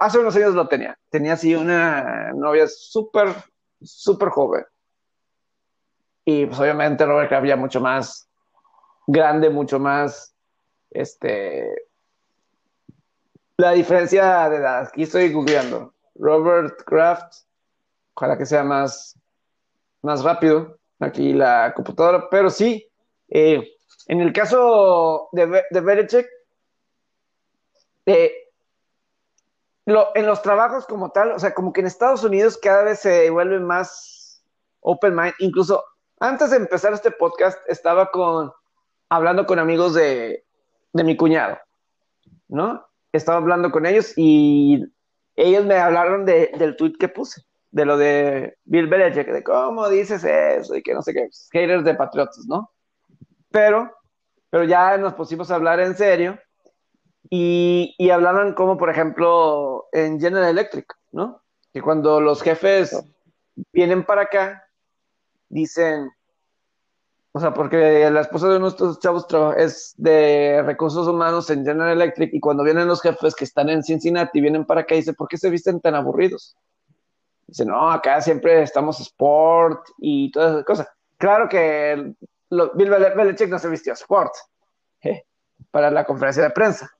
hace 0.00 0.18
unos 0.18 0.36
años 0.36 0.54
lo 0.54 0.68
tenía. 0.68 0.98
Tenía 1.10 1.34
así 1.34 1.54
una 1.54 2.32
novia 2.32 2.66
súper, 2.66 3.28
súper 3.82 4.28
joven. 4.30 4.64
Y 6.24 6.46
pues 6.46 6.60
obviamente 6.60 7.06
Robert 7.06 7.28
Kraft 7.28 7.46
ya 7.46 7.56
mucho 7.56 7.80
más 7.80 8.28
grande, 9.06 9.48
mucho 9.48 9.78
más, 9.78 10.34
este, 10.90 11.86
la 13.56 13.72
diferencia 13.72 14.48
de 14.50 14.56
edad. 14.56 14.88
Aquí 14.88 15.04
estoy 15.04 15.32
googleando. 15.32 15.94
Robert 16.14 16.82
Kraft, 16.84 17.44
ojalá 18.14 18.36
que 18.36 18.44
sea 18.44 18.62
más, 18.64 19.18
más 20.02 20.22
rápido 20.22 20.78
aquí 21.00 21.32
la 21.32 21.72
computadora, 21.74 22.28
pero 22.28 22.50
sí, 22.50 22.86
eh, 23.28 23.76
en 24.08 24.20
el 24.20 24.32
caso 24.32 25.28
de, 25.32 25.64
de 25.70 25.80
Belichick, 25.80 26.26
eh, 28.06 28.47
en 30.14 30.26
los 30.26 30.42
trabajos 30.42 30.86
como 30.86 31.10
tal, 31.10 31.32
o 31.32 31.38
sea, 31.38 31.54
como 31.54 31.72
que 31.72 31.80
en 31.80 31.86
Estados 31.86 32.22
Unidos 32.22 32.58
cada 32.60 32.84
vez 32.84 33.00
se 33.00 33.30
vuelve 33.30 33.58
más 33.58 34.42
open 34.80 35.14
mind. 35.14 35.34
Incluso 35.38 35.82
antes 36.20 36.50
de 36.50 36.58
empezar 36.58 36.92
este 36.92 37.10
podcast, 37.10 37.58
estaba 37.68 38.10
con, 38.10 38.52
hablando 39.08 39.46
con 39.46 39.58
amigos 39.58 39.94
de, 39.94 40.44
de 40.92 41.04
mi 41.04 41.16
cuñado, 41.16 41.58
¿no? 42.48 42.86
Estaba 43.12 43.38
hablando 43.38 43.70
con 43.70 43.86
ellos 43.86 44.12
y 44.16 44.84
ellos 45.36 45.64
me 45.64 45.76
hablaron 45.76 46.26
de, 46.26 46.52
del 46.58 46.76
tweet 46.76 46.94
que 46.98 47.08
puse, 47.08 47.42
de 47.70 47.84
lo 47.86 47.96
de 47.96 48.58
Bill 48.64 48.88
Belichick, 48.88 49.28
de 49.28 49.42
cómo 49.42 49.88
dices 49.88 50.24
eso 50.24 50.74
y 50.74 50.82
que 50.82 50.92
no 50.92 51.00
sé 51.00 51.14
qué, 51.14 51.28
haters 51.52 51.84
de 51.84 51.94
patriotas, 51.94 52.44
¿no? 52.46 52.70
Pero, 53.50 53.90
pero 54.50 54.64
ya 54.64 54.98
nos 54.98 55.14
pusimos 55.14 55.50
a 55.50 55.54
hablar 55.54 55.80
en 55.80 55.94
serio 55.94 56.38
y, 57.30 57.94
y 57.98 58.10
hablaban 58.10 58.54
como, 58.54 58.76
por 58.76 58.90
ejemplo, 58.90 59.88
en 59.92 60.20
General 60.20 60.50
Electric, 60.50 60.94
¿no? 61.12 61.42
Que 61.72 61.82
cuando 61.82 62.20
los 62.20 62.42
jefes 62.42 62.98
vienen 63.72 64.04
para 64.04 64.22
acá, 64.22 64.68
dicen, 65.48 66.10
o 67.32 67.40
sea, 67.40 67.52
porque 67.52 68.10
la 68.10 68.22
esposa 68.22 68.48
de 68.48 68.58
nuestros 68.58 68.98
chavos 69.00 69.26
es 69.56 69.94
de 69.96 70.62
recursos 70.64 71.06
humanos 71.06 71.50
en 71.50 71.64
General 71.64 71.92
Electric 71.92 72.32
y 72.32 72.40
cuando 72.40 72.64
vienen 72.64 72.88
los 72.88 73.02
jefes 73.02 73.34
que 73.34 73.44
están 73.44 73.68
en 73.68 73.82
Cincinnati, 73.82 74.40
vienen 74.40 74.64
para 74.64 74.80
acá 74.80 74.94
y 74.94 74.98
dice, 74.98 75.12
¿por 75.12 75.28
qué 75.28 75.36
se 75.36 75.50
visten 75.50 75.80
tan 75.80 75.94
aburridos? 75.94 76.56
Dice, 77.46 77.64
no, 77.64 77.90
acá 77.90 78.20
siempre 78.20 78.62
estamos 78.62 79.00
sport 79.00 79.86
y 79.98 80.30
todas 80.30 80.52
esas 80.52 80.64
cosas. 80.64 80.88
Claro 81.16 81.48
que 81.48 82.12
Bill 82.50 82.90
Belichick 82.90 83.48
no 83.48 83.58
se 83.58 83.68
vistió 83.68 83.92
sport 83.92 84.32
¿eh? 85.02 85.24
para 85.70 85.90
la 85.90 86.04
conferencia 86.04 86.42
de 86.42 86.50
prensa. 86.50 86.90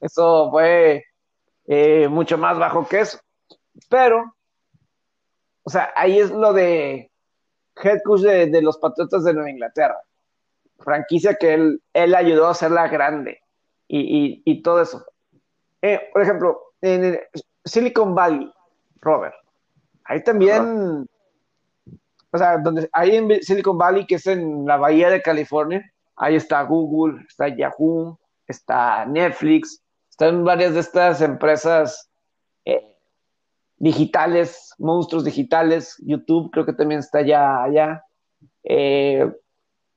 Eso 0.00 0.50
fue 0.50 1.04
eh, 1.66 2.08
mucho 2.08 2.38
más 2.38 2.58
bajo 2.58 2.86
que 2.86 3.00
eso. 3.00 3.18
Pero, 3.88 4.34
o 5.62 5.70
sea, 5.70 5.92
ahí 5.96 6.18
es 6.18 6.30
lo 6.30 6.52
de 6.52 7.10
head 7.82 8.00
coach 8.04 8.22
de, 8.22 8.62
los 8.62 8.78
Patriotas 8.78 9.24
de 9.24 9.34
Nueva 9.34 9.50
Inglaterra. 9.50 10.00
Franquicia 10.78 11.34
que 11.34 11.54
él, 11.54 11.82
él 11.92 12.14
ayudó 12.14 12.46
a 12.46 12.52
hacerla 12.52 12.88
grande 12.88 13.40
y, 13.88 14.42
y, 14.44 14.62
todo 14.62 14.82
eso. 14.82 15.04
Eh, 15.82 16.00
por 16.12 16.22
ejemplo, 16.22 16.60
en 16.80 17.18
Silicon 17.64 18.14
Valley, 18.14 18.52
Robert, 19.00 19.34
ahí 20.04 20.22
también, 20.22 21.08
o 22.30 22.38
sea, 22.38 22.58
donde, 22.58 22.88
ahí 22.92 23.16
en 23.16 23.42
Silicon 23.42 23.78
Valley, 23.78 24.06
que 24.06 24.16
es 24.16 24.26
en 24.26 24.66
la 24.66 24.76
bahía 24.76 25.10
de 25.10 25.22
California, 25.22 25.90
ahí 26.16 26.36
está 26.36 26.62
Google, 26.62 27.24
está 27.28 27.48
Yahoo, 27.48 28.18
está 28.46 29.04
Netflix, 29.06 29.82
están 30.18 30.42
varias 30.42 30.74
de 30.74 30.80
estas 30.80 31.20
empresas 31.20 32.10
eh, 32.64 32.96
digitales, 33.76 34.74
monstruos 34.76 35.24
digitales. 35.24 35.94
YouTube 36.04 36.50
creo 36.50 36.66
que 36.66 36.72
también 36.72 36.98
está 36.98 37.22
ya 37.22 37.62
allá. 37.62 38.04
Eh, 38.64 39.32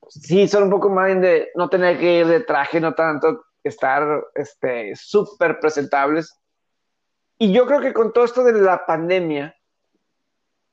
sí, 0.08 0.46
son 0.46 0.62
un 0.62 0.70
poco 0.70 0.90
más 0.90 1.20
de 1.20 1.50
no 1.56 1.68
tener 1.68 1.98
que 1.98 2.20
ir 2.20 2.28
de 2.28 2.38
traje, 2.38 2.80
no 2.80 2.94
tanto 2.94 3.46
estar 3.64 4.24
este, 4.36 4.94
súper 4.94 5.58
presentables. 5.58 6.32
Y 7.36 7.52
yo 7.52 7.66
creo 7.66 7.80
que 7.80 7.92
con 7.92 8.12
todo 8.12 8.24
esto 8.24 8.44
de 8.44 8.52
la 8.52 8.86
pandemia, 8.86 9.56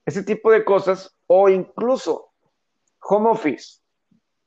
ese 0.06 0.22
tipo 0.22 0.52
de 0.52 0.64
cosas, 0.64 1.18
o 1.26 1.50
incluso 1.50 2.34
home 3.02 3.32
office, 3.32 3.80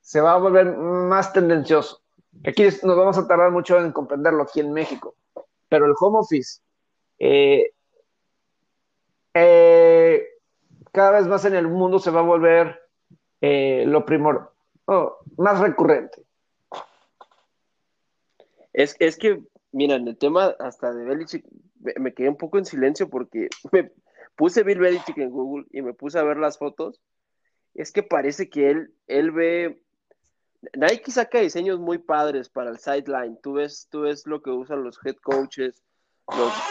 se 0.00 0.20
va 0.20 0.34
a 0.34 0.38
volver 0.38 0.76
más 0.76 1.32
tendencioso. 1.32 2.01
Aquí 2.46 2.64
nos 2.64 2.96
vamos 2.96 3.18
a 3.18 3.26
tardar 3.26 3.50
mucho 3.50 3.78
en 3.78 3.92
comprenderlo 3.92 4.42
aquí 4.42 4.60
en 4.60 4.72
México, 4.72 5.14
pero 5.68 5.86
el 5.86 5.94
home 5.98 6.18
office 6.18 6.60
eh, 7.18 7.70
eh, 9.34 10.26
cada 10.92 11.12
vez 11.12 11.26
más 11.26 11.44
en 11.44 11.54
el 11.54 11.68
mundo 11.68 11.98
se 11.98 12.10
va 12.10 12.20
a 12.20 12.24
volver 12.24 12.80
eh, 13.40 13.84
lo 13.86 14.04
primero, 14.04 14.52
oh, 14.86 15.18
más 15.36 15.60
recurrente. 15.60 16.22
Es, 18.72 18.96
es 18.98 19.16
que, 19.16 19.42
mira, 19.70 19.96
en 19.96 20.08
el 20.08 20.16
tema 20.16 20.54
hasta 20.58 20.92
de 20.92 21.04
Belichick, 21.04 21.44
me, 21.98 22.12
quedé 22.12 22.28
un 22.28 22.36
poco 22.36 22.58
en 22.58 22.64
silencio 22.64 23.08
porque 23.08 23.48
me 23.72 23.92
puse 24.36 24.62
Bill 24.62 24.80
Belichick 24.80 25.18
en 25.18 25.30
Google 25.30 25.66
y 25.70 25.82
me 25.82 25.94
puse 25.94 26.18
a 26.18 26.24
ver 26.24 26.38
las 26.38 26.58
fotos. 26.58 27.00
Es 27.74 27.92
que 27.92 28.02
parece 28.02 28.50
que 28.50 28.70
él, 28.70 28.94
él 29.06 29.30
ve 29.30 29.82
Nike 30.74 31.10
saca 31.10 31.40
diseños 31.40 31.80
muy 31.80 31.98
padres 31.98 32.48
para 32.48 32.70
el 32.70 32.78
sideline. 32.78 33.36
Tú 33.42 33.54
ves, 33.54 33.88
tú 33.90 34.02
ves 34.02 34.26
lo 34.26 34.42
que 34.42 34.50
usan 34.50 34.84
los 34.84 34.98
head 35.04 35.16
coaches, 35.16 35.82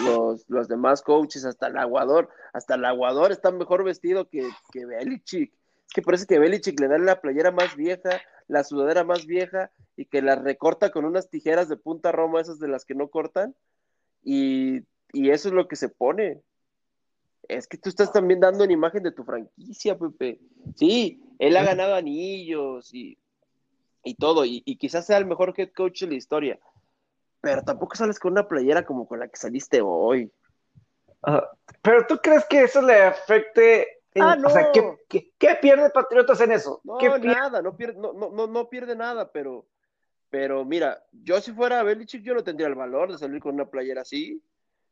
los, 0.04 0.46
los, 0.48 0.68
demás 0.68 1.02
coaches, 1.02 1.44
hasta 1.44 1.68
el 1.68 1.78
aguador. 1.78 2.30
Hasta 2.54 2.76
el 2.76 2.86
aguador 2.86 3.32
está 3.32 3.52
mejor 3.52 3.84
vestido 3.84 4.30
que, 4.30 4.50
que 4.72 4.86
Belichick. 4.86 5.54
Es 5.86 5.94
que 5.94 6.02
parece 6.02 6.26
que 6.26 6.40
Belichick 6.40 6.80
le 6.80 6.88
da 6.88 6.98
la 6.98 7.20
playera 7.20 7.52
más 7.52 7.76
vieja, 7.76 8.22
la 8.48 8.64
sudadera 8.64 9.04
más 9.04 9.26
vieja, 9.26 9.72
y 9.98 10.06
que 10.06 10.22
la 10.22 10.36
recorta 10.36 10.92
con 10.92 11.04
unas 11.04 11.30
tijeras 11.30 11.68
de 11.68 11.76
punta 11.76 12.14
roma, 12.14 12.40
esas 12.40 12.60
de 12.60 12.70
las 12.70 12.86
que 12.86 12.96
no 12.96 13.10
cortan. 13.10 13.54
Y, 14.24 14.84
y 15.12 15.32
eso 15.32 15.50
es 15.50 15.54
lo 15.54 15.68
que 15.68 15.76
se 15.76 15.90
pone. 15.90 16.42
Es 17.50 17.68
que 17.68 17.78
tú 17.78 17.90
estás 17.90 18.14
también 18.14 18.40
dando 18.40 18.64
una 18.64 18.72
imagen 18.72 19.04
de 19.04 19.12
tu 19.12 19.26
franquicia, 19.26 19.98
Pepe. 19.98 20.40
Sí, 20.76 21.22
él 21.40 21.58
ha 21.58 21.64
ganado 21.64 21.96
anillos 21.96 22.94
y 22.94 23.18
y 24.04 24.16
todo, 24.16 24.46
y, 24.46 24.62
quizás 24.78 25.06
sea 25.06 25.18
el 25.18 25.26
mejor 25.26 25.54
head 25.56 25.72
coach 25.76 26.02
de 26.02 26.08
la 26.08 26.16
historia, 26.16 26.60
pero 27.40 27.64
tampoco 27.64 27.96
sales 27.96 28.20
con 28.20 28.34
una 28.34 28.48
playera 28.48 28.86
como 28.86 29.08
con 29.08 29.20
la 29.20 29.28
que 29.28 29.38
saliste 29.38 29.82
hoy. 29.82 30.32
pero 31.82 32.06
tú 32.08 32.18
crees 32.18 32.46
que 32.46 32.64
eso 32.64 32.82
le 32.82 33.04
afecte 33.04 34.02
Ah, 34.20 34.36
no. 34.36 34.48
O 34.48 34.52
sea, 34.52 34.72
¿qué, 34.72 35.58
pierde 35.62 35.90
Patriotas 35.90 36.42
en 36.42 36.52
eso? 36.52 36.82
No, 36.84 36.98
¿Qué 36.98 37.08
nada, 37.20 37.62
no 37.62 37.78
pierde, 37.78 38.00
no, 38.00 38.14
no, 38.14 38.48
no, 38.48 38.70
pierde 38.70 38.96
nada, 38.96 39.32
pero, 39.32 39.66
Pero 40.30 40.66
mira, 40.66 41.04
yo 41.12 41.40
si 41.40 41.54
fuera 41.54 41.84
Belichick, 41.84 42.22
yo 42.22 42.34
no 42.34 42.44
tendría 42.44 42.68
el 42.68 42.76
valor 42.76 43.12
de 43.12 43.18
salir 43.18 43.40
con 43.42 43.56
una 43.56 43.70
playera 43.70 44.02
así, 44.02 44.44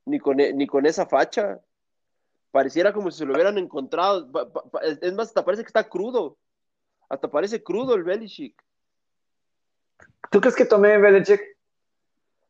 ni 0.05 0.19
con, 0.19 0.39
e, 0.39 0.53
ni 0.53 0.67
con 0.67 0.85
esa 0.85 1.05
facha. 1.05 1.59
Pareciera 2.51 2.93
como 2.93 3.11
si 3.11 3.19
se 3.19 3.25
lo 3.25 3.33
hubieran 3.33 3.57
encontrado. 3.57 4.29
Es 5.01 5.13
más, 5.13 5.27
hasta 5.27 5.45
parece 5.45 5.63
que 5.63 5.67
está 5.67 5.87
crudo. 5.87 6.37
Hasta 7.09 7.29
parece 7.29 7.61
crudo 7.61 7.95
el 7.95 8.03
Belichick. 8.03 8.63
¿Tú 10.29 10.41
crees 10.41 10.55
que 10.55 10.65
tomé 10.65 10.97
Belichick? 10.97 11.41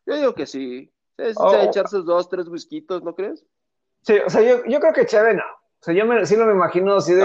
Yo 0.06 0.16
digo 0.16 0.34
que 0.34 0.46
sí. 0.46 0.92
Es 1.18 1.36
oh. 1.38 1.54
echarse 1.56 1.98
dos, 1.98 2.30
tres 2.30 2.48
whiskitos, 2.48 3.04
¿no 3.04 3.16
crees? 3.16 3.46
Sí, 4.02 4.18
o 4.26 4.30
sea, 4.30 4.42
yo, 4.42 4.64
yo 4.66 4.80
creo 4.80 4.94
que 4.94 5.06
Cheve 5.06 5.34
no. 5.34 5.44
O 5.44 5.84
sea, 5.84 5.94
yo 5.94 6.06
me, 6.06 6.26
sí 6.26 6.36
no 6.36 6.46
me 6.46 6.54
imagino 6.54 6.96
así 6.96 7.14
de. 7.14 7.22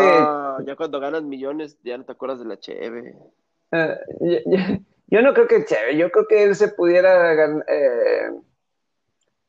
ya 0.65 0.77
cuando 0.77 1.01
ganas 1.01 1.23
millones, 1.23 1.79
ya 1.83 1.99
no 1.99 2.05
te 2.05 2.13
acuerdas 2.13 2.41
de 2.41 2.45
la 2.45 2.59
Cheve. 2.59 3.17
Eh, 3.73 4.45
yo, 5.09 5.23
no 5.23 5.35
creo 5.35 5.47
que 5.49 5.65
Cheve, 5.65 5.97
yo 5.97 6.11
creo 6.11 6.27
que 6.27 6.45
él 6.45 6.55
se 6.55 6.69
pudiera 6.69 7.35
ganar. 7.35 7.65
Eh, 7.69 8.31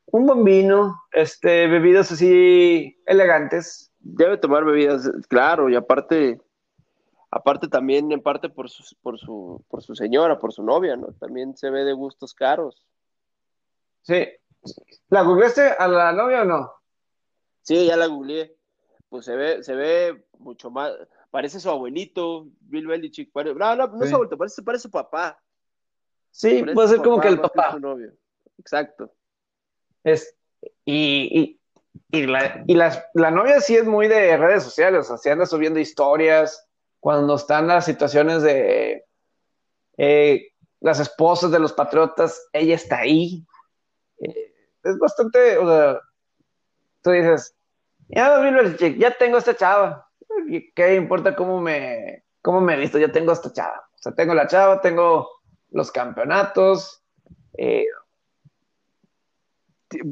un 0.06 0.26
buen 0.26 0.44
vino, 0.44 0.96
este, 1.12 1.66
bebidas 1.66 2.10
así 2.12 2.96
elegantes. 3.06 3.92
Debe 3.98 4.38
tomar 4.38 4.64
bebidas, 4.64 5.10
claro, 5.28 5.68
y 5.68 5.74
aparte, 5.74 6.40
aparte 7.36 7.68
también 7.68 8.10
en 8.12 8.22
parte 8.22 8.48
por 8.48 8.70
su, 8.70 8.82
por 9.02 9.18
su, 9.18 9.62
por 9.68 9.82
su 9.82 9.94
señora, 9.94 10.38
por 10.38 10.52
su 10.52 10.62
novia, 10.62 10.96
¿no? 10.96 11.08
También 11.20 11.54
se 11.56 11.70
ve 11.70 11.84
de 11.84 11.92
gustos 11.92 12.34
caros. 12.34 12.82
Sí. 14.02 14.26
¿La 15.10 15.22
googleaste 15.22 15.62
a 15.62 15.86
la 15.86 16.12
novia 16.12 16.42
o 16.42 16.44
no? 16.46 16.72
Sí, 17.60 17.86
ya 17.86 17.96
la 17.96 18.06
googleé. 18.06 18.56
Pues 19.10 19.26
se 19.26 19.36
ve, 19.36 19.62
se 19.62 19.74
ve 19.74 20.26
mucho 20.38 20.70
más, 20.70 20.92
parece 21.30 21.60
su 21.60 21.68
abuelito, 21.68 22.46
Bill 22.60 22.86
Belichick. 22.86 23.30
no, 23.34 23.54
no, 23.54 23.86
no 23.86 24.02
es 24.02 24.08
su 24.08 24.16
abuelito, 24.16 24.38
parece, 24.38 24.62
parece 24.62 24.82
su 24.82 24.90
papá. 24.90 25.40
Sí, 26.30 26.64
puede 26.74 26.88
ser 26.88 27.02
como 27.02 27.20
que 27.20 27.28
el 27.28 27.40
papá. 27.40 27.72
Su 27.72 27.80
novio. 27.80 28.12
Exacto. 28.58 29.12
Es, 30.02 30.34
y, 30.84 31.60
y, 32.10 32.26
la, 32.26 32.64
y 32.66 32.74
la 32.74 33.30
novia 33.30 33.60
sí 33.60 33.76
es 33.76 33.84
muy 33.84 34.08
de 34.08 34.36
redes 34.36 34.62
sociales, 34.62 35.00
o 35.00 35.04
sea, 35.04 35.16
se 35.18 35.30
anda 35.30 35.44
subiendo 35.46 35.78
historias 35.78 36.65
cuando 37.06 37.36
están 37.36 37.68
las 37.68 37.84
situaciones 37.84 38.42
de 38.42 39.04
eh, 39.96 40.48
las 40.80 40.98
esposas 40.98 41.52
de 41.52 41.60
los 41.60 41.72
patriotas, 41.72 42.48
ella 42.52 42.74
está 42.74 42.98
ahí. 42.98 43.46
Eh, 44.18 44.52
es 44.82 44.98
bastante, 44.98 45.56
o 45.56 45.68
sea, 45.68 46.00
tú 47.02 47.10
dices, 47.12 47.54
ya, 48.08 48.42
ya 48.98 49.16
tengo 49.16 49.38
esta 49.38 49.54
chava. 49.54 50.10
¿Qué 50.74 50.96
importa 50.96 51.36
cómo 51.36 51.60
me, 51.60 52.24
cómo 52.42 52.60
me 52.60 52.74
he 52.74 52.78
visto? 52.80 52.98
Ya 52.98 53.12
tengo 53.12 53.30
esta 53.30 53.52
chava. 53.52 53.88
O 53.94 53.98
sea, 53.98 54.12
tengo 54.12 54.34
la 54.34 54.48
chava, 54.48 54.80
tengo 54.80 55.30
los 55.70 55.92
campeonatos, 55.92 57.04
eh, 57.56 57.86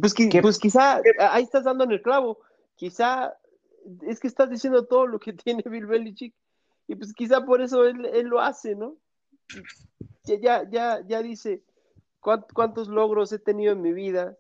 pues, 0.01 0.15
pues, 0.41 0.59
quizá, 0.61 1.01
ahí 1.19 1.43
estás 1.43 1.65
dando 1.65 1.83
en 1.83 1.91
el 1.91 2.03
clavo, 2.03 2.39
quizá 2.77 3.37
es 4.07 4.21
que 4.21 4.29
estás 4.29 4.49
diciendo 4.49 4.87
todo 4.87 5.09
lo 5.09 5.19
que 5.19 5.33
tiene 5.45 5.65
Bill 5.67 5.87
Belichick 5.87 6.33
y 6.87 6.95
pues 6.97 7.13
quizá 7.15 7.45
por 7.45 7.61
eso 7.61 7.85
él, 7.85 8.27
lo 8.27 8.41
hace, 8.41 8.75
¿no? 8.75 8.97
Ya, 10.25 10.69
ya, 10.69 11.01
ya 11.07 11.23
dice, 11.23 11.63
¿cuántos 12.21 12.89
logros 12.89 13.33
he 13.33 13.39
tenido 13.39 13.73
en 13.73 13.83
mi 13.83 13.93
vida? 13.93 14.37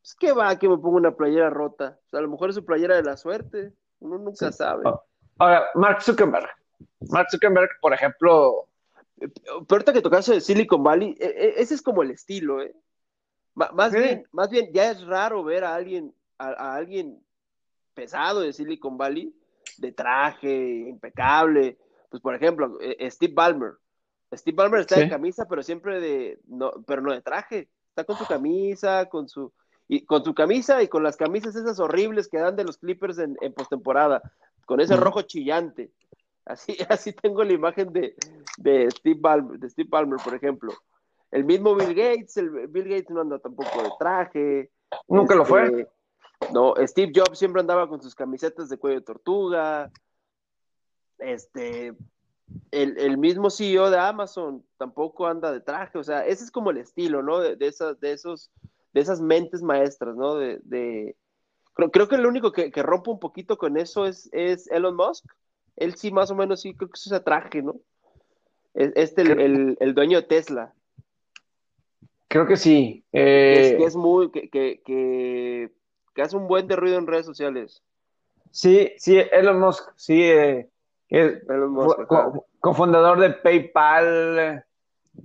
Pues 0.00 0.14
qué 0.14 0.32
va 0.32 0.58
que 0.58 0.68
me 0.68 0.78
ponga 0.78 0.98
una 0.98 1.16
playera 1.16 1.50
rota. 1.50 1.98
a 2.12 2.20
lo 2.20 2.28
mejor 2.28 2.50
es 2.50 2.54
su 2.54 2.64
playera 2.64 2.96
de 2.96 3.02
la 3.02 3.16
suerte, 3.16 3.72
uno 4.00 4.18
nunca 4.18 4.52
sabe. 4.52 4.84
Ah, 4.86 5.02
ahora, 5.38 5.66
Mark 5.74 6.02
Zuckerberg. 6.02 6.48
Mark 7.08 7.28
Zuckerberg, 7.30 7.70
por 7.80 7.92
ejemplo. 7.92 8.68
Pero 9.18 9.66
ahorita 9.68 9.92
que 9.92 10.02
tocaste 10.02 10.34
de 10.34 10.40
Silicon 10.40 10.82
Valley, 10.82 11.16
e, 11.18 11.26
e, 11.26 11.54
ese 11.60 11.74
es 11.74 11.82
como 11.82 12.02
el 12.02 12.10
estilo, 12.10 12.62
¿eh? 12.62 12.74
Más, 13.54 13.90
bien, 13.90 14.28
más 14.32 14.50
bien, 14.50 14.70
ya 14.74 14.90
es 14.90 15.04
raro 15.06 15.42
ver 15.42 15.64
a 15.64 15.74
alguien, 15.74 16.14
a, 16.36 16.74
alguien 16.74 17.24
pesado 17.94 18.40
de 18.40 18.52
Silicon 18.52 18.98
Valley, 18.98 19.34
de 19.78 19.92
traje, 19.92 20.88
impecable. 20.88 21.78
Pues, 22.10 22.22
por 22.22 22.34
ejemplo, 22.34 22.78
eh, 22.80 22.96
eh, 22.98 23.10
Steve 23.10 23.34
Ballmer. 23.34 23.74
Steve 24.34 24.56
Ballmer 24.56 24.80
está 24.80 24.98
de 24.98 25.08
camisa, 25.08 25.46
pero 25.48 25.62
siempre 25.62 26.00
de, 26.00 26.40
no, 26.46 26.72
pero 26.86 27.00
no 27.00 27.12
de 27.12 27.22
traje. 27.22 27.68
Está 27.90 28.04
con 28.04 28.16
su 28.16 28.26
camisa, 28.26 29.06
con 29.06 29.28
su, 29.28 29.52
y 29.88 30.04
con 30.04 30.24
su 30.24 30.34
camisa 30.34 30.82
y 30.82 30.88
con 30.88 31.02
las 31.02 31.16
camisas 31.16 31.54
esas 31.54 31.78
horribles 31.78 32.28
que 32.28 32.38
dan 32.38 32.56
de 32.56 32.64
los 32.64 32.78
Clippers 32.78 33.18
en, 33.18 33.36
postemporada, 33.54 34.20
con 34.66 34.80
ese 34.80 34.96
rojo 34.96 35.22
chillante. 35.22 35.92
Así, 36.44 36.76
así 36.88 37.12
tengo 37.12 37.44
la 37.44 37.52
imagen 37.52 37.92
de, 37.92 38.14
de 38.58 38.90
Steve 38.90 39.18
Ballmer, 39.20 39.58
de 39.58 39.70
Steve 39.70 39.88
Ballmer, 39.90 40.18
por 40.22 40.34
ejemplo. 40.34 40.72
El 41.30 41.44
mismo 41.44 41.74
Bill 41.74 41.94
Gates, 41.94 42.36
el 42.36 42.50
Bill 42.68 42.88
Gates 42.88 43.10
no 43.10 43.20
anda 43.20 43.38
tampoco 43.38 43.82
de 43.82 43.90
traje. 43.98 44.70
Nunca 45.08 45.34
lo 45.34 45.44
fue. 45.44 45.88
No, 46.52 46.74
Steve 46.86 47.12
Jobs 47.14 47.38
siempre 47.38 47.60
andaba 47.60 47.88
con 47.88 48.02
sus 48.02 48.14
camisetas 48.14 48.68
de 48.68 48.78
cuello 48.78 49.00
de 49.00 49.04
tortuga. 49.04 49.90
Este, 51.18 51.94
el, 52.70 53.18
mismo 53.18 53.50
CEO 53.50 53.90
de 53.90 53.98
Amazon 53.98 54.64
tampoco 54.76 55.26
anda 55.26 55.52
de 55.52 55.60
traje. 55.60 55.98
O 55.98 56.04
sea, 56.04 56.26
ese 56.26 56.44
es 56.44 56.50
como 56.50 56.70
el 56.70 56.78
estilo, 56.78 57.22
¿no? 57.22 57.40
De, 57.40 57.56
esas, 57.60 57.98
de 58.00 58.12
esos, 58.12 58.50
de 58.92 59.00
esas 59.00 59.20
mentes 59.20 59.62
maestras, 59.62 60.14
¿no? 60.16 60.36
De, 60.36 61.16
creo, 61.74 62.08
que 62.08 62.16
el 62.16 62.26
único 62.26 62.52
que, 62.52 62.70
rompe 62.82 63.10
un 63.10 63.18
poquito 63.18 63.56
con 63.56 63.76
eso 63.76 64.06
es, 64.06 64.28
es 64.32 64.70
Elon 64.70 64.96
Musk. 64.96 65.24
Él 65.76 65.94
sí, 65.96 66.10
más 66.10 66.30
o 66.30 66.34
menos, 66.34 66.60
sí, 66.60 66.74
creo 66.74 66.88
que 66.88 66.96
es 66.96 67.06
ese 67.06 67.20
traje, 67.20 67.62
¿no? 67.62 67.76
Este, 68.74 69.22
el, 69.22 69.76
el 69.80 69.94
dueño 69.94 70.20
de 70.20 70.26
Tesla. 70.26 70.74
Creo 72.28 72.46
que 72.46 72.56
sí. 72.56 73.04
Eh, 73.12 73.76
que 73.78 73.84
es 73.84 73.96
muy, 73.96 74.30
que, 74.30 74.50
que, 74.50 74.82
que, 74.84 75.70
hace 76.22 76.36
un 76.36 76.48
buen 76.48 76.66
de 76.66 76.76
ruido 76.76 76.98
en 76.98 77.06
redes 77.06 77.26
sociales. 77.26 77.82
Sí, 78.50 78.92
sí, 78.98 79.18
Elon 79.32 79.60
Musk, 79.60 79.90
sí, 79.96 80.22
eh, 80.22 80.68
Elon 81.08 81.72
Musk, 81.72 81.98
cofundador 82.60 83.20
de 83.20 83.30
PayPal, 83.30 84.64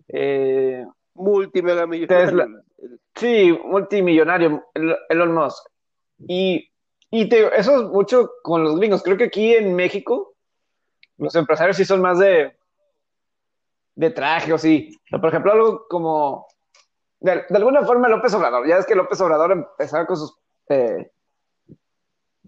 eh, 0.08 0.86
multimillonario. 1.14 2.08
Sí, 3.14 3.56
multimillonario, 3.66 4.66
Elon 5.10 5.34
Musk. 5.34 5.68
Y, 6.28 6.72
y 7.12 7.30
te, 7.30 7.56
eso 7.60 7.76
es 7.76 7.90
mucho 7.90 8.32
con 8.42 8.64
los 8.64 8.78
gringos. 8.78 9.04
Creo 9.04 9.18
que 9.18 9.26
aquí 9.26 9.54
en 9.54 9.76
México, 9.76 10.34
los 11.18 11.36
empresarios 11.36 11.76
sí 11.78 11.86
son 11.86 12.02
más 12.02 12.18
de, 12.18 12.56
de 13.96 14.10
traje 14.10 14.54
o 14.54 14.58
sí. 14.58 14.98
Por 15.12 15.28
ejemplo, 15.28 15.52
algo 15.52 15.86
como 15.90 16.48
de, 17.22 17.46
alguna 17.50 17.84
forma 17.84 18.10
López 18.10 18.34
Obrador, 18.34 18.68
ya 18.68 18.78
es 18.78 18.86
que 18.86 18.96
López 18.96 19.22
Obrador 19.22 19.52
empezaba 19.52 20.08
con 20.08 20.18
sus, 20.18 20.36
eh, 20.70 21.12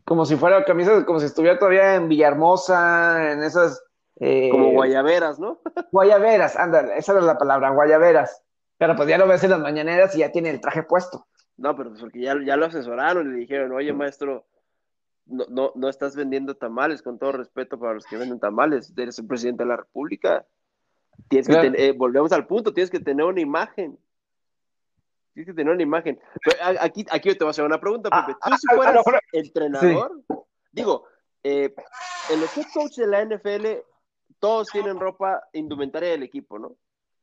como 0.06 0.26
si 0.26 0.36
fuera 0.36 0.64
camisas, 0.66 1.04
como 1.06 1.20
si 1.20 1.26
estuviera 1.26 1.58
todavía 1.58 1.96
en 1.96 2.10
Villahermosa, 2.10 3.32
en 3.32 3.44
esas... 3.44 3.82
Eh, 4.20 4.50
como 4.50 4.72
guayaberas, 4.72 5.40
¿no? 5.40 5.60
guayaberas, 5.92 6.56
ándale, 6.56 6.98
esa 6.98 7.14
era 7.14 7.22
la 7.22 7.38
palabra, 7.38 7.72
guayaberas. 7.72 8.44
Pero 8.78 8.96
pues 8.96 9.08
ya 9.08 9.18
lo 9.18 9.28
ves 9.28 9.44
en 9.44 9.52
las 9.52 9.60
mañaneras 9.60 10.16
y 10.16 10.20
ya 10.20 10.32
tiene 10.32 10.50
el 10.50 10.62
traje 10.62 10.84
puesto. 10.84 11.26
No, 11.58 11.76
pero 11.76 11.90
pues 11.90 12.02
porque 12.02 12.22
ya, 12.22 12.36
ya 12.44 12.58
lo 12.58 12.66
asesoraron 12.66 13.28
y 13.28 13.34
le 13.34 13.40
dijeron, 13.40 13.72
oye 13.72 13.94
maestro, 13.94 14.46
no, 15.26 15.46
no, 15.50 15.72
no 15.76 15.90
estás 15.90 16.16
vendiendo 16.16 16.56
tamales, 16.56 17.02
con 17.02 17.18
todo 17.18 17.32
respeto 17.34 17.80
para 17.80 17.94
los 17.94 18.06
que 18.06 18.18
venden 18.18 18.40
tamales, 18.40 18.94
eres 18.98 19.20
el 19.20 19.28
presidente 19.28 19.64
de 19.64 19.70
la 19.70 19.78
República. 19.78 20.46
Tienes 21.30 21.48
que 21.48 21.74
eh, 21.78 21.92
volvemos 21.94 22.32
al 22.32 22.48
punto, 22.48 22.74
tienes 22.74 22.90
que 22.90 23.00
tener 23.00 23.26
una 23.26 23.42
imagen. 23.42 23.98
Tienes 25.34 25.48
que 25.48 25.54
tener 25.54 25.74
una 25.74 25.84
imagen. 25.84 26.20
aquí, 26.80 27.06
aquí 27.10 27.34
te 27.34 27.40
voy 27.40 27.48
a 27.48 27.52
hacer 27.52 27.66
una 27.66 27.80
pregunta, 27.80 28.10
ah, 28.12 28.26
Pepe. 28.26 28.38
Tú 28.40 28.56
si 28.58 28.68
ah, 28.70 28.76
fueras 28.76 29.22
entrenador, 29.32 30.22
digo, 30.72 31.06
eh, 31.44 31.74
en 32.30 32.40
los 32.40 32.56
head 32.56 32.68
coaches 32.74 32.98
de 32.98 33.08
la 33.08 33.26
NFL, 33.26 33.66
todos 34.40 34.70
tienen 34.70 35.00
ropa 35.00 35.44
indumentaria 35.54 36.10
del 36.10 36.24
equipo, 36.24 36.60
¿no? 36.60 36.76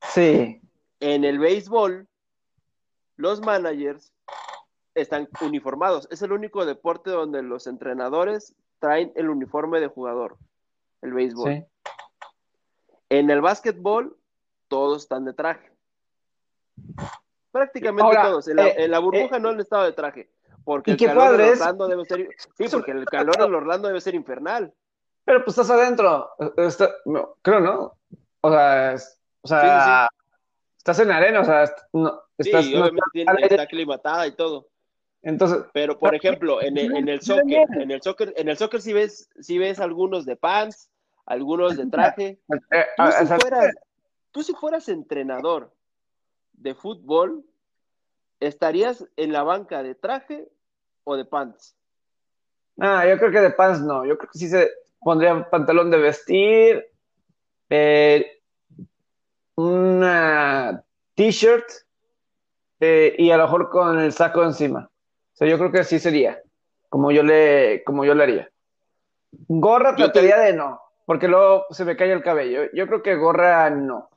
Sí. 0.02 0.60
En 0.98 1.24
el 1.24 1.38
béisbol, 1.38 2.08
los 3.16 3.40
managers 3.40 4.12
están 4.94 5.28
uniformados. 5.40 6.08
Es 6.10 6.22
el 6.22 6.32
único 6.32 6.66
deporte 6.66 7.10
donde 7.10 7.42
los 7.42 7.66
entrenadores 7.66 8.56
traen 8.80 9.12
el 9.14 9.30
uniforme 9.30 9.78
de 9.78 9.86
jugador, 9.86 10.36
el 11.02 11.12
béisbol. 11.12 11.52
Sí. 11.52 11.64
En 13.08 13.30
el 13.30 13.40
básquetbol, 13.40 14.16
todos 14.68 15.02
están 15.02 15.24
de 15.24 15.32
traje. 15.32 15.70
Prácticamente 17.50 18.16
todos. 18.22 18.48
En 18.48 18.56
la, 18.56 18.68
eh, 18.68 18.98
burbuja 19.00 19.36
eh, 19.36 19.40
no 19.40 19.50
han 19.50 19.60
estado 19.60 19.84
de 19.84 19.92
traje. 19.92 20.30
Porque 20.64 20.92
el 20.92 20.96
calor 20.96 21.36
de 21.36 21.50
Orlando 21.50 21.88
debe 21.88 22.04
ser. 22.04 22.28
Sí, 22.56 22.66
porque 22.70 22.92
el 22.92 23.04
calor 23.06 23.36
en 23.40 23.54
Orlando 23.54 23.88
debe 23.88 24.00
ser 24.00 24.14
infernal. 24.14 24.72
Pero 25.24 25.44
pues 25.44 25.58
estás 25.58 25.70
adentro. 25.70 26.30
creo, 27.42 27.60
¿no? 27.60 27.96
O 28.42 28.50
sea, 28.50 28.94
o 29.42 29.48
sea 29.48 30.08
estás 30.80 30.98
en 31.00 31.08
la 31.08 31.18
arena, 31.18 31.40
o 31.40 31.44
sea, 31.44 31.64
no, 31.92 32.22
estás. 32.38 32.64
Sí, 32.64 32.74
obviamente 32.74 33.54
está 33.54 33.62
aclimatada 33.62 34.26
y 34.26 34.32
todo. 34.32 34.68
Entonces, 35.22 35.64
pero 35.74 35.98
por 35.98 36.14
ejemplo, 36.14 36.62
en 36.62 36.78
el, 36.78 36.96
en 36.96 37.08
el 37.08 37.20
soccer, 37.20 37.66
en 37.78 37.90
el 37.90 38.00
soccer, 38.00 38.32
en 38.36 38.48
el 38.48 38.56
soccer 38.56 38.80
sí 38.80 38.94
ves, 38.94 39.28
sí 39.40 39.58
ves 39.58 39.78
algunos 39.78 40.24
de 40.24 40.36
pants, 40.36 40.90
algunos 41.26 41.76
de 41.76 41.86
traje. 41.86 42.40
Eh, 42.70 42.86
tú, 42.96 43.04
si 43.12 43.26
fueras, 43.26 43.74
tú 44.30 44.42
si 44.42 44.52
fueras 44.54 44.88
entrenador, 44.88 45.74
de 46.60 46.74
fútbol, 46.74 47.44
¿estarías 48.38 49.06
en 49.16 49.32
la 49.32 49.42
banca 49.42 49.82
de 49.82 49.94
traje 49.94 50.48
o 51.04 51.16
de 51.16 51.24
pants? 51.24 51.76
Ah, 52.78 53.06
yo 53.06 53.18
creo 53.18 53.32
que 53.32 53.40
de 53.40 53.50
pants 53.50 53.80
no. 53.80 54.04
Yo 54.04 54.16
creo 54.16 54.30
que 54.30 54.38
sí 54.38 54.48
se 54.48 54.70
pondría 55.00 55.48
pantalón 55.48 55.90
de 55.90 55.98
vestir, 55.98 56.86
eh, 57.70 58.42
una 59.54 60.84
t-shirt 61.14 61.66
eh, 62.80 63.14
y 63.18 63.30
a 63.30 63.36
lo 63.36 63.44
mejor 63.44 63.70
con 63.70 63.98
el 63.98 64.12
saco 64.12 64.44
encima. 64.44 64.90
O 64.90 65.36
sea, 65.36 65.48
yo 65.48 65.56
creo 65.58 65.72
que 65.72 65.84
sí 65.84 65.98
sería, 65.98 66.40
como 66.88 67.10
yo 67.10 67.22
le, 67.22 67.82
como 67.84 68.04
yo 68.04 68.14
le 68.14 68.22
haría. 68.22 68.50
Gorra 69.48 69.94
trataría 69.94 70.38
de 70.38 70.52
no, 70.52 70.80
porque 71.06 71.28
luego 71.28 71.66
se 71.70 71.84
me 71.84 71.96
cae 71.96 72.12
el 72.12 72.22
cabello. 72.22 72.64
Yo 72.74 72.86
creo 72.86 73.02
que 73.02 73.16
gorra 73.16 73.70
no. 73.70 74.09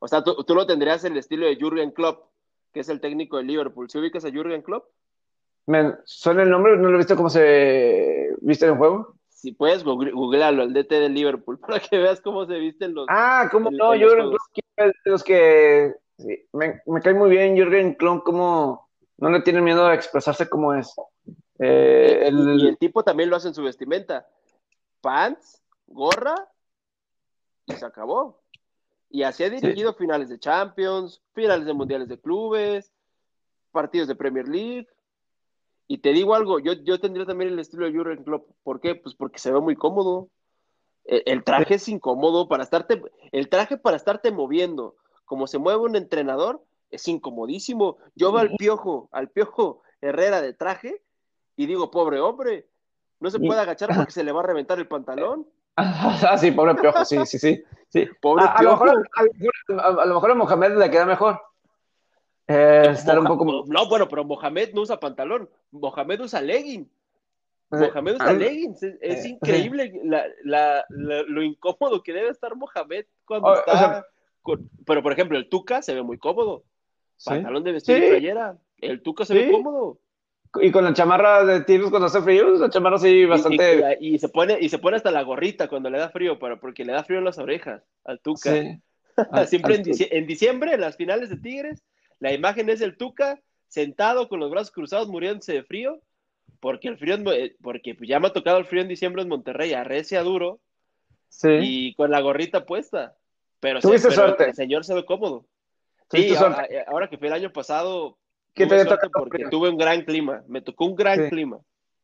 O 0.00 0.08
sea, 0.08 0.24
tú, 0.24 0.42
tú 0.44 0.54
lo 0.54 0.66
tendrías 0.66 1.04
el 1.04 1.16
estilo 1.16 1.46
de 1.46 1.56
Jürgen 1.56 1.92
Klopp, 1.92 2.24
que 2.72 2.80
es 2.80 2.88
el 2.88 3.00
técnico 3.00 3.36
de 3.36 3.44
Liverpool. 3.44 3.88
¿Se 3.88 3.98
ubicas 3.98 4.24
a 4.24 4.30
Jürgen 4.30 4.62
Klopp? 4.62 4.86
Me 5.66 5.94
suena 6.04 6.42
el 6.42 6.50
nombre, 6.50 6.76
no 6.76 6.88
lo 6.88 6.94
he 6.94 6.98
visto 6.98 7.16
cómo 7.16 7.30
se 7.30 8.34
viste 8.40 8.64
en 8.64 8.72
el 8.72 8.78
juego. 8.78 9.14
Si 9.28 9.52
puedes, 9.52 9.84
googlearlo, 9.84 10.64
el 10.64 10.72
DT 10.72 10.90
de 10.90 11.08
Liverpool, 11.08 11.58
para 11.60 11.78
que 11.80 11.98
veas 11.98 12.20
cómo 12.20 12.46
se 12.46 12.58
visten 12.58 12.94
los. 12.94 13.06
Ah, 13.08 13.48
cómo 13.50 13.70
no, 13.70 13.92
Jürgen 13.92 14.30
Klopp, 14.30 14.94
los 15.04 15.22
que. 15.22 15.94
me, 16.52 16.80
me, 16.86 17.00
cae 17.00 17.14
muy 17.14 17.30
bien 17.30 17.56
Jürgen 17.56 17.94
Klopp, 17.94 18.24
como 18.24 18.88
no 19.18 19.30
le 19.30 19.42
tiene 19.42 19.60
miedo 19.60 19.86
a 19.86 19.94
expresarse 19.94 20.48
como 20.48 20.74
es. 20.74 20.94
Eh, 21.58 22.22
el... 22.26 22.58
Y 22.58 22.68
el 22.68 22.78
tipo 22.78 23.04
también 23.04 23.28
lo 23.28 23.36
hace 23.36 23.48
en 23.48 23.54
su 23.54 23.62
vestimenta. 23.62 24.26
Pants, 25.02 25.62
gorra, 25.86 26.34
y 27.66 27.74
se 27.74 27.84
acabó. 27.84 28.39
Y 29.10 29.24
así 29.24 29.42
ha 29.42 29.50
dirigido 29.50 29.92
finales 29.94 30.28
de 30.28 30.38
Champions, 30.38 31.20
finales 31.34 31.66
de 31.66 31.74
Mundiales 31.74 32.08
de 32.08 32.18
Clubes, 32.18 32.92
partidos 33.72 34.06
de 34.08 34.14
Premier 34.14 34.48
League. 34.48 34.86
Y 35.88 35.98
te 35.98 36.12
digo 36.12 36.36
algo, 36.36 36.60
yo, 36.60 36.74
yo 36.74 37.00
tendría 37.00 37.26
también 37.26 37.50
el 37.50 37.58
estilo 37.58 37.84
de 37.84 37.92
Jurgen 37.92 38.22
Klopp. 38.22 38.48
¿Por 38.62 38.80
qué? 38.80 38.94
Pues 38.94 39.16
porque 39.16 39.40
se 39.40 39.50
ve 39.52 39.60
muy 39.60 39.74
cómodo. 39.74 40.28
El, 41.04 41.24
el, 41.26 41.44
traje 41.44 41.74
es 41.74 41.88
incómodo 41.88 42.46
para 42.48 42.62
estarte, 42.62 43.02
el 43.32 43.48
traje 43.48 43.76
para 43.76 43.96
estarte 43.96 44.30
moviendo, 44.30 44.94
como 45.24 45.48
se 45.48 45.58
mueve 45.58 45.80
un 45.80 45.96
entrenador, 45.96 46.62
es 46.90 47.08
incomodísimo. 47.08 47.98
Yo 48.14 48.30
veo 48.30 48.42
al 48.42 48.54
piojo, 48.56 49.08
al 49.10 49.28
piojo 49.28 49.82
Herrera 50.00 50.40
de 50.40 50.52
traje, 50.52 51.02
y 51.56 51.66
digo, 51.66 51.90
pobre 51.90 52.20
hombre, 52.20 52.68
no 53.18 53.30
se 53.30 53.38
puede 53.38 53.60
agachar 53.60 53.90
porque 53.94 54.12
se 54.12 54.24
le 54.24 54.32
va 54.32 54.40
a 54.40 54.46
reventar 54.46 54.78
el 54.78 54.88
pantalón. 54.88 55.46
Ah, 55.76 56.36
sí, 56.38 56.50
pobre 56.50 56.74
piojo, 56.74 57.04
sí, 57.04 57.18
sí, 57.26 57.38
sí. 57.38 57.64
sí. 57.88 58.08
Pobre 58.20 58.44
a, 58.44 58.54
piojo. 58.56 58.84
A, 58.84 58.86
lo 58.86 59.00
mejor, 59.00 59.80
a, 59.80 60.06
lo 60.06 60.14
mejor, 60.14 60.30
a 60.30 60.34
Mohamed 60.34 60.76
le 60.76 60.90
queda 60.90 61.06
mejor. 61.06 61.40
Eh, 62.46 62.88
estar 62.90 63.18
un 63.18 63.26
poco... 63.26 63.64
No, 63.68 63.88
bueno, 63.88 64.08
pero 64.08 64.24
Mohamed 64.24 64.72
no 64.74 64.80
usa 64.82 64.98
pantalón. 64.98 65.48
Mohamed 65.70 66.20
usa 66.20 66.40
legging. 66.40 66.90
Mohamed 67.70 68.16
usa 68.16 68.32
leggings. 68.32 68.82
Es, 68.82 68.96
es 69.00 69.24
increíble 69.26 70.00
la, 70.02 70.24
la, 70.42 70.84
la, 70.88 71.22
lo 71.22 71.42
incómodo 71.42 72.02
que 72.02 72.12
debe 72.12 72.30
estar 72.30 72.56
Mohamed 72.56 73.06
cuando 73.24 73.50
oh, 73.50 73.54
está. 73.54 73.72
O 73.72 73.78
sea, 73.78 74.06
con... 74.42 74.68
Pero, 74.84 75.02
por 75.02 75.12
ejemplo, 75.12 75.38
el 75.38 75.48
Tuca 75.48 75.80
se 75.80 75.94
ve 75.94 76.02
muy 76.02 76.18
cómodo. 76.18 76.64
Pantalón 77.24 77.62
de 77.62 77.72
vestir 77.72 77.98
sí. 77.98 78.04
y 78.04 78.08
playera. 78.08 78.58
El 78.78 79.02
Tuca 79.02 79.24
se 79.24 79.34
sí. 79.34 79.38
ve 79.38 79.52
cómodo. 79.52 79.98
Y 80.54 80.72
con 80.72 80.84
la 80.84 80.92
chamarra 80.92 81.44
de 81.44 81.60
Tigres 81.60 81.90
cuando 81.90 82.06
hace 82.06 82.22
frío, 82.22 82.50
la 82.50 82.70
chamarra 82.70 82.98
sí 82.98 83.24
bastante. 83.24 83.96
Y, 84.00 84.08
y, 84.08 84.14
y, 84.14 84.18
se 84.18 84.28
pone, 84.28 84.58
y 84.60 84.68
se 84.68 84.78
pone 84.78 84.96
hasta 84.96 85.12
la 85.12 85.22
gorrita 85.22 85.68
cuando 85.68 85.90
le 85.90 85.98
da 85.98 86.10
frío, 86.10 86.38
pero 86.38 86.58
porque 86.58 86.84
le 86.84 86.92
da 86.92 87.04
frío 87.04 87.18
en 87.18 87.24
las 87.24 87.38
orejas 87.38 87.82
al 88.04 88.20
Tuca. 88.20 88.52
Sí. 88.52 88.80
Siempre 89.46 89.76
en, 89.76 89.82
dic 89.82 90.08
en, 90.10 90.26
diciembre, 90.26 90.74
en 90.74 90.80
las 90.80 90.96
finales 90.96 91.30
de 91.30 91.36
Tigres, 91.36 91.84
la 92.18 92.32
imagen 92.32 92.68
es 92.68 92.80
del 92.80 92.96
Tuca 92.96 93.40
sentado 93.68 94.28
con 94.28 94.40
los 94.40 94.50
brazos 94.50 94.72
cruzados 94.72 95.08
muriéndose 95.08 95.52
de 95.52 95.62
frío, 95.62 96.00
porque 96.58 96.88
el 96.88 96.98
frío, 96.98 97.16
porque 97.62 97.96
ya 98.02 98.18
me 98.18 98.28
ha 98.28 98.32
tocado 98.32 98.58
el 98.58 98.66
frío 98.66 98.82
en 98.82 98.88
diciembre 98.88 99.22
en 99.22 99.28
Monterrey, 99.28 99.72
arrecia 99.72 100.22
duro, 100.22 100.60
sí. 101.28 101.48
y 101.60 101.94
con 101.94 102.10
la 102.10 102.20
gorrita 102.20 102.66
puesta. 102.66 103.16
Pero, 103.60 103.80
¿Tuviste 103.80 104.08
pero 104.08 104.20
suerte? 104.20 104.44
el 104.46 104.54
señor 104.54 104.84
se 104.84 104.94
ve 104.94 105.04
cómodo. 105.04 105.46
Sí, 106.10 106.34
ahora, 106.34 106.66
ahora, 106.88 107.08
que 107.08 107.18
fue 107.18 107.28
el 107.28 107.34
año 107.34 107.52
pasado, 107.52 108.18
¿Qué 108.54 108.66
tuve 108.66 108.78
te 108.78 108.84
suerte 108.86 109.08
porque 109.10 109.44
tuve 109.50 109.68
un 109.68 109.76
gran 109.78 110.02
clima, 110.02 110.42
me 110.48 110.60
tocó 110.60 110.86
un 110.86 110.96
gran 110.96 111.18
Sí. 111.24 111.28
clima. 111.30 111.58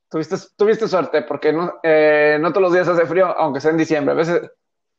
Tuviste, 0.09 0.37
tuviste 0.57 0.87
suerte 0.87 1.23
porque 1.23 1.53
no, 1.53 1.75
eh, 1.83 2.39
no 2.41 2.51
todos 2.51 2.63
los 2.63 2.73
días 2.73 2.87
hace 2.89 3.07
frío, 3.07 3.27
aunque 3.27 3.61
sea 3.61 3.73
en 3.73 3.77
diciembre. 3.77 4.13
A 4.13 4.17
veces, 4.17 4.41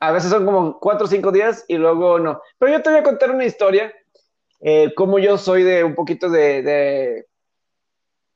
a 0.02 0.12
veces 0.12 0.30
son 0.30 0.46
como 0.46 0.80
cuatro 0.80 1.06
o 1.06 1.10
cinco 1.10 1.32
días 1.32 1.64
y 1.70 1.78
luego 1.78 2.20
no. 2.20 2.42
Pero 2.60 2.74
yo 2.74 2.82
te 2.82 2.90
voy 2.90 3.00
a 3.00 3.04
contar 3.04 3.32
una 3.32 3.46
historia, 3.46 3.94
eh, 4.60 4.94
como 4.96 5.18
yo 5.20 5.38
soy 5.38 5.64
de 5.64 5.84
un 5.86 5.96
poquito 5.96 6.30
de, 6.30 6.62
de, 6.62 7.26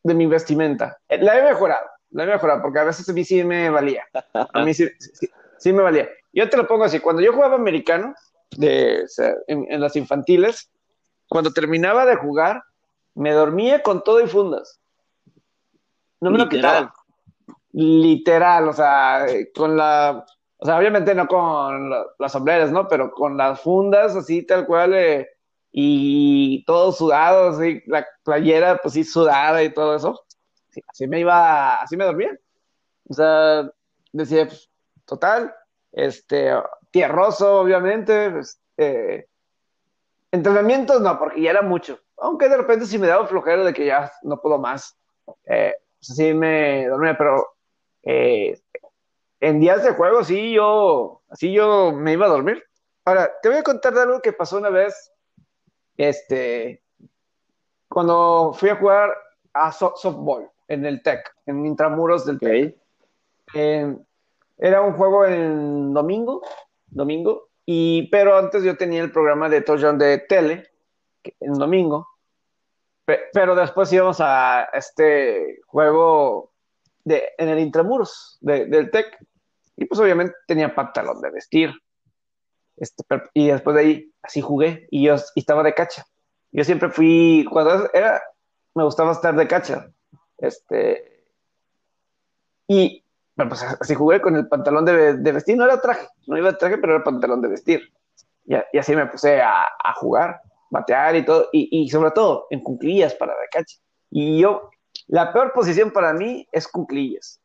de 0.03 0.13
mi 0.13 0.25
vestimenta. 0.27 0.97
Eh, 1.09 1.17
La 1.21 1.37
he 1.37 1.43
mejorado, 1.43 1.85
la 2.11 2.23
he 2.23 2.27
mejorado, 2.27 2.61
porque 2.61 2.79
a 2.79 2.85
veces 2.85 3.07
a 3.09 3.13
mí 3.13 3.25
sí 3.25 3.43
me 3.43 3.69
valía. 3.69 4.05
A 4.33 4.63
mí 4.63 4.73
sí, 4.73 4.87
sí, 4.97 5.27
sí 5.57 5.73
me 5.73 5.83
valía. 5.83 6.09
Yo 6.31 6.49
te 6.49 6.55
lo 6.55 6.65
pongo 6.67 6.85
así, 6.85 6.99
cuando 7.01 7.21
yo 7.21 7.33
jugaba 7.33 7.55
americano, 7.55 8.15
de, 8.51 9.03
o 9.03 9.07
sea, 9.09 9.33
en, 9.47 9.65
en 9.69 9.81
las 9.81 9.97
infantiles, 9.97 10.71
cuando 11.27 11.51
terminaba 11.51 12.05
de 12.05 12.15
jugar, 12.15 12.63
me 13.15 13.31
dormía 13.31 13.81
con 13.83 14.03
todo 14.03 14.21
y 14.21 14.27
fundas. 14.27 14.79
No 16.19 16.31
me 16.31 16.37
lo 16.37 16.49
quitaba. 16.49 16.93
Literal, 17.73 18.67
o 18.67 18.73
sea, 18.73 19.25
con 19.55 19.77
la, 19.77 20.25
o 20.57 20.65
sea, 20.65 20.77
obviamente 20.77 21.15
no 21.15 21.27
con 21.27 21.89
la, 21.89 22.05
las 22.19 22.31
sombreras, 22.31 22.71
¿no? 22.71 22.87
Pero 22.87 23.11
con 23.11 23.37
las 23.37 23.61
fundas 23.61 24.15
así 24.15 24.43
tal 24.43 24.65
cual, 24.65 24.93
eh, 24.93 25.29
y 25.71 26.63
todo 26.65 26.91
sudado, 26.91 27.49
así, 27.49 27.81
la 27.87 28.05
playera 28.23 28.77
pues 28.77 28.93
sí 28.93 29.03
sudada 29.03 29.63
y 29.63 29.73
todo 29.73 29.95
eso. 29.95 30.25
Sí, 30.69 30.81
así 30.87 31.07
me 31.07 31.19
iba, 31.19 31.75
así 31.81 31.97
me 31.97 32.05
dormía. 32.05 32.37
O 33.09 33.13
sea, 33.13 33.71
decía, 34.11 34.47
pues, 34.47 34.69
total, 35.05 35.53
este, 35.91 36.53
tierroso, 36.91 37.61
obviamente, 37.61 38.29
pues, 38.31 38.61
eh, 38.77 39.27
entrenamientos 40.31 41.01
no, 41.01 41.19
porque 41.19 41.41
ya 41.41 41.51
era 41.51 41.61
mucho. 41.61 41.99
Aunque 42.17 42.49
de 42.49 42.57
repente 42.57 42.85
sí 42.85 42.97
me 42.97 43.07
daba 43.07 43.27
flojero 43.27 43.65
de 43.65 43.73
que 43.73 43.85
ya 43.85 44.11
no 44.23 44.39
puedo 44.41 44.57
más. 44.57 44.97
Eh, 45.45 45.73
así 46.01 46.33
me 46.33 46.87
dormía, 46.87 47.17
pero 47.17 47.55
eh, 48.03 48.59
en 49.39 49.59
días 49.59 49.83
de 49.83 49.93
juego 49.93 50.23
sí 50.23 50.53
yo, 50.53 51.21
así 51.29 51.51
yo 51.51 51.91
me 51.91 52.13
iba 52.13 52.25
a 52.25 52.29
dormir. 52.29 52.63
Ahora, 53.05 53.31
te 53.41 53.49
voy 53.49 53.57
a 53.57 53.63
contar 53.63 53.93
de 53.93 54.01
algo 54.01 54.21
que 54.21 54.33
pasó 54.33 54.57
una 54.57 54.69
vez, 54.69 55.11
este, 55.97 56.83
cuando 57.89 58.53
fui 58.53 58.69
a 58.69 58.75
jugar 58.75 59.11
a 59.53 59.71
so 59.71 59.93
softball 59.95 60.49
en 60.67 60.85
el 60.85 61.01
TEC, 61.01 61.35
en 61.47 61.65
Intramuros 61.65 62.25
del 62.25 62.39
TEC. 62.39 62.77
Eh, 63.53 63.95
era 64.59 64.81
un 64.81 64.93
juego 64.93 65.25
en 65.25 65.93
domingo, 65.93 66.41
domingo, 66.87 67.49
y, 67.73 68.09
pero 68.09 68.37
antes 68.37 68.63
yo 68.63 68.75
tenía 68.75 69.01
el 69.01 69.13
programa 69.13 69.47
de 69.47 69.61
touchdown 69.61 69.97
de 69.97 70.17
tele, 70.17 70.73
en 71.39 71.53
domingo, 71.53 72.05
pero 73.05 73.55
después 73.55 73.93
íbamos 73.93 74.17
a 74.19 74.67
este 74.73 75.61
juego 75.67 76.51
de, 77.05 77.29
en 77.37 77.47
el 77.47 77.59
intramuros 77.59 78.37
de, 78.41 78.65
del 78.65 78.91
TEC. 78.91 79.17
Y 79.77 79.85
pues 79.85 80.01
obviamente 80.01 80.35
tenía 80.45 80.75
pantalón 80.75 81.21
de 81.21 81.31
vestir. 81.31 81.71
Este, 82.75 83.03
y 83.33 83.47
después 83.47 83.73
de 83.73 83.81
ahí 83.81 84.13
así 84.21 84.41
jugué. 84.41 84.87
Y 84.91 85.05
yo 85.05 85.15
y 85.35 85.39
estaba 85.39 85.63
de 85.63 85.73
cacha. 85.73 86.05
Yo 86.51 86.65
siempre 86.65 86.89
fui 86.89 87.45
cuando 87.49 87.89
era 87.93 88.21
me 88.75 88.83
gustaba 88.83 89.13
estar 89.13 89.33
de 89.33 89.47
cacha. 89.47 89.89
Este 90.37 91.25
y 92.67 93.05
bueno, 93.41 93.49
pues 93.49 93.63
así 93.63 93.95
jugué 93.95 94.21
con 94.21 94.35
el 94.35 94.47
pantalón 94.47 94.85
de, 94.85 95.17
de, 95.17 95.31
vestir 95.31 95.57
no 95.57 95.65
era 95.65 95.81
traje 95.81 96.07
no 96.27 96.37
iba 96.37 96.51
de 96.51 96.57
traje 96.57 96.77
pero 96.77 96.95
era 96.95 97.03
pantalón 97.03 97.41
de 97.41 97.49
vestir 97.49 97.81
y, 98.45 98.55
y 98.73 98.77
así 98.77 98.95
me 98.95 99.07
puse 99.07 99.41
a, 99.41 99.63
a 99.63 99.93
jugar 99.95 100.41
batear 100.71 101.15
y 101.17 101.25
todo, 101.25 101.49
y, 101.51 101.67
y, 101.69 101.89
sobre 101.89 102.11
todo 102.11 102.47
en 102.49 102.61
cuclillas 102.61 103.13
para 103.13 103.33
la 103.33 103.47
cacha. 103.51 103.77
Y 104.09 104.39
yo, 104.39 104.71
la 105.07 105.31
peor 105.31 105.53
posición 105.53 105.91
para 105.91 106.13
mí 106.13 106.47
es 106.51 106.67
cuclillas, 106.67 107.39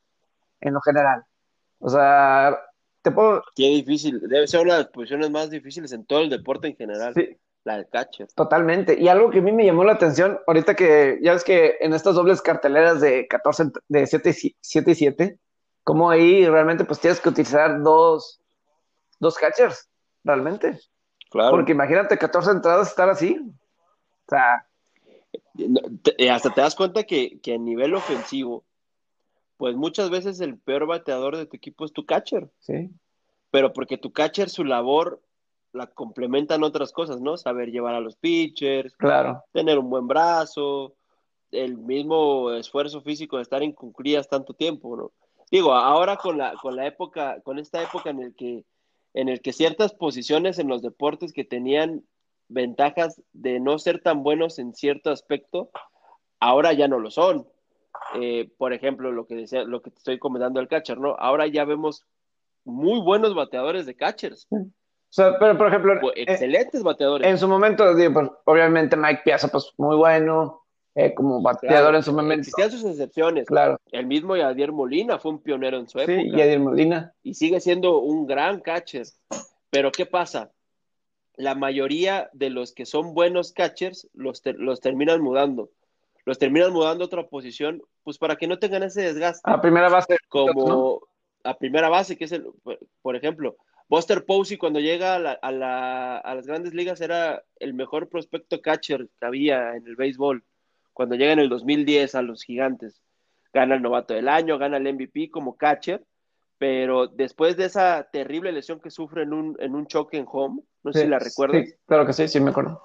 en 0.60 0.72
lo 0.72 0.80
general. 0.80 1.24
O 1.78 1.90
sea, 1.90 2.58
te 3.02 3.10
puedo... 3.10 3.42
Qué 3.54 3.64
difícil, 3.64 4.20
debe 4.20 4.46
ser 4.46 4.60
una 4.60 4.74
de 4.74 4.82
las 4.84 4.90
posiciones 4.90 5.30
más 5.30 5.50
difíciles 5.50 5.92
en 5.92 6.06
todo 6.06 6.20
el 6.20 6.30
deporte 6.30 6.68
en 6.68 6.76
general. 6.76 7.12
Sí. 7.14 7.36
La 7.64 7.76
del 7.78 7.88
catcher. 7.88 8.28
Totalmente. 8.36 8.96
Y 8.96 9.08
algo 9.08 9.28
que 9.28 9.40
a 9.40 9.42
mí 9.42 9.50
me 9.50 9.66
llamó 9.66 9.82
la 9.82 9.94
atención, 9.94 10.38
ahorita 10.46 10.76
que 10.76 11.18
ya 11.20 11.32
ves 11.32 11.42
que 11.42 11.78
en 11.80 11.94
estas 11.94 12.14
dobles 12.14 12.40
carteleras 12.40 13.00
de 13.00 13.26
14, 13.26 13.72
de 13.88 14.06
7, 14.06 14.32
7 14.60 14.90
y 14.92 14.94
7, 14.94 15.38
como 15.86 16.10
ahí 16.10 16.44
realmente 16.44 16.84
pues 16.84 16.98
tienes 16.98 17.20
que 17.20 17.28
utilizar 17.28 17.80
dos, 17.80 18.40
dos 19.20 19.36
catchers, 19.36 19.88
realmente. 20.24 20.80
Claro. 21.30 21.52
Porque 21.52 21.70
imagínate 21.70 22.18
14 22.18 22.50
entradas 22.50 22.88
estar 22.88 23.08
así. 23.08 23.38
O 23.38 24.28
sea. 24.28 24.66
Hasta 26.32 26.50
te 26.52 26.60
das 26.60 26.74
cuenta 26.74 27.04
que, 27.04 27.38
que, 27.38 27.54
a 27.54 27.58
nivel 27.58 27.94
ofensivo, 27.94 28.64
pues 29.58 29.76
muchas 29.76 30.10
veces 30.10 30.40
el 30.40 30.58
peor 30.58 30.86
bateador 30.86 31.36
de 31.36 31.46
tu 31.46 31.56
equipo 31.56 31.84
es 31.84 31.92
tu 31.92 32.04
catcher. 32.04 32.50
Sí. 32.58 32.90
Pero 33.52 33.72
porque 33.72 33.96
tu 33.96 34.12
catcher, 34.12 34.50
su 34.50 34.64
labor 34.64 35.22
la 35.72 35.86
complementan 35.86 36.64
otras 36.64 36.90
cosas, 36.90 37.20
¿no? 37.20 37.36
Saber 37.36 37.70
llevar 37.70 37.94
a 37.94 38.00
los 38.00 38.16
pitchers, 38.16 38.96
claro. 38.96 39.44
tener 39.52 39.78
un 39.78 39.88
buen 39.88 40.08
brazo, 40.08 40.96
el 41.52 41.78
mismo 41.78 42.50
esfuerzo 42.50 43.02
físico 43.02 43.36
de 43.36 43.44
estar 43.44 43.62
en 43.62 43.70
cuclillas 43.70 44.28
tanto 44.28 44.52
tiempo, 44.52 44.96
¿no? 44.96 45.12
Digo, 45.50 45.72
ahora 45.72 46.16
con 46.16 46.38
la, 46.38 46.54
con 46.54 46.76
la 46.76 46.86
época, 46.86 47.40
con 47.42 47.58
esta 47.58 47.82
época 47.82 48.10
en 48.10 48.20
el 48.20 48.34
que, 48.34 48.64
en 49.14 49.28
el 49.28 49.40
que 49.40 49.52
ciertas 49.52 49.94
posiciones 49.94 50.58
en 50.58 50.68
los 50.68 50.82
deportes 50.82 51.32
que 51.32 51.44
tenían 51.44 52.04
ventajas 52.48 53.22
de 53.32 53.60
no 53.60 53.78
ser 53.78 54.00
tan 54.00 54.22
buenos 54.22 54.58
en 54.58 54.74
cierto 54.74 55.10
aspecto, 55.10 55.70
ahora 56.40 56.72
ya 56.72 56.88
no 56.88 56.98
lo 56.98 57.10
son. 57.10 57.46
Eh, 58.20 58.50
por 58.58 58.72
ejemplo, 58.72 59.12
lo 59.12 59.26
que 59.26 59.36
decía, 59.36 59.64
lo 59.64 59.82
que 59.82 59.90
te 59.90 59.98
estoy 59.98 60.18
comentando 60.18 60.60
del 60.60 60.68
catcher, 60.68 60.98
¿no? 60.98 61.16
Ahora 61.18 61.46
ya 61.46 61.64
vemos 61.64 62.04
muy 62.64 63.00
buenos 63.00 63.34
bateadores 63.34 63.86
de 63.86 63.96
catchers. 63.96 64.46
O 64.50 64.66
sea, 65.08 65.38
pero 65.38 65.56
por 65.56 65.68
ejemplo, 65.68 66.12
excelentes 66.14 66.82
bateadores. 66.82 67.26
En 67.26 67.38
su 67.38 67.48
momento, 67.48 67.94
digo, 67.94 68.12
pues, 68.12 68.30
obviamente 68.44 68.96
Mike 68.96 69.22
Piazza, 69.24 69.48
pues 69.48 69.72
muy 69.78 69.96
bueno, 69.96 70.65
eh, 70.96 71.14
como 71.14 71.40
bateador 71.40 71.94
en 71.94 72.02
su 72.02 72.12
momento. 72.12 72.40
Existían 72.40 72.70
sus 72.70 72.84
excepciones. 72.84 73.46
Claro. 73.46 73.78
El 73.92 74.06
mismo 74.06 74.36
Yadier 74.36 74.72
Molina 74.72 75.18
fue 75.18 75.32
un 75.32 75.42
pionero 75.42 75.78
en 75.78 75.88
su 75.88 76.00
época. 76.00 76.20
Sí, 76.20 76.30
Yadier 76.30 76.58
Molina. 76.58 77.12
Y 77.22 77.34
sigue 77.34 77.60
siendo 77.60 78.00
un 78.00 78.26
gran 78.26 78.60
catcher. 78.60 79.06
Pero 79.70 79.92
¿qué 79.92 80.06
pasa? 80.06 80.50
La 81.36 81.54
mayoría 81.54 82.30
de 82.32 82.50
los 82.50 82.72
que 82.72 82.86
son 82.86 83.14
buenos 83.14 83.52
catchers 83.52 84.08
los, 84.14 84.42
los 84.44 84.80
terminan 84.80 85.20
mudando 85.20 85.70
los 86.26 86.40
terminan 86.40 86.72
mudando 86.72 87.04
a 87.04 87.06
otra 87.06 87.28
posición, 87.28 87.80
pues 88.02 88.18
para 88.18 88.34
que 88.34 88.48
no 88.48 88.58
tengan 88.58 88.82
ese 88.82 89.00
desgaste. 89.00 89.48
A 89.48 89.60
primera 89.60 89.88
base. 89.88 90.16
Como 90.28 91.00
a 91.44 91.56
primera 91.56 91.88
base, 91.88 92.16
que 92.16 92.24
es 92.24 92.32
el, 92.32 92.46
por 93.00 93.14
ejemplo, 93.14 93.56
Buster 93.88 94.24
Posey 94.24 94.58
cuando 94.58 94.80
llega 94.80 95.14
a, 95.14 95.52
las 95.52 96.46
grandes 96.46 96.74
ligas 96.74 97.00
era 97.00 97.44
el 97.60 97.74
mejor 97.74 98.08
prospecto 98.08 98.60
catcher 98.60 99.08
que 99.18 99.24
había 99.24 99.76
en 99.76 99.86
el 99.86 99.94
béisbol. 99.94 100.44
Cuando 100.96 101.14
llega 101.14 101.34
en 101.34 101.40
el 101.40 101.50
2010 101.50 102.14
a 102.14 102.22
los 102.22 102.42
gigantes, 102.42 103.02
gana 103.52 103.74
el 103.74 103.82
novato 103.82 104.14
del 104.14 104.30
año, 104.30 104.56
gana 104.56 104.78
el 104.78 104.94
MVP 104.94 105.30
como 105.30 105.58
catcher, 105.58 106.02
pero 106.56 107.06
después 107.06 107.58
de 107.58 107.66
esa 107.66 108.08
terrible 108.10 108.50
lesión 108.50 108.80
que 108.80 108.90
sufre 108.90 109.24
en 109.24 109.34
un, 109.34 109.58
en 109.60 109.74
un 109.74 109.86
choque 109.86 110.16
en 110.16 110.24
home, 110.26 110.62
no 110.82 110.92
sé 110.94 111.02
si 111.02 111.06
la 111.06 111.18
recuerdas. 111.18 111.66
Sí, 111.66 111.74
claro 111.84 112.06
que 112.06 112.14
sí, 112.14 112.26
sí 112.28 112.40
me 112.40 112.48
acuerdo. 112.48 112.80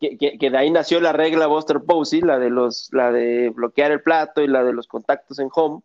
Que, 0.00 0.38
de 0.38 0.56
ahí 0.56 0.70
nació 0.70 1.00
la 1.00 1.12
regla 1.12 1.46
Buster 1.46 1.82
Posey, 1.82 2.22
la 2.22 2.38
de 2.38 2.48
los, 2.48 2.88
la 2.94 3.12
de 3.12 3.50
bloquear 3.50 3.92
el 3.92 4.00
plato 4.00 4.40
y 4.40 4.46
la 4.46 4.64
de 4.64 4.72
los 4.72 4.88
contactos 4.88 5.38
en 5.38 5.50
home, 5.54 5.82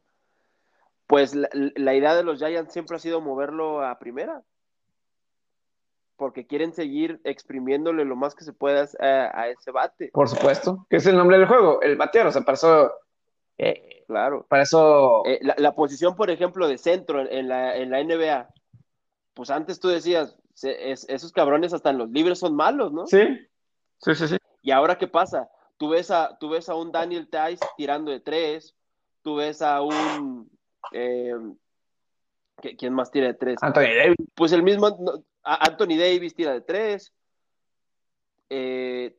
pues 1.07 1.35
la, 1.35 1.93
idea 1.93 2.15
de 2.15 2.23
los 2.23 2.39
Giants 2.39 2.71
siempre 2.71 2.95
ha 2.95 2.99
sido 2.99 3.19
moverlo 3.19 3.83
a 3.83 3.99
primera, 3.99 4.43
porque 6.19 6.45
quieren 6.45 6.73
seguir 6.73 7.19
exprimiéndole 7.23 8.05
lo 8.05 8.15
más 8.15 8.35
que 8.35 8.43
se 8.43 8.53
pueda 8.53 8.87
a, 8.99 9.47
ese 9.47 9.71
bate. 9.71 10.11
Por 10.13 10.29
supuesto, 10.29 10.85
que 10.89 10.97
es 10.97 11.05
el 11.07 11.17
nombre 11.17 11.39
del 11.39 11.47
juego, 11.47 11.81
el 11.81 11.95
batear, 11.95 12.27
o 12.27 12.31
sea, 12.31 12.43
para 12.43 12.55
eso... 12.55 12.93
Eh, 13.57 14.03
claro. 14.05 14.45
Para 14.47 14.63
eso... 14.63 15.25
Eh, 15.25 15.39
la, 15.41 15.73
posición, 15.73 16.15
por 16.15 16.29
ejemplo, 16.29 16.67
de 16.67 16.77
centro 16.77 17.27
en, 17.27 17.47
la, 17.47 17.75
en 17.75 17.89
la 17.89 18.03
NBA, 18.03 18.49
pues 19.33 19.49
antes 19.49 19.79
tú 19.79 19.87
decías, 19.87 20.37
esos 20.61 21.31
cabrones 21.31 21.73
hasta 21.73 21.89
en 21.89 21.97
los 21.97 22.11
libres 22.11 22.37
son 22.37 22.55
malos, 22.55 22.91
¿no? 22.91 23.07
Sí, 23.07 23.39
Sí, 24.01 24.15
sí, 24.15 24.27
sí. 24.27 24.37
Y 24.61 24.71
ahora, 24.71 24.97
¿qué 24.97 25.07
pasa? 25.07 25.49
Tú 25.77 25.89
ves 25.89 26.11
a, 26.11 26.37
tú 26.39 26.49
ves 26.49 26.69
a 26.69 26.75
un 26.75 26.91
Daniel 26.91 27.27
Tice 27.29 27.65
tirando 27.77 28.11
de 28.11 28.19
tres, 28.19 28.75
tú 29.21 29.35
ves 29.35 29.61
a 29.61 29.81
un... 29.81 30.49
Eh, 30.91 31.33
¿Quién 32.77 32.93
más 32.93 33.09
tira 33.09 33.27
de 33.27 33.33
tres? 33.35 33.57
Anthony 33.61 33.95
Davis. 33.97 34.17
Pues 34.35 34.51
el 34.51 34.63
mismo 34.63 34.97
Anthony 35.55 35.97
Davis 35.97 36.35
tira 36.35 36.53
de 36.53 36.61
tres. 36.61 37.13
Eh, 38.49 39.15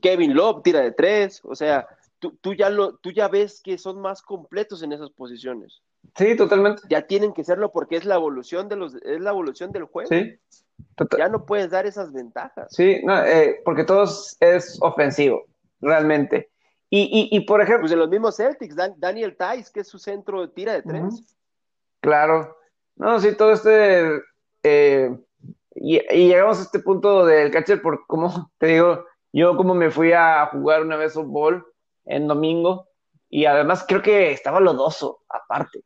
Kevin 0.00 0.34
Love 0.34 0.62
tira 0.62 0.80
de 0.80 0.92
tres. 0.92 1.40
O 1.44 1.54
sea, 1.54 1.86
tú, 2.18 2.36
tú, 2.40 2.54
ya 2.54 2.70
lo, 2.70 2.96
tú 2.96 3.10
ya 3.10 3.28
ves 3.28 3.60
que 3.62 3.78
son 3.78 4.00
más 4.00 4.22
completos 4.22 4.82
en 4.82 4.92
esas 4.92 5.10
posiciones. 5.10 5.82
Sí, 6.14 6.36
totalmente. 6.36 6.82
Ya 6.88 7.06
tienen 7.06 7.32
que 7.32 7.44
serlo 7.44 7.72
porque 7.72 7.96
es 7.96 8.04
la 8.04 8.14
evolución 8.14 8.68
de 8.68 8.76
los, 8.76 8.94
es 8.96 9.20
la 9.20 9.30
evolución 9.30 9.72
del 9.72 9.84
juego. 9.84 10.08
Sí. 10.08 10.38
Ya 11.18 11.28
no 11.28 11.46
puedes 11.46 11.70
dar 11.70 11.86
esas 11.86 12.12
ventajas. 12.12 12.68
Sí, 12.70 13.00
no, 13.02 13.24
eh, 13.24 13.60
porque 13.64 13.84
todo 13.84 14.04
es 14.04 14.78
ofensivo, 14.80 15.46
realmente. 15.80 16.50
Y, 16.88 17.28
y, 17.32 17.40
por 17.40 17.60
ejemplo. 17.60 17.82
Pues 17.82 17.90
de 17.90 17.96
los 17.96 18.08
mismos 18.08 18.36
Celtics, 18.36 18.76
Daniel 18.96 19.36
Tice, 19.36 19.72
que 19.72 19.80
es 19.80 19.88
su 19.88 19.98
centro 19.98 20.42
de 20.42 20.48
tira 20.48 20.74
de 20.74 20.82
tres. 20.82 21.36
Claro. 22.00 22.56
No, 22.94 23.18
sí, 23.20 23.34
todo 23.36 23.52
este. 23.52 24.22
Eh, 24.62 25.18
y, 25.76 26.00
llegamos 26.28 26.58
a 26.58 26.62
este 26.62 26.78
punto 26.78 27.24
del 27.26 27.50
catcher, 27.50 27.82
por 27.82 28.06
como 28.06 28.50
te 28.58 28.66
digo, 28.66 29.04
yo 29.32 29.56
como 29.56 29.74
me 29.74 29.90
fui 29.90 30.12
a 30.12 30.46
jugar 30.46 30.82
una 30.82 30.96
vez 30.96 31.12
fútbol 31.14 31.66
en 32.04 32.26
domingo, 32.26 32.88
y 33.28 33.44
además 33.44 33.84
creo 33.86 34.02
que 34.02 34.32
estaba 34.32 34.60
lodoso, 34.60 35.22
aparte. 35.28 35.82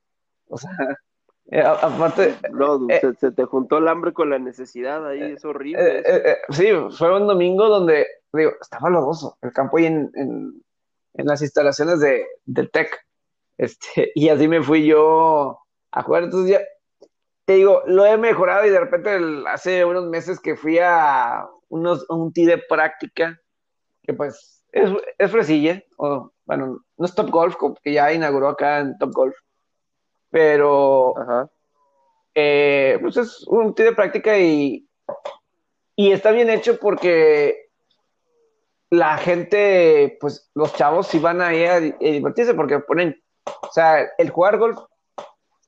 O 0.46 0.56
sea, 0.56 0.70
eh, 1.50 1.62
aparte. 1.62 2.36
No, 2.52 2.88
eh, 2.88 3.00
se, 3.18 3.32
te 3.32 3.44
juntó 3.44 3.78
el 3.78 3.88
hambre 3.88 4.12
con 4.12 4.30
la 4.30 4.38
necesidad 4.38 5.06
ahí, 5.06 5.22
es 5.22 5.44
horrible. 5.44 6.02
Eh, 6.04 6.38
sí, 6.50 6.68
fue 6.96 7.16
un 7.16 7.26
domingo 7.26 7.68
donde, 7.68 8.06
digo, 8.32 8.52
estaba 8.60 8.90
lodoso 8.90 9.38
el 9.42 9.52
campo 9.52 9.78
ahí 9.78 9.86
en, 9.86 10.10
en, 10.14 10.62
las 11.26 11.42
instalaciones 11.42 12.00
de, 12.00 12.26
del 12.44 12.70
TEC. 12.70 12.98
Este, 13.58 14.12
y 14.14 14.28
así 14.28 14.46
me 14.46 14.62
fui 14.62 14.86
yo 14.86 15.58
a 15.90 16.02
jugar. 16.02 16.24
Entonces 16.24 16.50
ya, 16.50 16.60
te 17.50 17.56
digo, 17.56 17.82
lo 17.86 18.06
he 18.06 18.16
mejorado 18.16 18.64
y 18.64 18.70
de 18.70 18.78
repente 18.78 19.18
hace 19.48 19.84
unos 19.84 20.06
meses 20.06 20.38
que 20.38 20.54
fui 20.54 20.78
a 20.78 21.48
unos, 21.68 22.08
un 22.08 22.32
tee 22.32 22.46
de 22.46 22.58
práctica, 22.58 23.40
que 24.04 24.14
pues 24.14 24.64
es, 24.70 24.88
es 25.18 25.30
fresilla, 25.32 25.82
o 25.96 26.30
bueno, 26.44 26.84
no 26.96 27.04
es 27.04 27.12
Top 27.12 27.28
Golf, 27.28 27.56
que 27.82 27.92
ya 27.92 28.12
inauguró 28.12 28.50
acá 28.50 28.78
en 28.78 28.96
Top 28.98 29.12
Golf 29.12 29.34
pero 30.30 31.12
eh, 32.36 32.98
pues 33.00 33.16
es 33.16 33.44
un 33.48 33.74
tiro 33.74 33.90
de 33.90 33.96
práctica 33.96 34.38
y, 34.38 34.88
y 35.96 36.12
está 36.12 36.30
bien 36.30 36.50
hecho 36.50 36.78
porque 36.78 37.68
la 38.90 39.18
gente, 39.18 40.18
pues 40.20 40.52
los 40.54 40.72
chavos 40.74 41.08
sí 41.08 41.18
van 41.18 41.40
ahí 41.40 41.64
a, 41.64 41.74
a, 41.74 41.80
divertirse 41.80 42.54
porque 42.54 42.78
ponen, 42.78 43.20
o 43.44 43.72
sea, 43.72 44.08
el 44.18 44.30
jugar 44.30 44.56
golf 44.56 44.78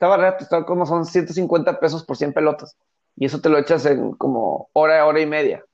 estaba 0.02 0.16
barato, 0.16 0.42
estaba 0.42 0.66
como 0.66 0.84
son 0.84 1.04
150 1.04 1.78
pesos 1.78 2.02
por 2.02 2.16
100 2.16 2.32
pelotas 2.32 2.76
y 3.14 3.26
eso 3.26 3.40
te 3.40 3.48
lo 3.48 3.56
echas 3.56 3.86
en 3.86 4.14
como 4.14 4.68
hora, 4.72 5.06
hora 5.06 5.20
y 5.20 5.26
media. 5.26 5.64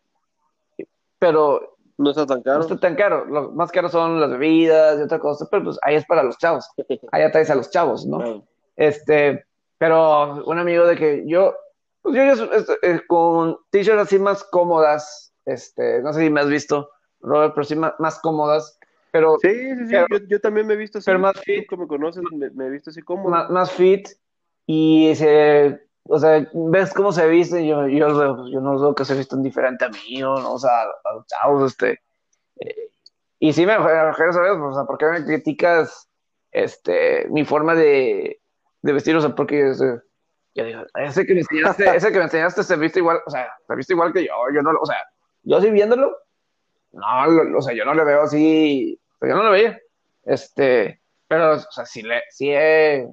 Pero 1.18 1.78
no 1.96 2.10
está 2.10 2.26
tan 2.26 2.42
caro. 2.42 2.58
No 2.58 2.62
está 2.62 2.76
tan 2.76 2.94
caro. 2.94 3.24
Lo 3.24 3.52
más 3.52 3.72
caro 3.72 3.88
son 3.88 4.20
las 4.20 4.28
bebidas 4.28 4.98
y 4.98 5.02
otra 5.02 5.18
cosa, 5.18 5.48
pero 5.50 5.64
pues 5.64 5.78
ahí 5.80 5.94
es 5.94 6.04
para 6.04 6.22
los 6.22 6.36
chavos. 6.36 6.68
Ahí 7.12 7.22
atraes 7.22 7.48
a 7.48 7.54
los 7.54 7.70
chavos, 7.70 8.04
¿no? 8.04 8.46
Este, 8.76 9.46
pero 9.78 10.44
un 10.44 10.58
amigo 10.58 10.86
de 10.86 10.96
que 10.96 11.24
yo, 11.26 11.54
pues 12.02 12.14
yo, 12.14 12.22
este, 12.52 12.74
eh, 12.82 13.00
con 13.06 13.56
t-shirts 13.70 14.02
así 14.02 14.18
más 14.18 14.44
cómodas, 14.44 15.32
este, 15.46 16.02
no 16.02 16.12
sé 16.12 16.20
si 16.20 16.30
me 16.30 16.42
has 16.42 16.50
visto, 16.50 16.90
Robert, 17.20 17.54
pero 17.54 17.64
sí 17.64 17.76
más, 17.76 18.20
cómodas. 18.20 18.77
Pero, 19.18 19.36
sí, 19.40 19.48
sí, 19.50 19.86
sí, 19.88 20.26
yo, 20.28 20.40
también 20.40 20.66
me 20.66 20.74
he 20.74 20.76
visto 20.76 20.98
así. 20.98 21.06
Pero 21.06 21.18
más 21.18 21.40
fit. 21.40 21.66
Como 21.66 21.82
me 21.82 21.88
conoces, 21.88 22.22
me, 22.32 22.66
he 22.66 22.70
visto 22.70 22.90
así 22.90 23.02
cómodo. 23.02 23.48
Más, 23.50 23.72
fit. 23.72 24.08
Y 24.66 25.12
se, 25.16 25.80
o 26.04 26.18
sea, 26.18 26.46
ves 26.52 26.92
cómo 26.94 27.10
se 27.10 27.26
visten, 27.26 27.66
yo, 27.66 27.88
yo, 27.88 28.48
yo 28.48 28.60
no 28.60 28.78
veo 28.78 28.94
que 28.94 29.04
se 29.04 29.16
visten 29.16 29.42
diferente 29.42 29.84
a 29.84 29.88
mí, 29.88 30.22
o, 30.22 30.36
¿no? 30.36 30.54
o 30.54 30.58
sea, 30.58 30.82
a 30.82 31.14
los 31.14 31.26
chavos, 31.26 31.72
este. 31.72 32.00
Eh, 32.60 32.90
y 33.40 33.52
sí 33.52 33.66
me 33.66 33.76
quiero 33.76 34.32
saber, 34.32 34.52
o 34.52 34.74
sea, 34.74 34.84
¿por 34.84 34.98
qué 34.98 35.06
me 35.06 35.24
criticas 35.24 36.08
este, 36.52 37.26
mi 37.30 37.44
forma 37.44 37.74
de, 37.74 38.40
de 38.82 38.92
vestir, 38.92 39.16
o 39.16 39.20
sea, 39.20 39.34
porque 39.34 39.70
ese, 39.70 40.00
ese 40.54 41.26
que 41.26 41.34
me 41.34 41.40
enseñaste, 41.40 41.84
ese 41.96 42.12
que 42.12 42.18
me 42.18 42.24
enseñaste 42.24 42.62
se 42.62 42.76
viste 42.76 42.98
igual, 43.00 43.20
o 43.26 43.30
sea, 43.30 43.48
se 43.66 43.74
viste 43.74 43.92
igual 43.92 44.12
que 44.12 44.24
yo, 44.24 44.32
yo 44.54 44.62
no, 44.62 44.70
o 44.80 44.86
sea, 44.86 45.02
yo 45.42 45.56
así 45.56 45.70
viéndolo, 45.70 46.16
no, 46.92 47.56
o 47.56 47.62
sea, 47.62 47.74
yo 47.74 47.84
no 47.84 47.94
le 47.94 48.04
veo 48.04 48.22
así, 48.22 49.00
yo 49.20 49.34
no 49.34 49.42
lo 49.42 49.50
veía, 49.50 49.78
este, 50.24 51.00
pero, 51.26 51.54
o 51.54 51.58
sea, 51.58 51.84
sí, 51.84 52.02
le, 52.02 52.22
sí 52.30 52.50
he, 52.50 53.08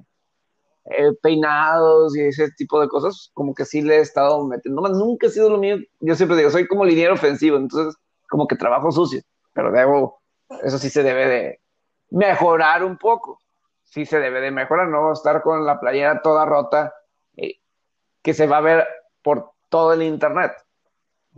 peinados 1.20 2.16
y 2.16 2.20
ese 2.20 2.50
tipo 2.52 2.80
de 2.80 2.88
cosas, 2.88 3.30
como 3.34 3.54
que 3.54 3.64
sí 3.64 3.82
le 3.82 3.96
he 3.96 4.00
estado 4.00 4.46
metiendo, 4.46 4.80
más. 4.80 4.92
Nunca 4.92 5.26
ha 5.26 5.30
sido 5.30 5.50
lo 5.50 5.58
mío, 5.58 5.78
yo 5.98 6.14
siempre 6.14 6.36
digo, 6.36 6.50
soy 6.50 6.66
como 6.68 6.84
liniero 6.84 7.14
ofensivo, 7.14 7.56
entonces, 7.56 8.00
como 8.28 8.46
que 8.46 8.56
trabajo 8.56 8.92
sucio, 8.92 9.20
pero 9.52 9.72
debo, 9.72 10.20
eso 10.62 10.78
sí 10.78 10.90
se 10.90 11.02
debe 11.02 11.26
de 11.26 11.60
mejorar 12.10 12.84
un 12.84 12.96
poco, 12.98 13.40
sí 13.84 14.06
se 14.06 14.20
debe 14.20 14.40
de 14.40 14.52
mejorar, 14.52 14.88
no 14.88 15.12
estar 15.12 15.42
con 15.42 15.66
la 15.66 15.80
playera 15.80 16.22
toda 16.22 16.44
rota 16.44 16.94
que 18.26 18.34
se 18.34 18.48
va 18.48 18.56
a 18.56 18.60
ver 18.60 18.88
por 19.22 19.52
todo 19.68 19.92
el 19.92 20.02
internet. 20.02 20.50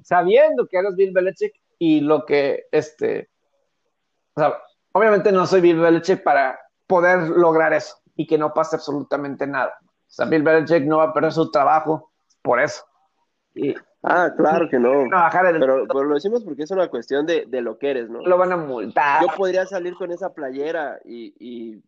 Sabiendo 0.03 0.67
que 0.67 0.79
eres 0.79 0.97
Bill 0.97 1.13
Belichick 1.13 1.53
y 1.79 2.01
lo 2.01 2.25
que 2.25 2.65
este, 2.73 3.29
o 4.39 4.41
sea, 4.41 4.59
obviamente 4.93 5.33
no 5.33 5.47
soy 5.47 5.61
Bill 5.61 5.81
Belichick 5.81 6.23
para 6.23 6.59
poder 6.87 7.29
lograr 7.31 7.73
eso 7.73 7.97
y 8.15 8.27
que 8.27 8.39
no 8.39 8.55
pase 8.55 8.77
absolutamente 8.77 9.47
nada. 9.47 9.77
O 9.83 10.11
sea, 10.11 10.27
Bill 10.27 10.43
Belichick 10.43 10.85
no 10.85 10.99
va 10.99 11.05
a 11.05 11.13
perder 11.13 11.33
su 11.33 11.51
trabajo 11.51 12.13
por 12.43 12.61
eso. 12.61 12.85
Y, 13.55 13.75
Ah, 14.03 14.33
claro 14.37 14.69
que 14.69 14.79
no. 14.79 14.91
trabajar 15.09 15.47
en 15.47 15.57
el 15.57 15.61
Pero, 15.61 15.87
pero 15.89 16.05
lo 16.05 16.15
decimos 16.15 16.45
porque 16.45 16.63
es 16.63 16.71
una 16.71 16.89
cuestión 16.89 17.27
de, 17.27 17.47
de 17.47 17.61
lo 17.61 17.79
que 17.79 17.91
eres, 17.91 18.09
¿no? 18.09 18.21
lo 18.21 18.39
van 18.39 18.53
a 18.53 18.57
multar. 18.57 19.23
Yo 19.23 19.29
podría 19.37 19.67
salir 19.67 19.95
con 19.95 20.13
esa 20.13 20.33
playera 20.33 21.01
y, 21.05 21.35
y, 21.39 21.83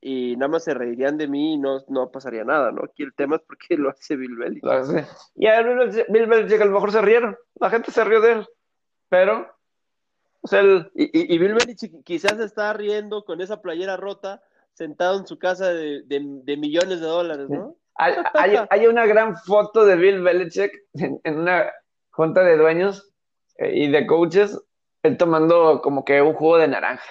y 0.00 0.36
nada 0.36 0.48
más 0.48 0.64
se 0.64 0.74
reirían 0.74 1.16
de 1.16 1.28
mí 1.28 1.54
y 1.54 1.56
no, 1.56 1.78
no 1.88 2.10
pasaría 2.10 2.44
nada, 2.44 2.72
¿no? 2.72 2.82
Aquí 2.84 3.04
el 3.04 3.14
tema 3.14 3.36
es 3.36 3.42
porque 3.42 3.76
lo 3.76 3.90
hace 3.90 4.16
Bill 4.16 4.36
Belichick. 4.36 5.06
Y 5.36 5.46
a 5.46 5.62
Bill 5.62 6.26
Belichick 6.26 6.60
a 6.60 6.64
lo 6.64 6.72
mejor 6.72 6.90
se 6.90 7.00
rieron. 7.00 7.36
La 7.54 7.70
gente 7.70 7.92
se 7.92 8.04
rió 8.04 8.20
de 8.20 8.32
él. 8.32 8.46
Pero, 9.08 9.48
pues 10.48 10.60
él, 10.62 10.90
Y, 10.94 11.04
y, 11.04 11.34
y 11.34 11.38
Bill 11.38 11.54
Belichick 11.54 12.02
quizás 12.04 12.38
está 12.40 12.72
riendo 12.72 13.24
con 13.24 13.40
esa 13.40 13.60
playera 13.60 13.96
rota, 13.96 14.42
sentado 14.72 15.18
en 15.18 15.26
su 15.26 15.38
casa 15.38 15.72
de, 15.72 16.02
de, 16.04 16.20
de 16.22 16.56
millones 16.56 17.00
de 17.00 17.06
dólares, 17.06 17.48
¿no? 17.48 17.76
hay, 17.94 18.14
hay, 18.34 18.56
hay 18.68 18.86
una 18.86 19.06
gran 19.06 19.36
foto 19.36 19.86
de 19.86 19.96
Bill 19.96 20.22
Belichick 20.22 20.72
en, 20.94 21.20
en 21.24 21.38
una 21.38 21.70
junta 22.10 22.42
de 22.42 22.56
dueños 22.56 23.10
eh, 23.58 23.72
y 23.74 23.90
de 23.90 24.06
coaches, 24.06 24.60
él 25.02 25.16
tomando 25.16 25.80
como 25.82 26.04
que 26.04 26.20
un 26.20 26.34
jugo 26.34 26.58
de 26.58 26.68
naranja. 26.68 27.04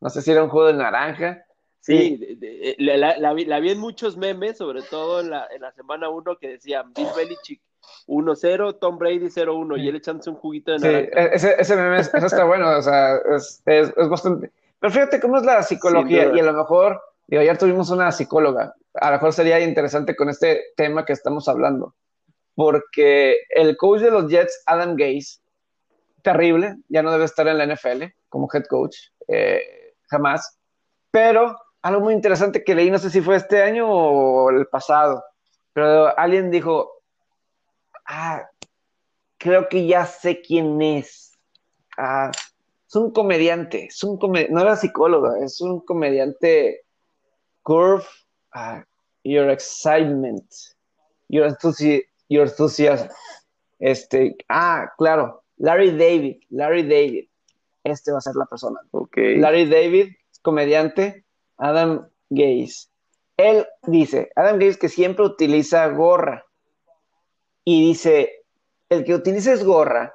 No 0.00 0.08
sé 0.10 0.22
si 0.22 0.30
era 0.30 0.42
un 0.44 0.50
jugo 0.50 0.66
de 0.66 0.74
naranja. 0.74 1.44
Sí, 1.80 2.16
de- 2.16 2.76
la, 2.78 2.96
la- 2.96 3.18
la 3.18 3.32
vi, 3.32 3.44
la 3.44 3.58
vi 3.58 3.70
en 3.70 3.78
muchos 3.80 4.16
memes, 4.16 4.58
sobre 4.58 4.82
todo 4.82 5.20
en 5.20 5.30
la, 5.30 5.46
en 5.50 5.62
la 5.62 5.72
semana 5.72 6.10
1 6.10 6.36
que 6.38 6.48
decían 6.48 6.92
Bill 6.94 7.08
Belichick 7.16 7.60
1-0, 8.10 8.78
Tom 8.80 8.98
Brady 8.98 9.28
0-1 9.30 9.76
y 9.78 9.88
él 9.88 9.96
echándose 9.96 10.30
un 10.30 10.36
juguito 10.36 10.72
de 10.72 10.78
Sí, 10.80 10.86
naranja. 10.86 11.08
e- 11.14 11.34
ese, 11.36 11.54
ese 11.60 11.76
meme 11.76 12.00
es- 12.00 12.12
eso 12.12 12.26
está 12.26 12.44
bueno, 12.44 12.68
o 12.76 12.82
sea, 12.82 13.16
es, 13.36 13.62
es, 13.66 13.92
es 13.96 14.08
bastante. 14.08 14.50
Pero 14.80 14.92
fíjate 14.92 15.20
cómo 15.20 15.36
es 15.36 15.44
la 15.44 15.62
psicología, 15.62 16.32
y 16.34 16.40
a 16.40 16.42
lo 16.42 16.52
mejor, 16.52 17.00
digo, 17.28 17.42
ya 17.42 17.56
tuvimos 17.56 17.90
una 17.90 18.10
psicóloga, 18.10 18.74
a 18.94 19.06
lo 19.06 19.12
mejor 19.12 19.32
sería 19.32 19.60
interesante 19.60 20.16
con 20.16 20.28
este 20.28 20.72
tema 20.76 21.04
que 21.04 21.12
estamos 21.12 21.46
hablando, 21.48 21.94
porque 22.54 23.36
el 23.50 23.76
coach 23.76 24.00
de 24.00 24.10
los 24.10 24.28
Jets, 24.28 24.62
Adam 24.66 24.96
Gase, 24.96 25.38
terrible, 26.22 26.76
ya 26.88 27.02
no 27.02 27.12
debe 27.12 27.24
estar 27.26 27.46
en 27.46 27.58
la 27.58 27.64
NFL 27.64 28.12
como 28.28 28.48
head 28.52 28.64
coach, 28.68 28.96
eh, 29.28 29.94
jamás, 30.08 30.58
pero 31.10 31.56
algo 31.82 32.00
muy 32.00 32.14
interesante 32.14 32.64
que 32.64 32.74
leí, 32.74 32.90
no 32.90 32.98
sé 32.98 33.08
si 33.10 33.20
fue 33.20 33.36
este 33.36 33.62
año 33.62 33.88
o 33.88 34.50
el 34.50 34.66
pasado, 34.66 35.22
pero 35.72 36.18
alguien 36.18 36.50
dijo, 36.50 36.99
ah, 38.10 38.42
creo 39.38 39.68
que 39.68 39.86
ya 39.86 40.04
sé 40.04 40.40
quién 40.42 40.82
es. 40.82 41.38
Ah, 41.96 42.30
es 42.88 42.96
un 42.96 43.12
comediante, 43.12 43.86
es 43.86 44.02
un 44.02 44.18
come- 44.18 44.48
no 44.50 44.60
era 44.62 44.74
psicóloga, 44.76 45.38
es 45.44 45.60
un 45.60 45.80
comediante. 45.80 46.82
Curve 47.62 48.04
ah, 48.52 48.82
your 49.22 49.50
excitement, 49.50 50.44
your, 51.28 51.46
enthusi- 51.46 52.04
your 52.28 52.48
enthusiasm. 52.48 53.08
Este, 53.78 54.34
ah, 54.48 54.90
claro, 54.98 55.42
Larry 55.58 55.90
David, 55.92 56.42
Larry 56.50 56.82
David. 56.82 57.28
Este 57.84 58.12
va 58.12 58.18
a 58.18 58.22
ser 58.22 58.34
la 58.36 58.46
persona. 58.46 58.80
Ok. 58.90 59.16
Larry 59.36 59.66
David, 59.66 60.08
comediante, 60.42 61.24
Adam 61.58 62.08
Gaze. 62.30 62.88
Él 63.36 63.66
dice, 63.86 64.30
Adam 64.36 64.58
Gaze 64.58 64.78
que 64.78 64.88
siempre 64.88 65.24
utiliza 65.24 65.86
gorra. 65.88 66.44
Y 67.64 67.88
dice, 67.88 68.44
el 68.88 69.04
que 69.04 69.14
utilices 69.14 69.64
gorra 69.64 70.14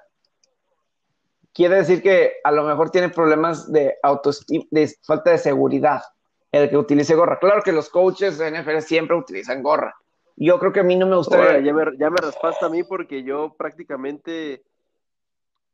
quiere 1.54 1.76
decir 1.76 2.02
que 2.02 2.34
a 2.43 2.52
lo 2.52 2.64
mejor 2.64 2.89
tiene 2.89 3.10
problemas 3.10 3.72
de 3.72 3.96
autoestima, 4.04 4.66
de 4.72 4.93
falta 5.04 5.32
de 5.32 5.38
seguridad. 5.38 6.02
El 6.52 6.70
que 6.70 6.78
utilice 6.78 7.16
gorra. 7.16 7.38
Claro 7.39 7.62
que 7.64 7.72
los 7.74 7.89
coaches 7.89 8.38
de 8.38 8.50
NFL 8.50 8.80
siempre 8.80 9.16
utilizan 9.18 9.62
gorra. 9.62 9.96
Yo 10.38 10.58
creo 10.60 10.72
que 10.74 10.80
a 10.82 10.84
mí 10.84 10.96
no 10.96 11.06
me 11.06 11.16
gustaría. 11.18 11.60
Ya, 11.60 11.74
me, 11.74 11.84
ya 11.98 12.10
me 12.10 12.18
raspaste 12.18 12.66
a 12.66 12.70
mí 12.70 12.84
porque 12.84 13.24
yo 13.24 13.56
prácticamente 13.58 14.64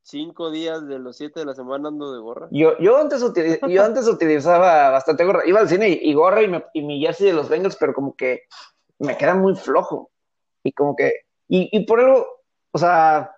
cinco 0.04 0.50
días 0.52 0.88
de 0.88 1.00
los 1.00 1.18
siete 1.18 1.40
de 1.42 1.46
la 1.46 1.54
semana 1.54 1.90
ando 1.90 2.14
de 2.14 2.20
gorra. 2.20 2.48
Yo, 2.52 2.78
yo, 2.80 2.98
antes, 2.98 3.24
utili- 3.24 3.60
yo 3.70 3.84
antes 3.84 4.08
utilizaba 4.08 4.90
bastante 4.90 5.24
gorra. 5.24 5.44
Iba 5.46 5.60
al 5.60 5.70
cine 5.70 5.90
y, 5.90 6.00
y 6.10 6.14
gorra 6.14 6.42
y, 6.42 6.48
me- 6.48 6.66
y 6.74 6.82
mi 6.82 7.00
jersey 7.00 7.28
de 7.28 7.34
los 7.34 7.50
Bengals, 7.50 7.76
pero 7.76 7.94
como 7.94 8.16
que 8.16 8.44
me 9.00 9.18
queda 9.18 9.36
muy 9.36 9.56
flojo. 9.56 10.10
Y 10.64 10.72
como 10.74 10.96
que. 10.96 11.12
Y, 11.52 11.68
y 11.74 11.86
por 11.86 12.00
algo, 12.00 12.26
o 12.72 12.78
sea. 12.78 13.36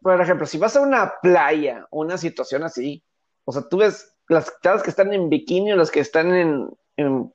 Por 0.00 0.20
ejemplo, 0.20 0.46
si 0.46 0.56
vas 0.56 0.76
a 0.76 0.80
una 0.80 1.14
playa, 1.20 1.86
una 1.90 2.16
situación 2.16 2.62
así, 2.62 3.04
o 3.44 3.52
sea, 3.52 3.62
tú 3.68 3.78
ves 3.78 4.16
las 4.28 4.52
chavas 4.60 4.84
que 4.84 4.90
están 4.90 5.12
en 5.12 5.28
bikini 5.28 5.72
o 5.72 5.76
las 5.76 5.90
que 5.90 6.00
están 6.00 6.32
en, 6.34 6.70
en 6.96 7.32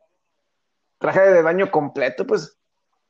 traje 1.00 1.20
de 1.20 1.42
baño 1.42 1.70
completo, 1.70 2.26
pues 2.26 2.58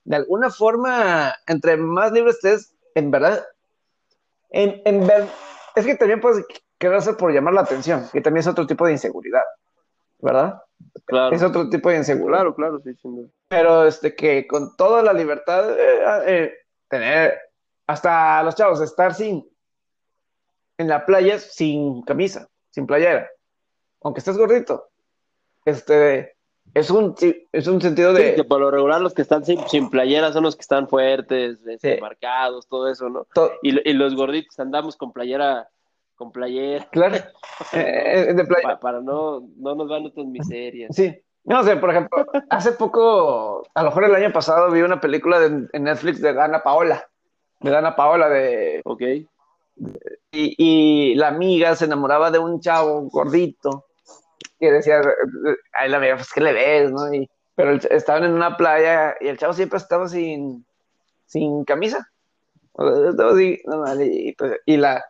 de 0.03 0.15
alguna 0.15 0.49
forma, 0.49 1.35
entre 1.45 1.77
más 1.77 2.11
libre 2.11 2.31
estés, 2.31 2.75
en 2.95 3.11
verdad, 3.11 3.45
en, 4.49 4.81
en 4.85 5.07
es 5.75 5.85
que 5.85 5.95
también 5.95 6.21
puedes 6.21 6.43
hacer 6.79 7.17
por 7.17 7.31
llamar 7.31 7.53
la 7.53 7.61
atención, 7.61 8.07
que 8.11 8.21
también 8.21 8.41
es 8.41 8.47
otro 8.47 8.65
tipo 8.65 8.85
de 8.85 8.93
inseguridad, 8.93 9.43
¿verdad? 10.19 10.59
Claro. 11.05 11.35
Es 11.35 11.41
otro 11.43 11.69
tipo 11.69 11.89
de 11.89 11.97
inseguridad. 11.97 12.39
Claro, 12.39 12.55
claro, 12.55 12.79
sí, 12.83 12.93
sin 13.01 13.15
duda. 13.15 13.29
Pero 13.47 13.85
este 13.85 14.13
que 14.15 14.45
con 14.47 14.75
toda 14.75 15.01
la 15.01 15.13
libertad, 15.13 15.71
eh, 15.79 16.23
eh, 16.25 16.53
tener 16.89 17.39
hasta 17.85 18.43
los 18.43 18.55
chavos, 18.55 18.81
estar 18.81 19.13
sin 19.13 19.47
en 20.77 20.87
la 20.87 21.05
playa 21.05 21.39
sin 21.39 22.01
camisa, 22.03 22.49
sin 22.71 22.85
playera, 22.85 23.29
aunque 24.01 24.19
estés 24.19 24.37
gordito, 24.37 24.89
este 25.65 26.35
es 26.73 26.91
un 26.91 27.15
es 27.51 27.67
un 27.67 27.81
sentido 27.81 28.13
de 28.13 28.29
Sí, 28.31 28.35
que 28.35 28.43
por 28.43 28.59
lo 28.59 28.69
regular 28.69 28.99
los 29.01 29.13
que 29.13 29.21
están 29.21 29.45
sin, 29.45 29.65
sin 29.69 29.89
playera 29.89 30.31
son 30.33 30.43
los 30.43 30.55
que 30.55 30.61
están 30.61 30.87
fuertes, 30.89 31.65
este, 31.65 31.95
Sí. 31.95 32.01
marcados, 32.01 32.67
todo 32.67 32.89
eso, 32.91 33.09
¿no? 33.09 33.25
to- 33.33 33.51
Y, 33.63 33.89
y 33.89 33.93
los 33.93 34.15
gorditos 34.15 34.59
andamos 34.59 34.97
con 34.97 35.11
playera, 35.13 35.69
con 36.17 36.31
playera, 36.33 36.85
claro, 36.91 37.15
eh, 37.73 38.25
eh, 38.29 38.33
de 38.33 38.43
playa. 38.43 38.63
pa- 38.63 38.79
para 38.79 38.99
no, 39.01 39.47
no 39.55 39.75
nos 39.75 39.87
van 39.87 40.01
nuestras 40.01 40.25
miserias. 40.27 40.93
Sí. 40.93 41.15
No 41.45 41.63
sé, 41.63 41.77
por 41.77 41.91
ejemplo, 41.91 42.25
hace 42.49 42.73
poco, 42.73 43.63
a 43.73 43.81
lo 43.83 43.89
mejor 43.89 44.03
el 44.03 44.15
año 44.15 44.33
pasado 44.33 44.69
vi 44.69 44.81
una 44.81 44.99
película 44.99 45.39
de, 45.39 45.67
en 45.71 45.83
Netflix 45.83 46.19
de 46.21 46.33
Dana 46.33 46.61
Paola, 46.61 47.07
de 47.61 47.71
Dana 47.71 47.95
Paola, 47.95 48.27
de, 48.27 48.81
Ok. 48.83 49.01
y, 49.01 50.55
y 50.57 51.15
la 51.15 51.29
amiga 51.29 51.73
se 51.75 51.85
enamoraba 51.85 52.31
de 52.31 52.39
un 52.39 52.59
chavo 52.59 53.01
gordito, 53.09 53.85
que 54.59 54.71
decía, 54.71 55.01
ay, 55.71 55.89
la 55.89 55.97
amiga, 55.97 56.15
pues, 56.15 56.33
¿qué 56.33 56.41
le 56.41 56.51
ves, 56.51 56.91
no? 56.91 57.13
Y, 57.13 57.29
pero 57.55 57.71
el- 57.71 57.87
estaban 57.91 58.25
en 58.25 58.33
una 58.33 58.57
playa 58.57 59.15
y 59.21 59.27
el 59.27 59.37
chavo 59.37 59.53
siempre 59.53 59.77
estaba 59.77 60.07
sin, 60.09 60.65
sin 61.25 61.63
camisa. 61.63 62.09
O 62.73 62.93
sea, 62.93 63.09
Estaba 63.11 63.31
así, 63.31 63.59
normal, 63.65 64.01
y, 64.03 64.33
pues, 64.33 64.53
y 64.65 64.77
la, 64.77 65.03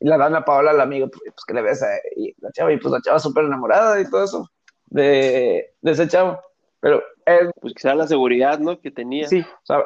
la, 0.00 0.18
Dana 0.18 0.44
Paola, 0.44 0.72
la 0.72 0.82
amiga, 0.82 1.06
pues, 1.06 1.22
pues, 1.24 1.44
¿qué 1.46 1.54
le 1.54 1.62
ves? 1.62 1.82
a- 1.82 1.98
Y 2.16 2.34
la 2.40 2.50
chava, 2.52 2.72
y 2.72 2.78
pues 2.78 2.92
la 2.92 3.00
chava 3.00 3.18
súper 3.18 3.44
enamorada 3.44 4.00
y 4.00 4.08
todo 4.10 4.24
eso 4.24 4.50
de, 4.86 5.74
de 5.80 5.90
ese 5.90 6.08
chavo. 6.08 6.40
Pero 6.80 7.02
él, 7.26 7.50
Pues 7.60 7.74
quizá 7.74 7.94
la 7.94 8.06
seguridad, 8.06 8.58
¿no? 8.58 8.80
Que 8.80 8.90
tenía. 8.90 9.26
sí, 9.26 9.40
o 9.40 9.66
sea, 9.66 9.78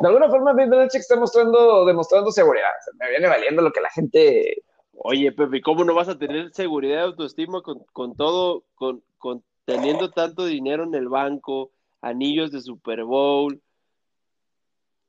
de 0.00 0.06
alguna 0.06 0.28
forma 0.28 0.52
Bill 0.52 0.70
Belichick 0.70 1.00
está 1.00 1.16
mostrando, 1.16 1.84
demostrando 1.84 2.30
seguridad. 2.30 2.70
O 2.80 2.82
sea, 2.84 2.92
me 2.98 3.10
viene 3.10 3.28
valiendo 3.28 3.62
lo 3.62 3.72
que 3.72 3.80
la 3.80 3.90
gente... 3.90 4.62
Oye, 4.98 5.30
Pepe, 5.32 5.60
¿cómo 5.60 5.84
no 5.84 5.94
vas 5.94 6.08
a 6.08 6.18
tener 6.18 6.52
seguridad 6.54 7.00
y 7.00 7.04
autoestima 7.04 7.60
con, 7.62 7.80
con 7.92 8.16
todo, 8.16 8.64
con, 8.76 9.02
con 9.18 9.42
teniendo 9.66 10.10
tanto 10.10 10.46
dinero 10.46 10.84
en 10.84 10.94
el 10.94 11.08
banco, 11.08 11.70
anillos 12.00 12.50
de 12.50 12.60
Super 12.62 13.04
Bowl, 13.04 13.60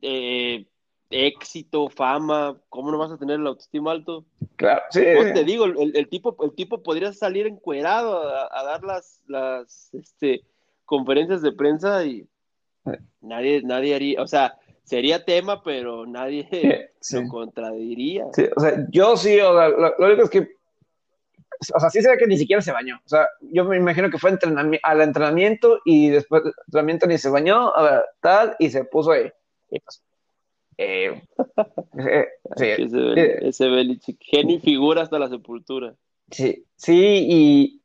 eh, 0.01 0.65
éxito, 1.09 1.89
fama? 1.89 2.57
¿Cómo 2.69 2.91
no 2.91 2.97
vas 2.97 3.11
a 3.11 3.17
tener 3.17 3.39
el 3.39 3.47
autoestima 3.47 3.91
alto? 3.91 4.25
Claro, 4.55 4.81
sí. 4.89 5.03
Pues 5.15 5.33
te 5.33 5.43
digo, 5.43 5.65
el, 5.65 5.95
el 5.95 6.09
tipo, 6.09 6.35
el 6.43 6.53
tipo 6.53 6.83
podría 6.83 7.13
salir 7.13 7.47
encuerado 7.47 8.27
a, 8.27 8.49
a 8.51 8.63
dar 8.63 8.83
las, 8.83 9.21
las 9.27 9.93
este, 9.93 10.41
conferencies 10.85 11.41
de 11.41 11.51
prensa 11.51 12.03
y 12.05 12.27
nadie, 13.21 13.61
nadie 13.63 13.95
haría, 13.95 14.21
o 14.21 14.27
sea, 14.27 14.57
sería 14.83 15.23
tema, 15.25 15.61
pero 15.63 16.05
nadie 16.05 16.89
Sí. 16.99 17.17
lo 17.23 17.29
contradiría. 17.29 18.25
Sí, 18.33 18.45
o 18.55 18.59
sea, 18.59 18.85
yo 18.89 19.15
sí, 19.17 19.39
o 19.39 19.53
sea, 19.57 19.69
lo, 19.69 19.95
lo 19.97 20.05
único 20.07 20.23
es 20.23 20.29
que, 20.29 20.39
o 21.73 21.79
sea, 21.79 21.89
sí 21.89 22.01
se 22.01 22.09
ve 22.09 22.17
que 22.17 22.27
ni 22.27 22.37
siquiera 22.37 22.61
se 22.61 22.71
bañó. 22.71 22.97
O 23.05 23.09
sea, 23.09 23.27
yo 23.41 23.65
me 23.65 23.77
imagino 23.77 24.09
que 24.09 24.17
fue 24.17 24.31
entrenami- 24.31 24.79
al 24.83 25.01
entrenamiento 25.01 25.79
y 25.85 26.09
después 26.09 26.43
del 26.43 26.53
entrenamiento 26.67 27.07
ni 27.07 27.17
se 27.17 27.29
bañó, 27.29 27.75
a 27.75 27.81
ver, 27.83 28.03
tal, 28.21 28.55
y 28.59 28.69
se 28.69 28.83
puso 28.85 29.11
ahí. 29.11 29.31
Y 29.71 29.79
pues, 29.79 30.03
eh, 30.77 31.21
eh, 31.99 32.27
sí, 32.55 32.65
Ese, 32.65 32.97
eh, 33.15 33.39
ese 33.41 33.67
Belichick, 33.67 34.17
genio 34.21 34.57
y 34.57 34.59
figura 34.59 35.01
hasta 35.01 35.19
la 35.19 35.29
sepultura. 35.29 35.95
sí, 36.31 36.65
sí, 36.75 37.25
y, 37.29 37.81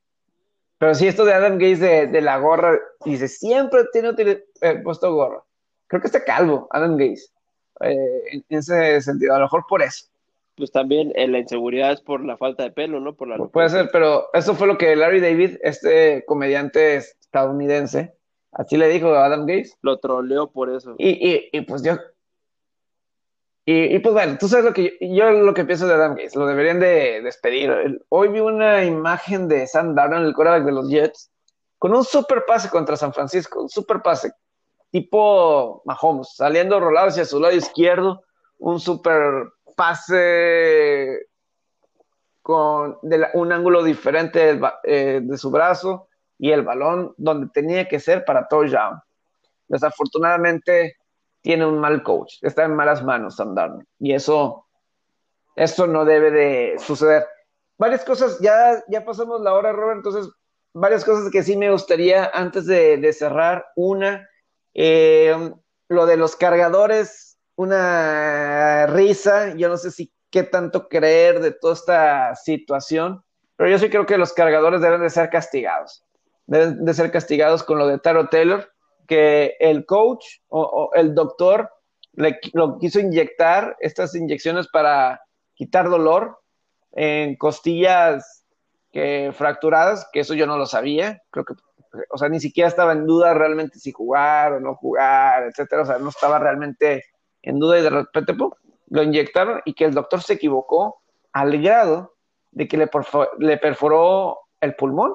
pero 0.78 0.95
sí, 0.95 1.07
esto 1.07 1.24
de 1.24 1.32
Adam 1.32 1.55
Gates 1.55 1.80
de, 1.80 2.07
de 2.09 2.20
la 2.20 2.38
gorra, 2.38 2.78
dice, 3.05 3.28
siempre 3.28 3.82
tiene 3.93 4.11
eh, 4.61 4.80
puesto 4.82 5.12
gorra. 5.14 5.43
Creo 5.86 6.01
que 6.01 6.09
está 6.09 6.24
calvo, 6.24 6.68
Adam 6.70 6.97
Gates, 6.97 7.32
en, 7.80 8.45
en 8.49 8.59
ese 8.59 9.01
sentido, 9.01 9.34
a 9.34 9.38
lo 9.38 9.45
mejor 9.45 9.64
por 9.68 9.82
eso. 9.82 10.07
Pues 10.57 10.70
también 10.70 11.12
la 11.16 11.38
inseguridad 11.38 11.93
es 11.93 12.01
por 12.03 12.22
la 12.24 12.36
falta 12.36 12.64
de 12.64 12.70
pelo, 12.70 13.01
¿no? 13.01 13.14
Por 13.14 13.28
la 13.28 13.38
Puede 13.38 13.70
ser, 13.70 13.88
pero 13.90 14.28
eso 14.34 14.55
fue 14.55 14.66
lo 14.66 14.76
que 14.76 14.95
Larry 14.95 15.20
David, 15.20 15.57
este 15.62 16.24
comediante 16.26 16.97
estadounidense, 16.97 18.14
así 18.53 18.76
le 18.76 18.88
dijo 18.88 19.14
a 19.14 19.24
Adam 19.24 19.47
Gates. 19.47 19.78
Lo 19.80 19.99
troleó 19.99 20.51
por 20.51 20.68
eso. 20.68 20.95
Y, 20.99 21.09
y, 21.11 21.49
y 21.53 21.62
pues 21.62 21.82
yo, 21.82 21.97
Y, 23.65 23.97
pues 24.01 24.13
bueno, 24.13 24.37
tú 24.41 24.49
sabes 24.49 24.65
lo 24.65 24.73
que 24.73 24.99
yo, 25.01 25.31
lo 25.31 25.55
que 25.55 25.65
pienso 25.65 25.87
de 25.87 25.95
Adam 25.95 26.17
Gates, 26.17 26.35
lo 26.35 26.47
deberían 26.47 26.81
de 26.81 27.21
despedir. 27.23 28.03
Hoy 28.09 28.29
vi 28.29 28.41
una 28.41 28.85
imagen 28.85 29.47
de 29.47 29.69
Sam 29.69 29.95
Darnold, 29.95 30.27
el 30.27 30.35
quarterback 30.35 30.65
de 30.65 30.73
los 30.73 30.89
Jets, 30.89 31.31
con 31.79 31.95
un 31.95 32.03
super 32.03 32.45
pase 32.45 32.69
contra 32.69 32.97
San 32.97 33.13
Francisco, 33.13 33.63
un 33.63 33.69
super 33.69 34.03
pase, 34.03 34.33
tipo 34.91 35.81
Mahomes, 35.85 36.35
saliendo 36.35 36.81
rolado 36.81 37.09
hacia 37.09 37.25
su 37.25 37.39
lado 37.39 37.55
izquierdo, 37.55 38.25
un 38.59 38.81
super 38.81 39.53
pase 39.77 41.29
con 42.43 42.99
un 43.35 43.53
ángulo 43.53 43.85
diferente 43.85 44.61
eh, 44.83 45.21
de 45.23 45.39
su 45.39 45.53
brazo 45.53 46.09
y 46.37 46.51
el 46.51 46.63
balón 46.63 47.15
donde 47.17 47.49
tenía 47.55 47.87
que 47.87 48.01
ser 48.01 48.25
para 48.25 48.49
touchdown. 48.49 49.01
Desafortunadamente 49.69 50.97
tiene 51.43 51.66
un 51.66 51.78
mal 51.78 52.03
coach, 52.03 52.36
está 52.40 52.64
en 52.64 52.74
malas 52.74 53.05
manos 53.05 53.36
Sam 53.36 53.55
y 53.99 54.14
eso, 54.14 54.66
eso 55.57 55.86
no 55.86 56.05
debe 56.05 56.30
de 56.30 56.78
suceder. 56.78 57.26
Varias 57.76 58.05
cosas, 58.05 58.38
ya, 58.40 58.82
ya 58.88 59.05
pasamos 59.05 59.40
la 59.43 59.53
hora, 59.53 59.72
Robert, 59.72 59.99
entonces 59.99 60.32
varias 60.72 61.05
cosas 61.05 61.30
que 61.30 61.43
sí 61.43 61.57
me 61.57 61.70
gustaría 61.70 62.30
antes 62.32 62.66
de, 62.66 63.12
cerrar. 63.12 63.66
Una, 63.76 64.28
eh, 64.74 65.53
lo 65.88 66.07
de 66.07 66.16
los 66.16 66.36
cargadores, 66.36 67.38
una 67.57 68.86
risa, 68.86 69.55
yo 69.55 69.68
no 69.68 69.76
sé 69.76 69.90
si 69.90 70.12
qué 70.30 70.45
tanto 70.45 70.88
creer 70.88 71.40
de 71.40 71.53
toda 71.53 71.74
esta 71.74 72.34
situación, 72.36 73.22
pero 73.57 73.68
yo 73.68 73.78
sí 73.78 73.90
creo 73.90 74.07
que 74.07 74.16
los 74.16 74.32
cargadores 74.32 74.80
deben 74.80 75.03
de 75.03 75.11
ser 75.11 75.28
castigados. 75.28 76.05
Deben 76.47 76.84
de 76.84 76.95
ser 76.95 77.11
castigados 77.11 77.62
con 77.62 77.78
lo 77.78 77.86
de 77.86 77.99
Taro 77.99 78.28
Taylor, 78.28 78.72
que 79.07 79.57
el 79.61 79.84
coach 79.86 80.24
o, 80.48 80.90
el 80.94 81.14
doctor 81.14 81.70
le, 82.12 82.38
lo 82.53 82.78
quiso 82.78 83.00
inyectar 83.00 83.76
estas 83.80 84.14
inyecciones 84.14 84.68
para 84.68 85.20
quitar 85.55 85.88
dolor 85.88 86.38
en 86.92 87.36
costillas 87.36 88.44
que 88.92 89.32
fracturadas, 89.34 90.09
que 90.12 90.20
eso 90.20 90.34
yo 90.34 90.46
no 90.46 90.59
lo 90.59 90.66
sabía, 90.66 91.22
creo 91.30 91.46
que, 91.46 91.55
o 92.11 92.18
sea, 92.18 92.28
ni 92.28 92.40
siquiera 92.40 92.68
estaba 92.68 92.92
en 92.92 93.07
duda 93.07 93.32
realmente 93.32 93.78
si 93.78 93.90
jugar 93.90 94.53
o 94.53 94.61
no 94.61 94.74
jugar, 94.74 95.44
etcétera, 95.44 95.82
o 95.82 95.86
sea, 95.86 95.98
no 95.98 96.11
estaba 96.11 96.38
realmente 96.38 97.05
en 97.42 97.59
duda 97.59 97.78
y 97.78 97.82
de 97.82 97.90
repente 97.90 98.34
lo 98.88 99.03
inyectaron 99.03 99.62
y 99.64 99.74
que 99.74 99.84
el 99.86 99.94
doctor 99.94 100.22
se 100.22 100.34
equivocó 100.34 101.03
al 101.32 101.61
grado 101.61 102.14
de 102.50 102.68
que 102.68 102.76
le, 102.76 102.90
le 103.38 103.57
perforó 103.57 104.38
el 104.61 104.74
pulmón. 104.74 105.14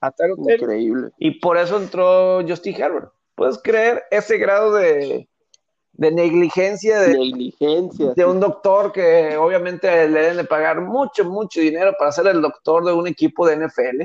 A 0.00 0.12
Increíble. 0.36 1.10
Y 1.18 1.32
por 1.40 1.58
eso 1.58 1.76
entró 1.76 2.40
Justin 2.46 2.80
Herbert. 2.80 3.12
¿Puedes 3.34 3.58
creer 3.62 4.04
ese 4.10 4.38
grado 4.38 4.72
de, 4.74 5.28
negligencia 5.94 7.00
de, 7.00 7.18
negligencia, 7.18 8.12
de 8.14 8.24
un 8.24 8.40
doctor 8.40 8.92
que 8.92 9.36
obviamente 9.36 10.08
le 10.08 10.20
deben 10.20 10.36
de 10.38 10.44
pagar 10.44 10.80
mucho, 10.80 11.24
mucho 11.24 11.60
dinero 11.60 11.94
para 11.98 12.12
ser 12.12 12.26
el 12.28 12.40
doctor 12.40 12.84
de 12.84 12.92
un 12.92 13.06
equipo 13.06 13.46
de 13.46 13.56
NFL, 13.56 14.04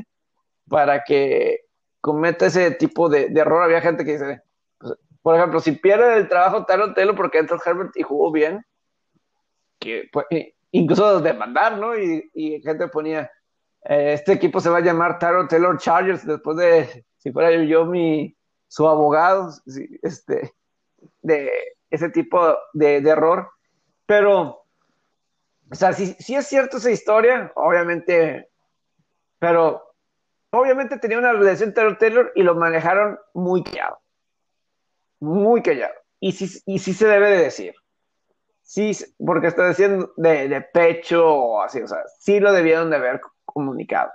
para 0.69 1.03
que 1.03 1.61
cometa 2.01 2.47
ese 2.47 2.71
tipo 2.71 3.07
de, 3.07 3.31
error? 3.35 3.63
Había 3.63 3.81
gente 3.81 4.03
que 4.03 4.13
dice, 4.13 4.41
pues, 4.77 4.93
por 5.21 5.35
ejemplo, 5.35 5.59
si 5.61 5.73
pierde 5.73 6.17
el 6.17 6.27
trabajo 6.27 6.65
Taro 6.65 6.93
Telo 6.93 7.15
porque 7.15 7.37
entró 7.37 7.57
Herbert 7.65 7.95
y 7.95 8.03
jugó 8.03 8.31
bien, 8.31 8.65
que 9.79 10.09
pues, 10.11 10.25
incluso 10.71 11.21
demandar, 11.21 11.77
¿no? 11.77 11.97
Y, 11.97 12.29
y 12.33 12.61
gente 12.61 12.87
ponía, 12.89 13.31
este 13.85 14.33
equipo 14.33 14.59
se 14.59 14.69
va 14.69 14.79
a 14.79 14.81
llamar 14.81 15.19
Taro 15.19 15.47
Taylor 15.47 15.77
Chargers 15.77 16.25
después 16.25 16.57
de, 16.57 17.05
si 17.17 17.31
fuera 17.31 17.51
yo, 17.63 17.85
mi, 17.85 18.35
su 18.67 18.87
abogado, 18.87 19.53
este, 20.01 20.53
de 21.21 21.51
ese 21.89 22.09
tipo 22.09 22.57
de, 22.73 22.97
error. 22.97 23.49
Pero, 24.05 24.65
o 25.71 25.75
sea, 25.75 25.93
si, 25.93 26.13
si, 26.13 26.35
es 26.35 26.47
cierto 26.47 26.77
esa 26.77 26.91
historia, 26.91 27.51
obviamente, 27.55 28.49
pero 29.39 29.93
obviamente 30.49 30.97
tenía 30.97 31.19
una 31.19 31.33
relación 31.33 31.73
Taylor 31.73 31.97
Taylor 31.97 32.31
y 32.35 32.43
lo 32.43 32.55
manejaron 32.55 33.19
muy 33.33 33.63
callado. 33.63 33.99
Muy 35.19 35.61
callado. 35.61 35.93
Y 36.19 36.31
sí, 36.31 36.61
y 36.65 36.79
sí 36.79 36.93
se 36.93 37.07
debe 37.07 37.29
de 37.29 37.43
decir. 37.43 37.75
Sí, 38.63 38.91
porque 39.23 39.47
está 39.47 39.67
diciendo 39.67 40.11
de, 40.17 40.49
de 40.49 40.61
pecho 40.61 41.23
o 41.23 41.61
así, 41.61 41.81
o 41.81 41.87
sea, 41.87 41.99
sí 42.19 42.39
lo 42.39 42.51
debieron 42.51 42.89
de 42.89 42.95
haber 42.95 43.21
comunicado. 43.55 44.11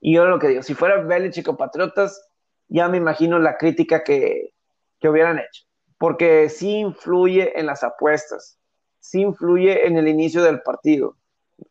Y 0.00 0.14
yo 0.14 0.26
lo 0.26 0.38
que 0.38 0.48
digo, 0.48 0.62
si 0.62 0.74
fuera 0.74 1.02
Belichick 1.02 1.48
o 1.48 1.56
Patriotas, 1.56 2.28
ya 2.68 2.88
me 2.88 2.98
imagino 2.98 3.38
la 3.38 3.56
crítica 3.56 4.04
que, 4.04 4.52
que 5.00 5.08
hubieran 5.08 5.38
hecho, 5.38 5.64
porque 5.98 6.48
sí 6.48 6.78
influye 6.78 7.58
en 7.58 7.66
las 7.66 7.82
apuestas, 7.82 8.58
sí 9.00 9.22
influye 9.22 9.86
en 9.86 9.96
el 9.96 10.08
inicio 10.08 10.42
del 10.42 10.60
partido. 10.62 11.16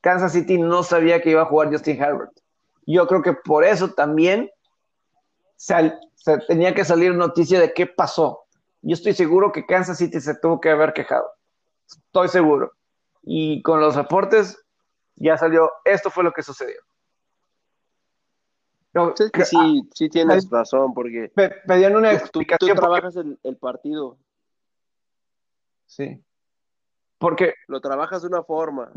Kansas 0.02 0.34
City 0.34 0.58
no 0.58 0.84
sabía 0.84 1.22
que 1.22 1.32
iba 1.32 1.44
a 1.44 1.46
jugar 1.46 1.72
Justin 1.72 2.02
Herbert. 2.02 2.32
Yo 2.88 3.06
creo 3.08 3.22
que 3.22 3.34
por 3.34 3.64
eso 3.64 3.92
también 3.92 4.50
se, 5.58 5.94
se 6.16 6.38
tenía 6.48 6.74
que 6.74 6.86
salir 6.86 7.14
noticia 7.14 7.60
de 7.60 7.74
qué 7.74 7.86
pasó. 7.86 8.46
Yo 8.82 8.94
estoy 8.94 9.14
seguro 9.14 9.52
que 9.52 9.66
Kansas 9.66 9.98
City 9.98 10.20
se 10.20 10.36
tuvo 10.36 10.60
que 10.60 10.70
haber 10.70 10.94
quejado. 10.94 11.30
Estoy 11.88 12.30
seguro. 12.30 12.72
Y 13.24 13.62
con 13.62 13.80
los 13.80 13.96
reportes 13.96 14.58
ya 15.16 15.38
salió, 15.38 15.70
esto 15.86 16.10
fue 16.10 16.24
lo 16.24 16.32
que 16.32 16.42
sucedió 16.42 16.82
sí, 19.46 19.82
sí, 19.94 20.10
tienes 20.10 20.50
razón, 20.50 20.94
porque 20.94 21.32
pedían 21.66 21.96
una 21.96 22.12
explicación. 22.12 22.76
Tú, 22.76 22.82
trabajas 22.82 23.16
el, 23.16 23.58
partido. 23.58 24.18
Sí. 25.86 26.22
Porque. 27.18 27.54
Lo 27.68 27.80
trabajas 27.80 28.22
de 28.22 28.28
una 28.28 28.44
forma. 28.44 28.92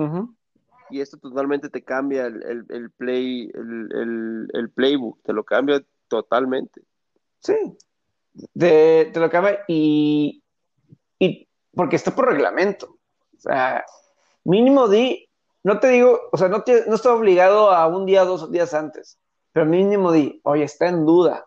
Y 0.91 1.01
esto 1.01 1.17
totalmente 1.17 1.71
te 1.71 1.83
cambia 1.83 2.27
el, 2.27 2.67
el, 2.69 2.91
play, 2.91 3.51
el, 3.55 4.71
playbook, 4.75 5.23
te 5.23 5.33
lo 5.33 5.45
cambia 5.45 5.83
totalmente. 6.09 6.83
Sí. 7.41 7.77
Te, 8.59 9.11
te 9.13 9.21
lo 9.21 9.31
cambia 9.31 9.61
y, 9.69 10.43
y. 11.19 11.49
Porque 11.73 11.97
está 11.97 12.15
por 12.15 12.27
reglamento. 12.27 12.99
O 13.37 13.41
sea, 13.41 13.85
mínimo 14.43 14.89
di. 14.89 15.29
No 15.63 15.81
te 15.81 15.89
digo, 15.89 16.21
o 16.31 16.37
sea, 16.37 16.49
no, 16.49 16.63
te, 16.63 16.85
no 16.87 16.97
está 16.97 17.15
obligado 17.15 17.71
a 17.71 17.87
un 17.87 18.05
día, 18.05 18.25
dos 18.25 18.51
días 18.51 18.75
antes 18.75 19.19
pero 19.55 19.67
mínimo 19.67 20.11
di, 20.11 20.41
oye, 20.43 20.65
está 20.65 20.89
en 20.89 21.07
duda, 21.07 21.47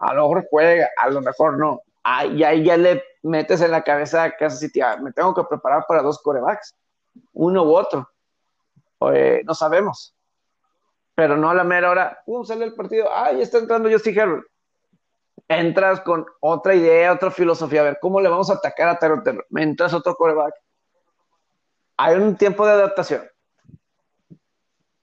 a 0.00 0.14
lo 0.14 0.22
mejor 0.22 0.48
juega, 0.50 0.90
a 0.96 1.08
lo 1.08 1.20
mejor 1.20 1.56
no. 1.56 1.80
y 2.32 2.42
ahí 2.42 2.64
ya 2.64 2.76
le 2.76 3.04
metes 3.22 3.60
en 3.60 3.70
la 3.70 3.84
cabeza 3.84 4.32
que 4.32 4.50
City, 4.50 4.80
ah, 4.80 4.96
me 4.96 5.12
tengo 5.12 5.32
que 5.32 5.44
preparar 5.44 5.84
para 5.86 6.02
dos 6.02 6.20
corebacks, 6.20 6.74
uno 7.34 7.62
u 7.62 7.76
otro. 7.76 8.10
No 9.00 9.54
sabemos. 9.54 10.12
Pero 11.14 11.36
no 11.36 11.48
a 11.48 11.54
la 11.54 11.62
mera 11.62 11.88
hora, 11.88 12.20
uh, 12.26 12.44
sale 12.44 12.64
el 12.64 12.74
partido, 12.74 13.06
ah, 13.12 13.30
ya 13.30 13.44
está 13.44 13.58
entrando 13.58 13.88
Justin 13.88 14.18
Herbert. 14.18 14.46
Entras 15.46 16.00
con 16.00 16.26
otra 16.40 16.74
idea, 16.74 17.12
otra 17.12 17.30
filosofía, 17.30 17.82
a 17.82 17.84
ver, 17.84 17.98
¿cómo 18.00 18.20
le 18.20 18.28
vamos 18.28 18.50
a 18.50 18.54
atacar 18.54 18.88
a 18.88 18.98
Terror 18.98 19.22
Terror? 19.22 19.46
Me 19.50 19.62
entras 19.62 19.94
otro 19.94 20.16
coreback. 20.16 20.52
Hay 21.96 22.16
un 22.16 22.36
tiempo 22.36 22.66
de 22.66 22.72
adaptación. 22.72 23.22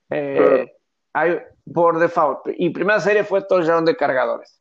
Eh, 0.10 0.73
hay, 1.14 1.40
por 1.74 2.00
default. 2.00 2.48
Y 2.58 2.70
primera 2.72 3.00
serie 3.00 3.24
fue 3.24 3.44
touchdown 3.44 3.86
de 3.86 3.96
cargadores. 3.96 4.60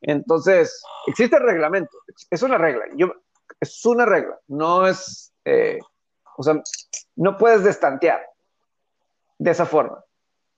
Entonces, 0.00 0.82
existe 1.06 1.36
el 1.36 1.42
reglamento, 1.42 1.96
es 2.30 2.42
una 2.42 2.56
regla. 2.56 2.84
Yo, 2.96 3.12
es 3.60 3.84
una 3.84 4.06
regla, 4.06 4.38
no 4.46 4.86
es, 4.86 5.32
eh, 5.44 5.78
o 6.36 6.42
sea, 6.42 6.62
no 7.16 7.36
puedes 7.36 7.64
destantear 7.64 8.22
de 9.38 9.50
esa 9.50 9.66
forma. 9.66 10.04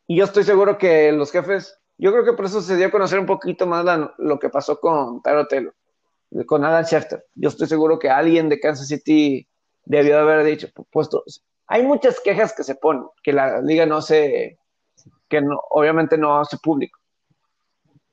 Y 0.06 0.16
yo 0.16 0.24
estoy 0.24 0.44
seguro 0.44 0.76
que 0.76 1.12
los 1.12 1.32
jefes, 1.32 1.78
yo 1.96 2.12
creo 2.12 2.24
que 2.24 2.32
por 2.32 2.46
eso 2.46 2.60
se 2.60 2.76
dio 2.76 2.88
a 2.88 2.90
conocer 2.90 3.18
un 3.18 3.26
poquito 3.26 3.66
más 3.66 3.84
lo 4.18 4.38
que 4.38 4.50
pasó 4.50 4.78
con 4.78 5.22
Tyro 5.22 5.46
Taylor, 5.46 5.74
con 6.46 6.64
Adam 6.64 6.84
Schefter. 6.84 7.24
Yo 7.34 7.48
estoy 7.48 7.68
seguro 7.68 7.98
que 7.98 8.10
alguien 8.10 8.48
de 8.48 8.60
Kansas 8.60 8.88
City 8.88 9.48
debió 9.84 10.18
haber 10.18 10.44
dicho, 10.44 10.68
puesto, 10.90 11.24
hay 11.66 11.82
muchas 11.82 12.20
quejas 12.20 12.52
que 12.52 12.64
se 12.64 12.74
ponen, 12.74 13.04
que 13.22 13.32
la 13.32 13.60
liga 13.60 13.86
no 13.86 14.02
se, 14.02 14.58
que 15.30 15.40
no, 15.40 15.58
obviamente 15.70 16.18
no 16.18 16.38
hace 16.38 16.58
público. 16.58 16.98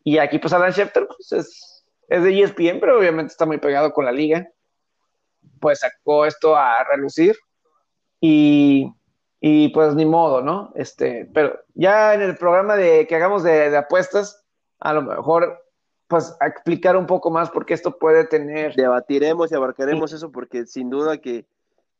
Y 0.04 0.20
aquí 0.20 0.40
pues 0.40 0.54
Alan 0.54 0.72
Schefter 0.72 1.06
pues, 1.08 1.32
es, 1.34 1.86
es 2.08 2.24
de 2.24 2.42
ESPN, 2.42 2.80
pero 2.80 2.98
obviamente 2.98 3.32
está 3.32 3.46
muy 3.46 3.58
pegado 3.58 3.92
con 3.92 4.06
la 4.06 4.14
liga. 4.14 4.48
Pues 5.60 5.80
sacó 5.80 6.26
esto 6.26 6.56
a 6.56 6.82
relucir 6.86 7.36
y, 8.22 8.90
y 9.42 9.70
pues 9.70 9.96
ni 9.96 10.06
modo, 10.06 10.42
¿no? 10.42 10.72
Este, 10.76 11.30
pero 11.34 11.60
ya 11.74 12.14
en 12.14 12.22
el 12.22 12.38
programa 12.38 12.76
de 12.76 13.08
que 13.08 13.16
hagamos 13.16 13.44
de, 13.44 13.76
apuestas, 13.76 14.46
a 14.80 14.94
lo 14.94 15.02
mejor 15.02 15.62
pues 16.08 16.38
a 16.40 16.48
explicar 16.48 16.96
un 16.96 17.06
poco 17.06 17.30
más 17.32 17.50
porque 17.50 17.74
esto 17.74 17.98
puede 17.98 18.24
tener. 18.26 18.76
Debatiremos 18.76 19.52
y 19.52 19.56
abarcaremos 19.56 20.14
eso 20.14 20.32
porque 20.32 20.66
sin 20.66 20.90
duda 20.90 21.18
que, 21.18 21.46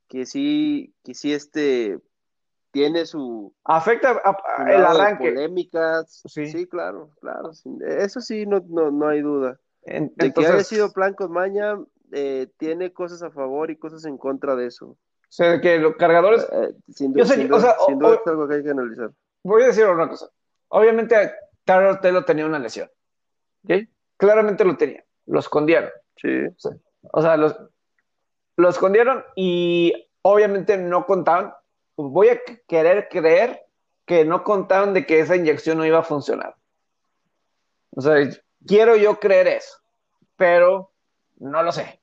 que 0.08 0.26
sí, 0.26 0.94
que 1.04 1.14
sí 1.14 1.34
este 1.34 2.00
tiene 2.72 3.06
su 3.06 3.54
afecta 3.64 4.22
el 4.68 4.86
arranque 4.86 5.30
polémicas 5.32 6.22
sí. 6.28 6.68
claro 6.68 7.12
claro 7.22 7.52
eso 7.88 8.22
sí 8.22 8.46
no, 8.46 8.60
no, 8.92 9.08
hay 9.08 9.22
duda 9.22 9.60
de 9.86 10.34
que 10.34 10.46
haya 10.46 10.64
sido 10.64 10.92
plan 10.92 11.14
con 11.14 11.32
maña 11.32 11.78
eh, 12.12 12.48
tiene 12.58 12.92
cosas 12.94 13.24
a 13.24 13.32
favor 13.32 13.72
y 13.72 13.78
cosas 13.78 14.06
en 14.06 14.18
contra 14.18 14.56
de 14.56 14.68
eso 14.68 14.86
O 14.90 14.98
sea, 15.30 15.60
que 15.60 15.78
los 15.80 15.96
cargadores. 15.98 16.48
Eh, 16.52 16.74
sin 16.94 17.12
duda, 17.14 17.24
Yo 17.24 17.28
sé, 17.30 17.36
sin 17.36 17.52
o 17.52 17.58
duda- 17.58 17.62
sea, 17.62 17.76
o- 17.82 17.86
sin 17.88 18.00
duda 18.00 18.10
o- 18.12 18.14
es 18.14 18.28
algo 18.28 18.48
que 18.48 18.56
hay 18.56 18.64
que 18.64 18.70
analizar. 18.70 19.12
voy 19.44 19.64
a 19.64 19.68
decir 19.68 19.86
una 19.86 20.08
cosa. 20.08 20.30
Obviamente, 20.70 21.32
Taro 21.66 22.00
Telo 22.00 22.24
tenía 22.24 22.46
una 22.46 22.60
lesión. 22.60 22.90
Claramente 24.18 24.64
lo 24.64 24.78
tenía. 24.78 25.04
Lo 25.26 25.40
escondieron. 25.40 25.90
Sí, 26.16 26.30
O 27.12 27.22
sea, 27.22 27.38
los, 27.38 27.56
lo 28.56 28.70
escondieron 28.70 29.24
y 29.36 29.94
obviamente 30.22 30.78
no 30.78 31.06
contaban. 31.06 31.54
Voy 31.98 32.30
a 32.30 32.40
querer 32.68 33.10
creer 33.10 33.66
que 34.06 34.24
no 34.24 34.44
contaban 34.44 34.94
de 34.94 35.06
que 35.06 35.20
esa 35.20 35.36
inyección 35.36 35.78
no 35.78 35.86
iba 35.86 36.00
a 36.00 36.04
funcionar. 36.04 36.56
O 37.92 38.02
sea, 38.02 38.16
quiero 38.66 38.96
yo 38.96 39.20
creer 39.20 39.48
eso, 39.48 39.76
pero 40.36 40.92
no 41.38 41.64
lo 41.64 41.72
sé. 41.72 42.00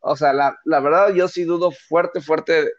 O 0.00 0.14
sea, 0.16 0.32
la, 0.32 0.56
la 0.64 0.80
verdad 0.80 1.10
yo 1.14 1.28
sí 1.28 1.44
dudo 1.44 1.70
fuerte, 1.70 2.20
fuerte 2.20 2.70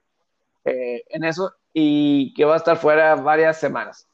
eh, 0.66 1.04
en 1.10 1.24
eso 1.24 1.54
y 1.74 2.34
que 2.36 2.46
va 2.46 2.54
a 2.54 2.58
estar 2.58 2.78
fuera 2.78 3.16
varias 3.16 3.60
semanas. 3.60 4.08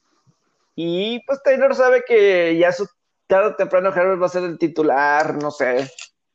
Y 0.76 1.20
pues 1.26 1.44
Taylor 1.44 1.76
sabe 1.76 2.04
que 2.08 2.58
ya 2.58 2.72
su 2.72 2.88
tarde 3.28 3.50
o 3.50 3.56
temprano 3.56 3.90
Herbert 3.90 4.22
va 4.22 4.28
a 4.28 4.30
ser 4.30 4.44
el 4.44 4.58
titular, 4.58 5.36
no 5.36 5.52
sé, 5.52 5.92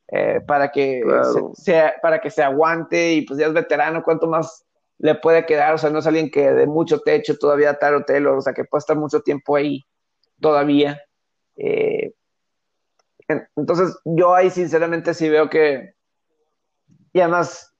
eh, 0.09 0.39
para 0.45 0.71
que 0.71 1.01
Claro. 1.03 1.51
se, 1.55 1.63
sea- 1.63 1.95
para 2.01 2.21
que 2.21 2.29
se 2.29 2.43
aguante 2.43 3.13
y 3.13 3.21
pues 3.23 3.39
ya 3.39 3.47
es 3.47 3.53
veterano, 3.53 4.03
¿cuánto 4.03 4.27
más 4.27 4.64
le 4.99 5.15
puede 5.15 5.45
quedar? 5.45 5.73
O 5.73 5.77
sea, 5.77 5.89
no 5.89 5.99
es 5.99 6.07
alguien 6.07 6.31
que 6.31 6.51
de 6.51 6.67
mucho 6.67 6.99
techo 7.01 7.37
todavía 7.37 7.77
Taro 7.79 8.03
Taylor, 8.05 8.37
o 8.37 8.41
sea, 8.41 8.53
que 8.53 8.65
puede 8.65 8.79
estar 8.79 8.97
mucho 8.97 9.21
tiempo 9.21 9.55
ahí 9.55 9.81
todavía. 10.41 11.01
Eh, 11.57 12.13
en- 13.27 13.47
entonces, 13.55 13.97
yo 14.05 14.35
ahí 14.35 14.49
sinceramente 14.49 15.13
sí 15.13 15.29
veo 15.29 15.49
que, 15.49 15.93
y 17.13 17.19
además, 17.21 17.73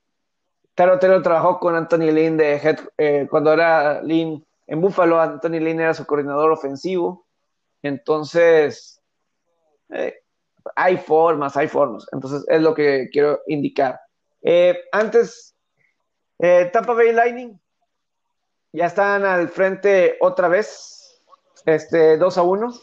Taro 0.74 0.98
Taylor 0.98 1.22
trabajó 1.22 1.60
con 1.60 1.76
Anthony 1.76 2.12
Lynn 2.12 2.38
de 2.38 2.56
head, 2.56 2.78
eh, 2.98 3.28
cuando 3.30 3.52
era 3.52 4.02
Lynn 4.02 4.46
en 4.68 4.82
Buffalo, 4.82 5.20
Anthony 5.20 5.60
Lynn 5.60 5.80
era 5.80 5.94
su 5.94 6.06
coordinador 6.06 6.52
ofensivo. 6.52 7.26
Entonces, 7.82 9.02
eh, 9.90 10.16
hay 10.76 10.98
formas, 10.98 11.56
hay 11.56 11.68
formas. 11.68 12.06
Entonces, 12.12 12.44
es 12.48 12.62
lo 12.62 12.74
que 12.74 13.08
quiero 13.12 13.40
indicar. 13.48 14.00
Eh, 14.42 14.78
antes, 14.92 15.55
eh, 16.38 16.70
Tampa 16.72 16.92
Bay 16.94 17.12
Lightning 17.12 17.58
ya 18.72 18.86
están 18.86 19.24
al 19.24 19.48
frente 19.48 20.16
otra 20.20 20.48
vez, 20.48 21.22
este, 21.64 22.18
2 22.18 22.38
a 22.38 22.42
1. 22.42 22.74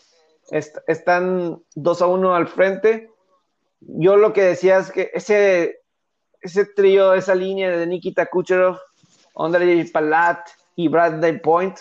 Est- 0.50 0.78
están 0.88 1.62
2 1.76 2.02
a 2.02 2.08
1 2.08 2.36
al 2.36 2.48
frente. 2.48 3.10
Yo 3.80 4.16
lo 4.18 4.34
que 4.34 4.42
decía 4.44 4.80
es 4.80 4.92
que 4.92 5.12
ese, 5.14 5.82
ese 6.42 6.66
trío, 6.66 7.14
esa 7.14 7.36
línea 7.36 7.70
de 7.78 7.86
Nikita 7.86 8.26
Kucherov, 8.26 8.78
Andrei 9.36 9.84
Palat 9.86 10.48
y 10.76 10.88
Bradley 10.88 11.40
Point 11.40 11.78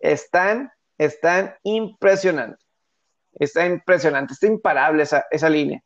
están, 0.00 0.72
están 0.96 1.54
impresionantes. 1.62 2.66
Está 3.34 3.66
impresionante, 3.66 4.32
está 4.32 4.46
imparable 4.48 5.04
esa, 5.04 5.26
esa 5.30 5.48
línea. 5.48 5.80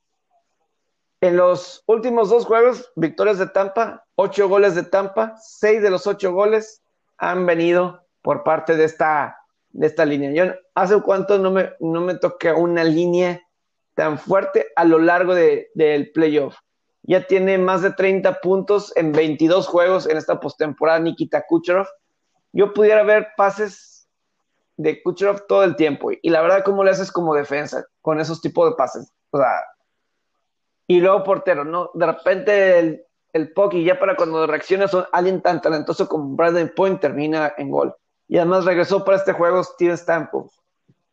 En 1.22 1.36
los 1.36 1.84
últimos 1.86 2.30
dos 2.30 2.46
juegos, 2.46 2.90
victorias 2.96 3.38
de 3.38 3.46
Tampa, 3.46 4.04
ocho 4.16 4.48
goles 4.48 4.74
de 4.74 4.82
Tampa, 4.82 5.36
seis 5.40 5.80
de 5.80 5.88
los 5.88 6.08
ocho 6.08 6.32
goles 6.32 6.82
han 7.16 7.46
venido 7.46 8.04
por 8.22 8.42
parte 8.42 8.76
de 8.76 8.82
esta, 8.84 9.38
de 9.70 9.86
esta 9.86 10.04
línea. 10.04 10.32
Yo 10.32 10.52
hace 10.74 11.00
cuánto 11.00 11.38
no 11.38 11.52
me, 11.52 11.74
no 11.78 12.00
me 12.00 12.16
toca 12.16 12.56
una 12.56 12.82
línea 12.82 13.40
tan 13.94 14.18
fuerte 14.18 14.66
a 14.74 14.84
lo 14.84 14.98
largo 14.98 15.32
de- 15.32 15.70
del 15.74 16.10
playoff. 16.10 16.56
Ya 17.04 17.24
tiene 17.24 17.56
más 17.56 17.82
de 17.82 17.92
30 17.92 18.40
puntos 18.40 18.92
en 18.96 19.12
22 19.12 19.68
juegos 19.68 20.08
en 20.08 20.16
esta 20.16 20.40
postemporada 20.40 20.98
Nikita 20.98 21.44
Kucherov. 21.46 21.86
Yo 22.52 22.72
pudiera 22.74 23.04
ver 23.04 23.28
pases 23.36 24.08
de 24.76 25.00
Kucherov 25.04 25.46
todo 25.46 25.62
el 25.62 25.76
tiempo. 25.76 26.10
Y 26.20 26.30
la 26.30 26.42
verdad, 26.42 26.64
¿cómo 26.64 26.82
le 26.82 26.90
haces 26.90 27.12
como 27.12 27.32
defensa 27.32 27.84
con 28.00 28.18
esos 28.18 28.40
tipos 28.40 28.68
de 28.68 28.74
pases? 28.74 29.08
O 29.30 29.38
sea, 29.38 29.52
y 30.86 31.00
luego 31.00 31.24
portero, 31.24 31.64
¿no? 31.64 31.90
De 31.94 32.06
repente 32.06 32.78
el, 32.78 33.06
el 33.32 33.52
puck 33.52 33.74
y 33.74 33.84
ya 33.84 33.98
para 33.98 34.16
cuando 34.16 34.46
reacciona 34.46 34.88
son 34.88 35.06
alguien 35.12 35.40
tan 35.40 35.60
talentoso 35.60 36.08
como 36.08 36.36
Bradley 36.36 36.66
Point 36.66 37.00
termina 37.00 37.54
en 37.56 37.70
gol. 37.70 37.94
Y 38.28 38.38
además 38.38 38.64
regresó 38.64 39.04
para 39.04 39.18
este 39.18 39.32
juego 39.32 39.62
Steven 39.62 39.96
Stamkos, 39.96 40.62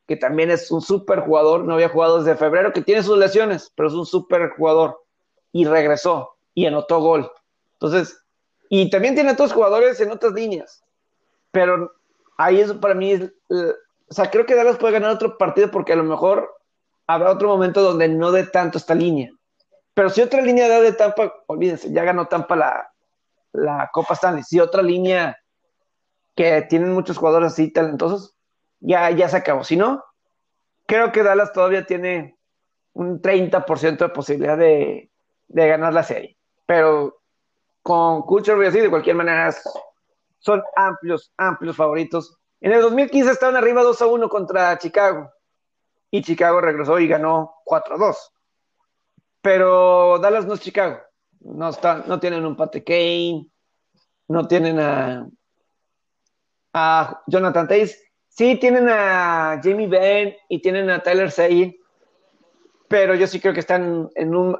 que 0.07 0.15
también 0.15 0.51
es 0.51 0.71
un 0.71 0.81
súper 0.81 1.21
jugador, 1.21 1.65
no 1.65 1.73
había 1.73 1.89
jugado 1.89 2.23
desde 2.23 2.37
febrero, 2.37 2.73
que 2.73 2.81
tiene 2.81 3.03
sus 3.03 3.17
lesiones, 3.17 3.71
pero 3.75 3.89
es 3.89 3.95
un 3.95 4.05
súper 4.05 4.49
jugador. 4.51 5.03
Y 5.51 5.65
regresó 5.65 6.35
y 6.53 6.65
anotó 6.65 6.99
gol. 6.99 7.31
Entonces, 7.73 8.23
y 8.69 8.89
también 8.89 9.15
tiene 9.15 9.31
otros 9.31 9.51
jugadores 9.51 9.99
en 9.99 10.11
otras 10.11 10.33
líneas. 10.33 10.83
Pero 11.51 11.91
ahí 12.37 12.61
eso 12.61 12.79
para 12.79 12.93
mí 12.93 13.11
es, 13.11 13.31
o 13.49 14.13
sea, 14.13 14.29
creo 14.29 14.45
que 14.45 14.55
Dallas 14.55 14.77
puede 14.77 14.93
ganar 14.93 15.11
otro 15.11 15.37
partido 15.37 15.71
porque 15.71 15.93
a 15.93 15.95
lo 15.95 16.03
mejor 16.03 16.55
habrá 17.07 17.31
otro 17.31 17.47
momento 17.47 17.81
donde 17.81 18.07
no 18.07 18.31
dé 18.31 18.45
tanto 18.45 18.77
esta 18.77 18.93
línea. 18.93 19.31
Pero 19.99 20.09
si 20.11 20.21
otra 20.21 20.41
línea 20.41 20.69
da 20.69 20.79
de 20.79 20.93
Tampa, 20.93 21.43
olvídense, 21.47 21.91
ya 21.91 22.05
ganó 22.05 22.25
Tampa 22.29 22.55
la, 22.55 22.89
la 23.51 23.89
Copa 23.91 24.13
Stanley. 24.13 24.43
Si 24.43 24.57
otra 24.57 24.81
línea 24.81 25.37
que 26.37 26.61
tienen 26.69 26.93
muchos 26.93 27.17
jugadores 27.17 27.51
así 27.51 27.69
talentosos, 27.69 28.33
ya, 28.79 29.11
ya 29.11 29.27
se 29.27 29.35
acabó. 29.35 29.65
Si 29.65 29.75
no, 29.75 30.01
creo 30.85 31.11
que 31.11 31.21
Dallas 31.21 31.51
todavía 31.51 31.85
tiene 31.85 32.37
un 32.93 33.21
30% 33.21 33.97
de 33.97 34.07
posibilidad 34.07 34.57
de, 34.57 35.11
de 35.49 35.67
ganar 35.67 35.93
la 35.93 36.03
serie. 36.03 36.37
Pero 36.65 37.19
con 37.81 38.21
Kucherov 38.21 38.63
y 38.63 38.67
así, 38.67 38.79
de 38.79 38.89
cualquier 38.89 39.17
manera, 39.17 39.53
son 40.37 40.63
amplios, 40.77 41.33
amplios 41.35 41.75
favoritos. 41.75 42.37
En 42.61 42.71
el 42.71 42.81
2015 42.83 43.31
estaban 43.31 43.57
arriba 43.57 43.83
2 43.83 44.01
a 44.01 44.07
1 44.07 44.29
contra 44.29 44.77
Chicago. 44.77 45.29
Y 46.09 46.21
Chicago 46.21 46.61
regresó 46.61 46.97
y 46.99 47.09
ganó 47.09 47.53
4 47.65 47.95
a 47.95 47.97
2. 47.97 48.33
Pero 49.41 50.19
Dallas 50.19 50.45
no 50.45 50.53
es 50.53 50.59
Chicago. 50.59 50.99
No, 51.39 51.69
está, 51.69 52.03
no 52.05 52.19
tienen 52.19 52.45
un 52.45 52.55
Pate 52.55 52.83
Kane, 52.83 53.47
no 54.27 54.47
tienen 54.47 54.79
a, 54.79 55.27
Jonathan 57.27 57.67
Tays. 57.67 58.01
Sí, 58.27 58.57
tienen 58.57 58.87
a 58.89 59.59
Jamie 59.63 59.87
Benn 59.87 60.35
y 60.49 60.61
tienen 60.61 60.89
a 60.89 61.01
Tyler 61.01 61.31
Say, 61.31 61.79
pero 62.87 63.15
yo 63.15 63.27
sí 63.27 63.39
creo 63.39 63.53
que 63.53 63.59
están 63.59 64.09
en 64.15 64.35
un 64.35 64.57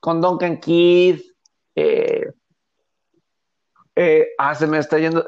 con 0.00 0.20
Duncan 0.20 0.58
Keith. 0.60 1.22
Eh, 1.74 2.32
eh, 3.96 4.28
ah, 4.38 4.54
se 4.54 4.66
me 4.66 4.78
está 4.78 4.98
yendo. 4.98 5.24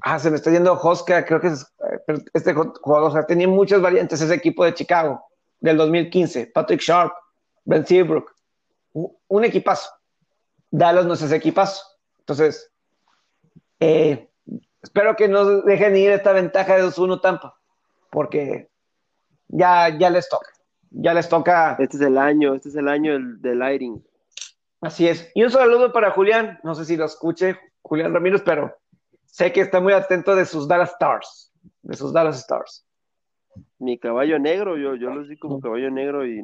Ah, 0.00 0.18
se 0.18 0.30
me 0.30 0.36
está 0.36 0.50
yendo 0.50 0.72
Hoska, 0.72 1.24
creo 1.24 1.40
que 1.40 1.48
es 1.48 1.62
eh, 2.08 2.24
este 2.32 2.54
jugador. 2.54 3.10
O 3.10 3.12
sea, 3.12 3.26
tenía 3.26 3.48
muchas 3.48 3.80
variantes 3.80 4.20
ese 4.20 4.34
equipo 4.34 4.64
de 4.64 4.74
Chicago 4.74 5.22
del 5.62 5.78
2015. 5.78 6.48
Patrick 6.48 6.80
Sharp, 6.80 7.14
Ben 7.64 7.86
Seabrook. 7.86 8.34
Un, 8.92 9.44
equipazo. 9.44 9.88
Dallas 10.70 11.06
no 11.06 11.14
es 11.14 11.22
ese 11.22 11.36
equipazo. 11.36 11.82
Entonces, 12.18 12.70
eh, 13.80 14.28
espero 14.82 15.16
que 15.16 15.28
no 15.28 15.62
dejen 15.62 15.96
ir 15.96 16.10
esta 16.10 16.32
ventaja 16.32 16.76
de 16.76 16.84
2-1 16.84 17.22
Tampa, 17.22 17.56
porque 18.10 18.68
ya, 19.48 19.88
ya 19.96 20.10
les 20.10 20.28
toca. 20.28 20.50
Ya 20.90 21.14
les 21.14 21.28
toca. 21.28 21.76
Este 21.78 21.96
es 21.96 22.02
el 22.02 22.18
año, 22.18 22.54
este 22.54 22.68
es 22.68 22.76
el 22.76 22.88
año 22.88 23.14
del, 23.14 23.40
del 23.40 23.58
lighting. 23.58 24.04
Así 24.82 25.08
es. 25.08 25.30
Y 25.34 25.42
un 25.42 25.50
saludo 25.50 25.92
para 25.92 26.10
Julián. 26.10 26.60
No 26.64 26.74
sé 26.74 26.84
si 26.84 26.96
lo 26.96 27.06
escuche, 27.06 27.58
Julián 27.80 28.12
Ramírez, 28.12 28.42
pero 28.44 28.76
sé 29.24 29.52
que 29.52 29.62
está 29.62 29.80
muy 29.80 29.94
atento 29.94 30.34
de 30.34 30.44
sus 30.44 30.68
Dallas 30.68 30.90
Stars. 30.90 31.50
De 31.82 31.96
sus 31.96 32.12
Dallas 32.12 32.38
Stars. 32.40 32.84
Mi 33.78 33.98
caballo 33.98 34.38
negro, 34.38 34.76
yo, 34.76 34.94
yo 34.94 35.10
los 35.10 35.28
vi 35.28 35.36
como 35.36 35.60
caballo 35.60 35.90
negro 35.90 36.26
y 36.26 36.42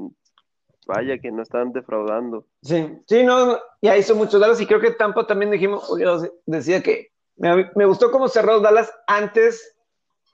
vaya 0.87 1.19
que 1.19 1.31
no 1.31 1.43
están 1.43 1.73
defraudando. 1.73 2.47
Sí, 2.63 2.99
sí, 3.07 3.23
no, 3.23 3.59
ya 3.83 3.97
hizo 3.97 4.15
muchos 4.15 4.41
Dallas 4.41 4.61
y 4.61 4.67
creo 4.67 4.81
que 4.81 4.93
Tampa 4.93 5.27
también 5.27 5.51
dijimos, 5.51 5.89
yo 6.01 6.23
decía 6.47 6.83
que 6.83 7.13
me, 7.37 7.71
me 7.75 7.85
gustó 7.85 8.11
cómo 8.11 8.29
cerró 8.29 8.61
Dallas 8.61 8.93
antes 9.07 9.77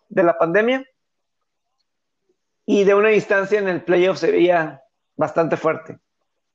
de 0.09 0.23
la 0.23 0.39
pandemia 0.39 0.87
y 2.67 2.85
de 2.85 2.95
una 2.95 3.09
distancia 3.09 3.59
en 3.59 3.69
el 3.69 3.85
playoff 3.85 4.19
se 4.19 4.31
veía 4.31 4.83
bastante 5.17 5.57
fuerte. 5.57 5.99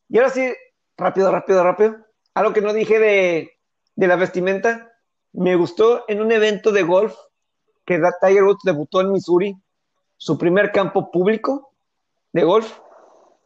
Y 0.07 0.17
ahora 0.17 0.29
sí, 0.29 0.51
rápido, 0.97 1.31
rápido, 1.31 1.63
rápido. 1.63 1.97
Algo 2.33 2.53
que 2.53 2.61
no 2.61 2.73
dije 2.73 2.99
de, 2.99 3.51
de 3.95 4.07
la 4.07 4.15
vestimenta, 4.15 4.91
me 5.33 5.55
gustó 5.55 6.05
en 6.07 6.21
un 6.21 6.31
evento 6.31 6.71
de 6.71 6.83
golf 6.83 7.15
que 7.85 8.01
Tiger 8.21 8.43
Woods 8.43 8.61
debutó 8.63 9.01
en 9.01 9.11
Missouri, 9.11 9.55
su 10.19 10.37
primer 10.37 10.71
campo 10.71 11.09
público 11.09 11.71
de 12.33 12.43
golf. 12.43 12.79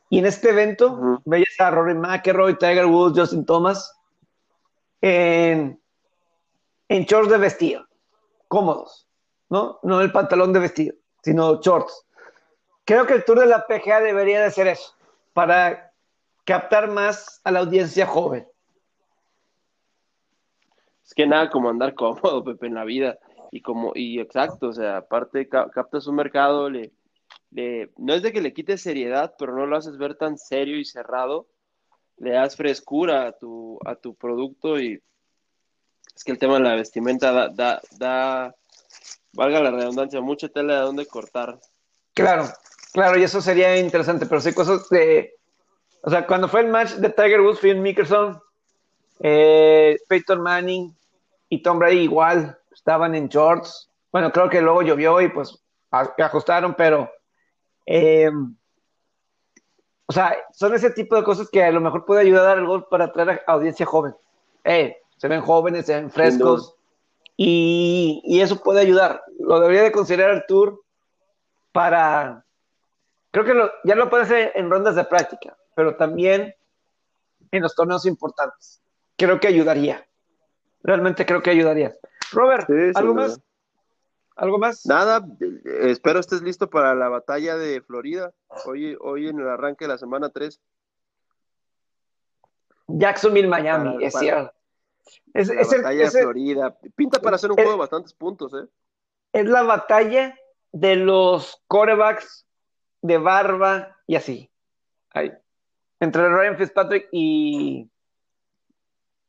Y 0.09 0.19
en 0.19 0.25
este 0.25 0.49
evento 0.49 0.87
uh 0.87 0.97
-huh. 0.97 1.21
veías 1.23 1.59
a 1.59 1.71
Rory 1.71 1.95
McIlroy, 1.95 2.57
Tiger 2.57 2.87
Woods, 2.87 3.17
Justin 3.17 3.45
Thomas 3.45 3.97
en, 5.01 5.79
en 6.87 7.03
shorts 7.03 7.29
de 7.29 7.37
vestido, 7.37 7.85
cómodos, 8.47 9.07
¿no? 9.49 9.79
No 9.83 10.01
el 10.01 10.11
pantalón 10.11 10.53
de 10.53 10.59
vestido, 10.59 10.95
sino 11.21 11.61
shorts. 11.61 12.05
Creo 12.85 13.05
que 13.05 13.13
el 13.13 13.25
Tour 13.25 13.39
de 13.39 13.47
la 13.47 13.65
PGA 13.67 13.99
debería 14.01 14.39
de 14.39 14.45
hacer 14.45 14.67
eso, 14.67 14.93
para 15.33 15.93
captar 16.45 16.89
más 16.89 17.41
a 17.43 17.51
la 17.51 17.59
audiencia 17.59 18.05
joven. 18.05 18.47
Es 21.05 21.13
que 21.13 21.27
nada 21.27 21.49
como 21.49 21.69
andar 21.69 21.93
cómodo, 21.95 22.43
Pepe, 22.43 22.67
en 22.67 22.75
la 22.75 22.85
vida. 22.85 23.17
Y 23.55 23.61
como, 23.61 23.91
y 23.93 24.19
exacto, 24.19 24.69
o 24.69 24.73
sea, 24.73 24.97
aparte 24.97 25.47
captas 25.47 26.07
un 26.07 26.15
mercado, 26.15 26.71
le, 26.71 26.91
le, 27.51 27.91
no 27.97 28.15
es 28.15 28.23
de 28.23 28.33
que 28.33 28.41
le 28.41 28.51
quites 28.51 28.81
seriedad, 28.81 29.35
pero 29.37 29.55
no 29.55 29.67
lo 29.67 29.77
haces 29.77 29.99
ver 29.99 30.15
tan 30.15 30.39
serio 30.39 30.79
y 30.79 30.85
cerrado. 30.85 31.45
Le 32.17 32.31
das 32.31 32.55
frescura 32.55 33.27
a 33.27 33.31
tu, 33.33 33.77
a 33.85 33.93
tu 33.93 34.15
producto 34.15 34.79
y 34.79 34.99
es 36.15 36.23
que 36.23 36.31
el 36.31 36.39
tema 36.39 36.55
de 36.55 36.61
la 36.61 36.73
vestimenta 36.73 37.31
da, 37.31 37.49
da, 37.49 37.81
da 37.99 38.55
valga 39.33 39.61
la 39.61 39.69
redundancia, 39.69 40.19
mucha 40.19 40.49
tela 40.49 40.73
de 40.73 40.81
dónde 40.81 41.05
cortar. 41.05 41.59
Claro, 42.15 42.45
claro, 42.91 43.19
y 43.19 43.23
eso 43.23 43.39
sería 43.39 43.77
interesante, 43.77 44.25
pero 44.25 44.41
sí 44.41 44.51
cosas 44.55 44.89
de, 44.89 45.35
o 46.01 46.09
sea, 46.09 46.25
cuando 46.25 46.47
fue 46.47 46.61
el 46.61 46.69
match 46.69 46.93
de 46.93 47.11
Tiger 47.11 47.41
Woods, 47.41 47.59
Phil 47.59 47.77
Mickelson, 47.77 48.41
eh, 49.19 49.99
Peyton 50.07 50.41
Manning 50.41 50.91
y 51.49 51.61
Tom 51.61 51.77
Brady 51.77 51.99
igual 51.99 52.57
estaban 52.73 53.15
en 53.15 53.27
shorts. 53.27 53.89
Bueno, 54.11 54.31
creo 54.31 54.49
que 54.49 54.61
luego 54.61 54.81
llovió 54.81 55.21
y 55.21 55.29
pues 55.29 55.63
ajustaron, 55.91 56.75
pero 56.75 57.09
eh, 57.85 58.31
o 60.05 60.13
sea, 60.13 60.35
son 60.51 60.73
ese 60.73 60.91
tipo 60.91 61.15
de 61.15 61.23
cosas 61.23 61.49
que 61.49 61.63
a 61.63 61.71
lo 61.71 61.81
mejor 61.81 62.05
puede 62.05 62.21
ayudar 62.21 62.57
al 62.57 62.67
golf 62.67 62.85
para 62.89 63.05
atraer 63.05 63.43
a 63.47 63.51
audiencia 63.53 63.85
joven. 63.85 64.15
Eh, 64.63 64.97
se 65.17 65.27
ven 65.27 65.41
jóvenes, 65.41 65.85
se 65.85 65.95
ven 65.95 66.11
frescos 66.11 66.75
y, 67.37 68.21
y, 68.25 68.41
eso 68.41 68.61
puede 68.61 68.81
ayudar. 68.81 69.23
Lo 69.39 69.59
debería 69.59 69.83
de 69.83 69.91
considerar 69.91 70.31
el 70.31 70.45
tour 70.45 70.81
para, 71.71 72.45
creo 73.31 73.45
que 73.45 73.71
ya 73.85 73.95
lo 73.95 74.09
puede 74.09 74.23
hacer 74.23 74.51
en 74.55 74.69
rondas 74.69 74.95
de 74.95 75.05
práctica, 75.05 75.57
pero 75.75 75.95
también 75.95 76.53
en 77.51 77.61
los 77.61 77.75
torneos 77.75 78.05
importantes. 78.05 78.81
Creo 79.17 79.39
que 79.39 79.47
ayudaría. 79.47 80.05
Realmente 80.83 81.25
creo 81.25 81.41
que 81.41 81.49
ayudaría. 81.49 81.93
Robert, 82.33 82.69
¿algo 82.95 83.13
más? 83.13 83.39
¿Algo 84.35 84.57
más? 84.57 84.85
Nada, 84.85 85.25
espero 85.65 86.19
estés 86.19 86.41
listo 86.41 86.69
para 86.69 86.95
la 86.95 87.07
batalla 87.07 87.55
de 87.55 87.81
Florida, 87.81 88.33
hoy, 88.65 88.97
hoy 88.99 89.27
en 89.27 89.39
el 89.39 89.47
arranque 89.47 89.85
de 89.85 89.89
la 89.89 89.97
semana 89.97 90.29
3. 90.29 90.59
Jacksonville, 92.87 93.47
Miami, 93.47 94.03
es 94.03 94.13
cierto. 94.13 94.53
Es, 95.33 95.49
la 95.49 95.55
batalla 95.55 96.09
de 96.09 96.09
Florida. 96.09 96.77
Pinta 96.95 97.19
para 97.19 97.35
hacer 97.35 97.51
un 97.51 97.55
juego 97.55 97.71
de 97.71 97.77
bastantes 97.77 98.13
puntos, 98.13 98.53
¿eh? 98.53 98.67
Es 99.33 99.45
la 99.45 99.63
batalla 99.63 100.37
de 100.71 100.95
los 100.95 101.61
corebacks 101.67 102.45
de 103.01 103.17
barba 103.17 103.97
y 104.07 104.15
así. 104.15 104.49
Ahí. 105.11 105.31
Entre 105.99 106.27
Ryan 106.27 106.57
Fitzpatrick 106.57 107.09
y, 107.11 107.89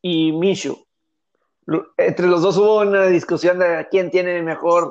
y 0.02 0.32
Minshew. 0.32 0.84
Entre 1.97 2.27
los 2.27 2.43
dos 2.43 2.57
hubo 2.59 2.81
una 2.81 3.07
discusión 3.07 3.59
de 3.59 3.86
quién 3.91 4.11
tiene 4.11 4.43
mejor. 4.43 4.91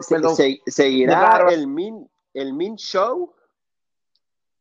¿Seguirá 0.66 1.48
el 1.52 1.68
Min, 1.68 2.10
el 2.34 2.54
Min 2.54 2.76
Show? 2.78 3.34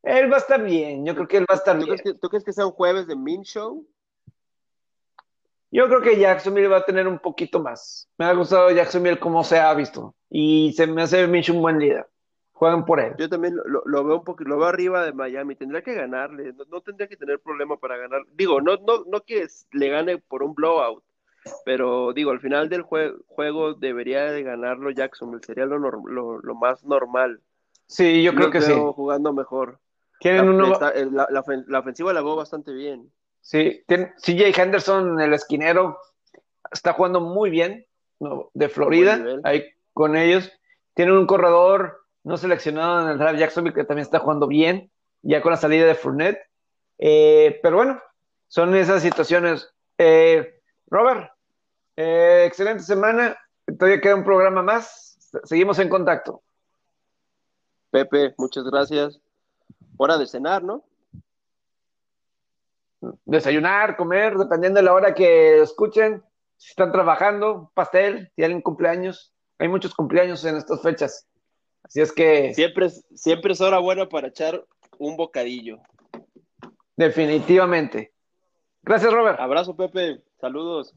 Él 0.02 0.30
va 0.30 0.36
a 0.36 0.40
estar 0.40 0.62
bien, 0.62 1.06
yo 1.06 1.14
creo 1.14 1.28
que 1.28 1.36
él 1.36 1.46
va 1.48 1.54
a 1.54 1.58
estar 1.58 1.78
¿Tú 1.78 1.84
bien. 1.84 1.96
Crees 1.96 2.02
que, 2.02 2.20
¿Tú 2.20 2.28
crees 2.28 2.44
que 2.44 2.52
sea 2.52 2.66
un 2.66 2.72
jueves 2.72 3.06
de 3.06 3.14
Min 3.14 3.42
Show? 3.42 3.86
Yo 5.72 5.88
creo 5.88 6.02
que 6.02 6.18
Jacksonville 6.18 6.68
va 6.68 6.78
a 6.78 6.84
tener 6.84 7.08
un 7.08 7.18
poquito 7.18 7.58
más. 7.58 8.06
Me 8.18 8.26
ha 8.26 8.34
gustado 8.34 8.70
Jacksonville 8.70 9.18
como 9.18 9.42
se 9.42 9.58
ha 9.58 9.72
visto. 9.72 10.14
Y 10.28 10.74
se 10.76 10.86
me 10.86 11.02
hace 11.02 11.26
Mitch 11.26 11.48
un 11.48 11.62
buen 11.62 11.78
líder. 11.78 12.06
Juegan 12.52 12.84
por 12.84 13.00
él. 13.00 13.14
Yo 13.18 13.28
también 13.28 13.56
lo, 13.64 14.04
veo 14.04 14.18
un 14.18 14.24
poquito, 14.24 14.50
lo 14.50 14.58
veo 14.58 14.68
arriba 14.68 15.02
de 15.02 15.14
Miami. 15.14 15.56
Tendría 15.56 15.80
que 15.82 15.94
ganarle. 15.94 16.52
No, 16.68 16.82
tendría 16.82 17.08
que 17.08 17.16
tener 17.16 17.40
problema 17.40 17.78
para 17.78 17.96
ganar. 17.96 18.20
Digo, 18.34 18.60
no, 18.60 18.76
no, 18.76 19.04
no 19.06 19.22
que 19.22 19.46
le 19.72 19.88
gane 19.88 20.18
por 20.18 20.42
un 20.42 20.54
blowout. 20.54 21.02
Pero 21.64 22.12
digo, 22.12 22.30
al 22.30 22.40
final 22.40 22.68
del 22.68 22.82
juego 22.82 23.74
debería 23.74 24.24
de 24.30 24.42
ganarlo 24.42 24.90
Jacksonville. 24.90 25.44
Sería 25.44 25.66
lo, 25.66 25.78
lo, 25.78 26.54
más 26.54 26.84
normal. 26.84 27.40
Sí, 27.86 28.22
yo 28.22 28.34
creo 28.34 28.50
que 28.50 28.60
sí. 28.60 28.72
jugando 28.72 29.32
mejor. 29.32 29.80
la, 30.20 30.92
la, 31.30 31.44
la 31.66 31.78
ofensiva 31.78 32.12
la 32.12 32.22
veo 32.22 32.36
bastante 32.36 32.72
bien. 32.72 33.10
Sí, 33.42 33.84
CJ 33.88 34.56
Henderson, 34.56 35.20
el 35.20 35.34
esquinero, 35.34 35.98
está 36.70 36.92
jugando 36.92 37.20
muy 37.20 37.50
bien, 37.50 37.86
de 38.54 38.68
Florida, 38.68 39.20
ahí 39.44 39.64
con 39.92 40.16
ellos. 40.16 40.50
Tienen 40.94 41.16
un 41.16 41.26
corredor 41.26 42.06
no 42.24 42.36
seleccionado 42.36 43.02
en 43.02 43.08
el 43.08 43.18
draft 43.18 43.38
Jacksonville 43.38 43.74
que 43.74 43.84
también 43.84 44.04
está 44.04 44.20
jugando 44.20 44.46
bien, 44.46 44.90
ya 45.22 45.42
con 45.42 45.50
la 45.50 45.56
salida 45.56 45.86
de 45.86 45.96
Fournette. 45.96 46.40
Eh, 46.98 47.58
pero 47.62 47.76
bueno, 47.76 48.00
son 48.46 48.74
esas 48.76 49.02
situaciones. 49.02 49.74
Eh, 49.98 50.60
Robert, 50.92 51.32
eh, 51.96 52.44
excelente 52.46 52.82
semana. 52.82 53.34
Todavía 53.78 54.02
queda 54.02 54.14
un 54.14 54.24
programa 54.24 54.62
más. 54.62 55.16
Seguimos 55.44 55.78
en 55.78 55.88
contacto. 55.88 56.42
Pepe, 57.90 58.34
muchas 58.36 58.64
gracias. 58.64 59.18
Hora 59.96 60.18
de 60.18 60.26
cenar, 60.26 60.62
¿no? 60.62 60.84
desayunar, 63.24 63.96
comer, 63.96 64.36
dependiendo 64.36 64.80
de 64.80 64.84
la 64.84 64.92
hora 64.92 65.14
que 65.14 65.62
escuchen. 65.62 66.22
Si 66.58 66.70
están 66.70 66.92
trabajando, 66.92 67.72
pastel, 67.72 68.30
si 68.36 68.42
alguien 68.42 68.60
cumpleaños. 68.60 69.32
Hay 69.58 69.68
muchos 69.68 69.94
cumpleaños 69.94 70.44
en 70.44 70.56
estas 70.56 70.82
fechas. 70.82 71.26
Así 71.82 72.02
es 72.02 72.12
que. 72.12 72.52
Siempre, 72.52 72.90
siempre 72.90 73.54
es 73.54 73.62
hora 73.62 73.78
buena 73.78 74.10
para 74.10 74.28
echar 74.28 74.62
un 74.98 75.16
bocadillo. 75.16 75.78
Definitivamente. 76.96 78.12
Gracias, 78.82 79.10
Robert. 79.10 79.40
Abrazo, 79.40 79.74
Pepe. 79.74 80.22
Saludos. 80.42 80.92